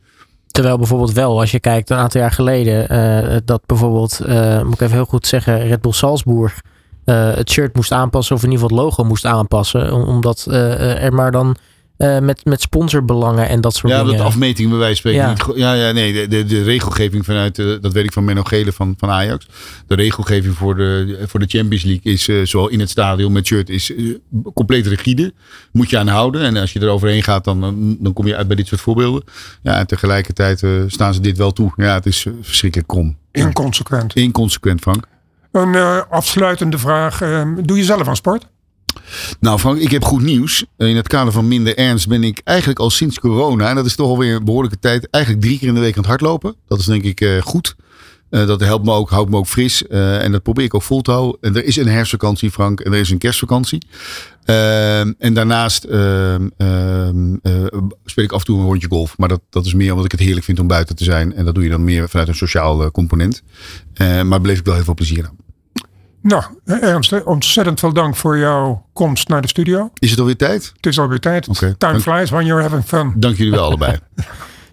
Terwijl 0.46 0.78
bijvoorbeeld 0.78 1.12
wel, 1.12 1.40
als 1.40 1.50
je 1.50 1.60
kijkt 1.60 1.90
een 1.90 1.96
aantal 1.96 2.20
jaar 2.20 2.32
geleden, 2.32 3.42
dat 3.44 3.62
bijvoorbeeld, 3.66 4.18
moet 4.64 4.74
ik 4.74 4.80
even 4.80 4.90
heel 4.90 5.04
goed 5.04 5.26
zeggen, 5.26 5.66
Red 5.66 5.80
Bull 5.80 5.92
Salzburg 5.92 6.60
het 7.04 7.50
shirt 7.50 7.74
moest 7.74 7.92
aanpassen, 7.92 8.36
of 8.36 8.42
in 8.42 8.50
ieder 8.50 8.64
geval 8.64 8.76
het 8.78 8.86
logo 8.86 9.04
moest 9.08 9.24
aanpassen, 9.24 9.92
omdat 9.92 10.46
er 10.50 11.14
maar 11.14 11.32
dan 11.32 11.56
uh, 11.98 12.18
met, 12.18 12.44
met 12.44 12.60
sponsorbelangen 12.60 13.48
en 13.48 13.60
dat 13.60 13.74
soort 13.74 13.92
ja, 13.92 13.98
dingen. 13.98 14.12
Ja, 14.12 14.18
dat 14.18 14.26
afmeting 14.26 14.68
bij 14.68 14.78
wijze 14.78 15.02
van 15.02 15.10
spreken. 15.10 15.36
Ja, 15.36 15.46
niet, 15.46 15.56
ja, 15.56 15.72
ja 15.72 15.92
nee, 15.92 16.12
de, 16.12 16.26
de, 16.28 16.44
de 16.44 16.62
regelgeving 16.62 17.24
vanuit, 17.24 17.58
uh, 17.58 17.76
dat 17.80 17.92
weet 17.92 18.04
ik 18.04 18.12
van 18.12 18.24
Menno 18.24 18.42
Gele 18.42 18.72
van, 18.72 18.94
van 18.98 19.10
Ajax. 19.10 19.46
De 19.86 19.94
regelgeving 19.94 20.54
voor 20.54 20.76
de, 20.76 21.18
voor 21.26 21.40
de 21.40 21.46
Champions 21.46 21.84
League 21.84 22.12
is, 22.12 22.28
uh, 22.28 22.46
zowel 22.46 22.68
in 22.68 22.80
het 22.80 22.90
stadion 22.90 23.32
met 23.32 23.46
shirt, 23.46 23.68
is 23.68 23.92
compleet 24.54 24.86
rigide. 24.86 25.32
Moet 25.72 25.90
je 25.90 25.98
aan 25.98 26.08
houden. 26.08 26.42
En 26.42 26.56
als 26.56 26.72
je 26.72 26.80
er 26.80 26.88
overheen 26.88 27.22
gaat, 27.22 27.44
dan, 27.44 27.96
dan 28.00 28.12
kom 28.12 28.26
je 28.26 28.36
uit 28.36 28.46
bij 28.46 28.56
dit 28.56 28.66
soort 28.66 28.80
voorbeelden. 28.80 29.22
Ja, 29.62 29.78
en 29.78 29.86
tegelijkertijd 29.86 30.62
staan 30.86 31.14
ze 31.14 31.20
dit 31.20 31.36
wel 31.36 31.52
toe. 31.52 31.72
Ja, 31.76 31.94
het 31.94 32.06
is 32.06 32.26
verschrikkelijk 32.42 32.88
krom. 32.88 33.16
Inconsequent. 33.32 34.14
Inconsequent, 34.14 34.80
Frank. 34.80 35.06
Een 35.52 35.76
afsluitende 36.08 36.78
vraag. 36.78 37.20
Ehm, 37.20 37.62
doe 37.62 37.76
je 37.76 37.84
zelf 37.84 38.08
aan 38.08 38.16
sport? 38.16 38.46
Nou 39.40 39.58
Frank, 39.58 39.78
ik 39.78 39.90
heb 39.90 40.04
goed 40.04 40.22
nieuws. 40.22 40.64
In 40.76 40.96
het 40.96 41.08
kader 41.08 41.32
van 41.32 41.48
minder 41.48 41.76
ernst 41.76 42.08
ben 42.08 42.24
ik 42.24 42.40
eigenlijk 42.44 42.78
al 42.78 42.90
sinds 42.90 43.18
corona, 43.18 43.68
en 43.68 43.74
dat 43.74 43.86
is 43.86 43.96
toch 43.96 44.08
alweer 44.08 44.34
een 44.34 44.44
behoorlijke 44.44 44.78
tijd, 44.78 45.10
eigenlijk 45.10 45.44
drie 45.44 45.58
keer 45.58 45.68
in 45.68 45.74
de 45.74 45.80
week 45.80 45.94
aan 45.94 46.00
het 46.00 46.08
hardlopen. 46.08 46.54
Dat 46.66 46.78
is 46.78 46.84
denk 46.84 47.02
ik 47.02 47.20
uh, 47.20 47.42
goed. 47.42 47.76
Uh, 48.30 48.46
dat 48.46 48.60
helpt 48.60 48.84
me 48.84 48.92
ook, 48.92 49.10
houdt 49.10 49.30
me 49.30 49.36
ook 49.36 49.46
fris. 49.46 49.82
Uh, 49.90 50.22
en 50.24 50.32
dat 50.32 50.42
probeer 50.42 50.64
ik 50.64 50.74
ook 50.74 50.82
vol 50.82 51.00
te 51.00 51.10
houden. 51.10 51.38
En 51.40 51.56
er 51.56 51.64
is 51.64 51.76
een 51.76 51.88
herfstvakantie, 51.88 52.50
Frank. 52.50 52.80
En 52.80 52.92
er 52.92 52.98
is 52.98 53.10
een 53.10 53.18
kerstvakantie. 53.18 53.86
En 54.44 55.34
daarnaast 55.34 55.84
ehm, 55.84 56.48
ehm, 56.56 57.34
speel 58.04 58.24
ik 58.24 58.32
af 58.32 58.38
en 58.38 58.44
toe 58.44 58.58
een 58.58 58.64
rondje 58.64 58.88
golf. 58.88 59.18
Maar 59.18 59.28
dat, 59.28 59.40
dat 59.50 59.66
is 59.66 59.74
meer 59.74 59.90
omdat 59.90 60.04
ik 60.04 60.10
het 60.10 60.20
heerlijk 60.20 60.44
vind 60.44 60.60
om 60.60 60.66
buiten 60.66 60.96
te 60.96 61.04
zijn. 61.04 61.34
En 61.34 61.44
dat 61.44 61.54
doe 61.54 61.64
je 61.64 61.70
dan 61.70 61.84
meer 61.84 62.08
vanuit 62.08 62.28
een 62.28 62.34
sociaal 62.34 62.90
component. 62.90 63.42
maar 63.98 64.40
beleef 64.40 64.58
ik 64.58 64.64
wel 64.64 64.74
heel 64.74 64.84
veel 64.84 64.94
plezier 64.94 65.26
aan. 65.26 65.47
Nou, 66.22 66.42
Ernst, 66.64 67.24
ontzettend 67.24 67.80
veel 67.80 67.92
dank 67.92 68.16
voor 68.16 68.38
jouw 68.38 68.84
komst 68.92 69.28
naar 69.28 69.42
de 69.42 69.48
studio. 69.48 69.90
Is 69.98 70.10
het 70.10 70.18
alweer 70.18 70.36
tijd? 70.36 70.72
Het 70.76 70.86
is 70.86 70.98
alweer 70.98 71.20
tijd. 71.20 71.48
Okay. 71.48 71.74
Time 71.78 72.00
flies 72.00 72.30
when 72.30 72.46
you're 72.46 72.62
having 72.62 72.84
fun. 72.84 73.12
Dank 73.16 73.36
jullie 73.36 73.52
wel 73.52 73.64
allebei. 73.64 73.96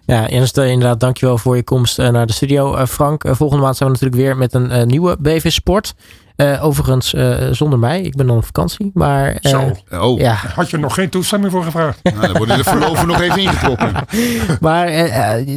Ja, 0.08 0.30
Ernst, 0.30 0.58
inderdaad, 0.58 1.00
dankjewel 1.00 1.38
voor 1.38 1.56
je 1.56 1.64
komst 1.64 1.98
naar 1.98 2.28
de 2.28 2.34
studio. 2.34 2.86
Frank, 2.86 3.24
volgende 3.28 3.64
maand 3.64 3.78
zijn 3.78 3.89
we 3.89 3.96
natuurlijk 3.96 4.24
weer 4.24 4.38
met 4.38 4.54
een 4.54 4.88
nieuwe 4.88 5.18
BV 5.20 5.52
Sport. 5.52 5.96
Uh, 6.38 6.66
overigens 6.66 7.14
uh, 7.14 7.38
zonder 7.52 7.80
mij. 7.80 8.02
Ik 8.02 8.16
ben 8.16 8.28
dan 8.28 8.38
op 8.38 8.46
vakantie. 8.46 8.92
Maar, 8.94 9.30
uh, 9.30 9.52
Zo. 9.52 9.72
Oh. 9.92 10.20
Ja. 10.20 10.34
Had 10.34 10.70
je 10.70 10.78
nog 10.78 10.94
geen 10.94 11.10
toestemming 11.10 11.52
voor 11.52 11.64
gevraagd? 11.64 12.00
Nou, 12.04 12.22
dan 12.22 12.38
worden 12.38 12.58
de 12.58 12.64
verloven 12.64 13.08
nog 13.08 13.22
even 13.22 13.42
ingetrokken. 13.42 13.94
maar 14.60 14.92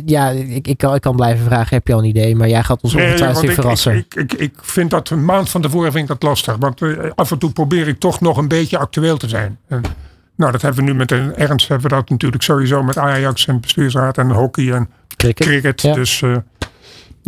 ja, 0.04 0.28
ik, 0.28 0.68
ik, 0.68 0.78
kan, 0.78 0.94
ik 0.94 1.00
kan 1.00 1.16
blijven 1.16 1.44
vragen. 1.44 1.76
Heb 1.76 1.86
je 1.86 1.92
al 1.92 1.98
een 1.98 2.04
idee? 2.04 2.36
Maar 2.36 2.48
jij 2.48 2.62
gaat 2.62 2.80
ons 2.80 2.94
nee, 2.94 3.06
ongetwijfeld 3.06 3.52
verrassen. 3.52 3.96
Ik, 3.96 4.14
ik, 4.14 4.32
ik, 4.32 4.40
ik, 4.40 4.52
vind 4.60 4.90
dat 4.90 5.10
een 5.10 5.24
maand 5.24 5.48
van 5.50 5.62
tevoren 5.62 5.92
vind 5.92 6.02
ik 6.02 6.20
dat 6.20 6.22
lastig. 6.22 6.56
Want 6.56 6.82
af 7.14 7.30
en 7.30 7.38
toe 7.38 7.52
probeer 7.52 7.88
ik 7.88 7.98
toch 7.98 8.20
nog 8.20 8.36
een 8.36 8.48
beetje 8.48 8.78
actueel 8.78 9.16
te 9.16 9.28
zijn. 9.28 9.58
En, 9.68 9.82
nou, 10.36 10.52
dat 10.52 10.62
hebben 10.62 10.84
we 10.84 10.90
nu 10.90 10.96
met 10.96 11.10
een 11.10 11.36
ernst. 11.36 11.68
Hebben 11.68 11.90
we 11.90 11.96
dat 11.96 12.08
natuurlijk 12.08 12.42
sowieso 12.42 12.82
met 12.82 12.98
Ajax 12.98 13.46
en 13.46 13.60
bestuursraad 13.60 14.18
en 14.18 14.30
hockey 14.30 14.72
en 14.72 14.88
cricket. 15.16 15.46
cricket 15.46 15.82
Ja. 15.82 15.94
Dus... 15.94 16.22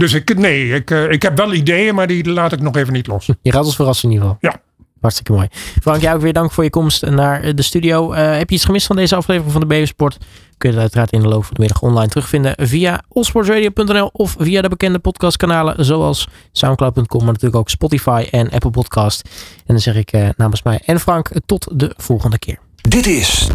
Dus 0.00 0.12
ik, 0.12 0.38
nee, 0.38 0.74
ik, 0.74 0.90
uh, 0.90 1.10
ik 1.10 1.22
heb 1.22 1.36
wel 1.36 1.52
ideeën, 1.52 1.94
maar 1.94 2.06
die 2.06 2.30
laat 2.30 2.52
ik 2.52 2.60
nog 2.60 2.76
even 2.76 2.92
niet 2.92 3.06
los. 3.06 3.30
Je 3.42 3.52
gaat 3.52 3.64
ons 3.64 3.76
verrassen 3.76 4.08
in 4.08 4.14
ieder 4.14 4.28
geval. 4.28 4.50
Ja. 4.50 4.60
Hartstikke 5.00 5.32
mooi. 5.32 5.48
Frank, 5.82 6.00
jou 6.00 6.16
ook 6.16 6.22
weer 6.22 6.32
dank 6.32 6.52
voor 6.52 6.64
je 6.64 6.70
komst 6.70 7.06
naar 7.06 7.54
de 7.54 7.62
studio. 7.62 8.12
Uh, 8.12 8.36
heb 8.36 8.48
je 8.48 8.54
iets 8.54 8.64
gemist 8.64 8.86
van 8.86 8.96
deze 8.96 9.16
aflevering 9.16 9.52
van 9.52 9.60
de 9.60 9.66
BB 9.66 9.86
Sport? 9.86 10.16
Kun 10.58 10.68
je 10.68 10.74
het 10.74 10.84
uiteraard 10.84 11.12
in 11.12 11.20
de 11.20 11.28
loop 11.28 11.44
van 11.44 11.54
de 11.54 11.60
middag 11.60 11.82
online 11.82 12.08
terugvinden 12.08 12.54
via 12.56 13.02
allsportsradio.nl 13.12 14.10
of 14.12 14.34
via 14.38 14.62
de 14.62 14.68
bekende 14.68 14.98
podcastkanalen 14.98 15.84
zoals 15.84 16.28
soundcloud.com, 16.52 17.18
maar 17.24 17.32
natuurlijk 17.32 17.60
ook 17.60 17.68
Spotify 17.68 18.26
en 18.30 18.50
Apple 18.50 18.70
Podcast. 18.70 19.28
En 19.56 19.74
dan 19.74 19.80
zeg 19.80 19.94
ik 19.94 20.12
uh, 20.12 20.28
namens 20.36 20.62
mij 20.62 20.80
en 20.84 21.00
Frank 21.00 21.30
tot 21.46 21.68
de 21.72 21.94
volgende 21.96 22.38
keer. 22.38 22.58
Dit 22.76 23.06
is 23.06 23.48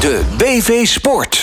de 0.00 0.22
BV 0.36 0.86
Sport. 0.86 1.40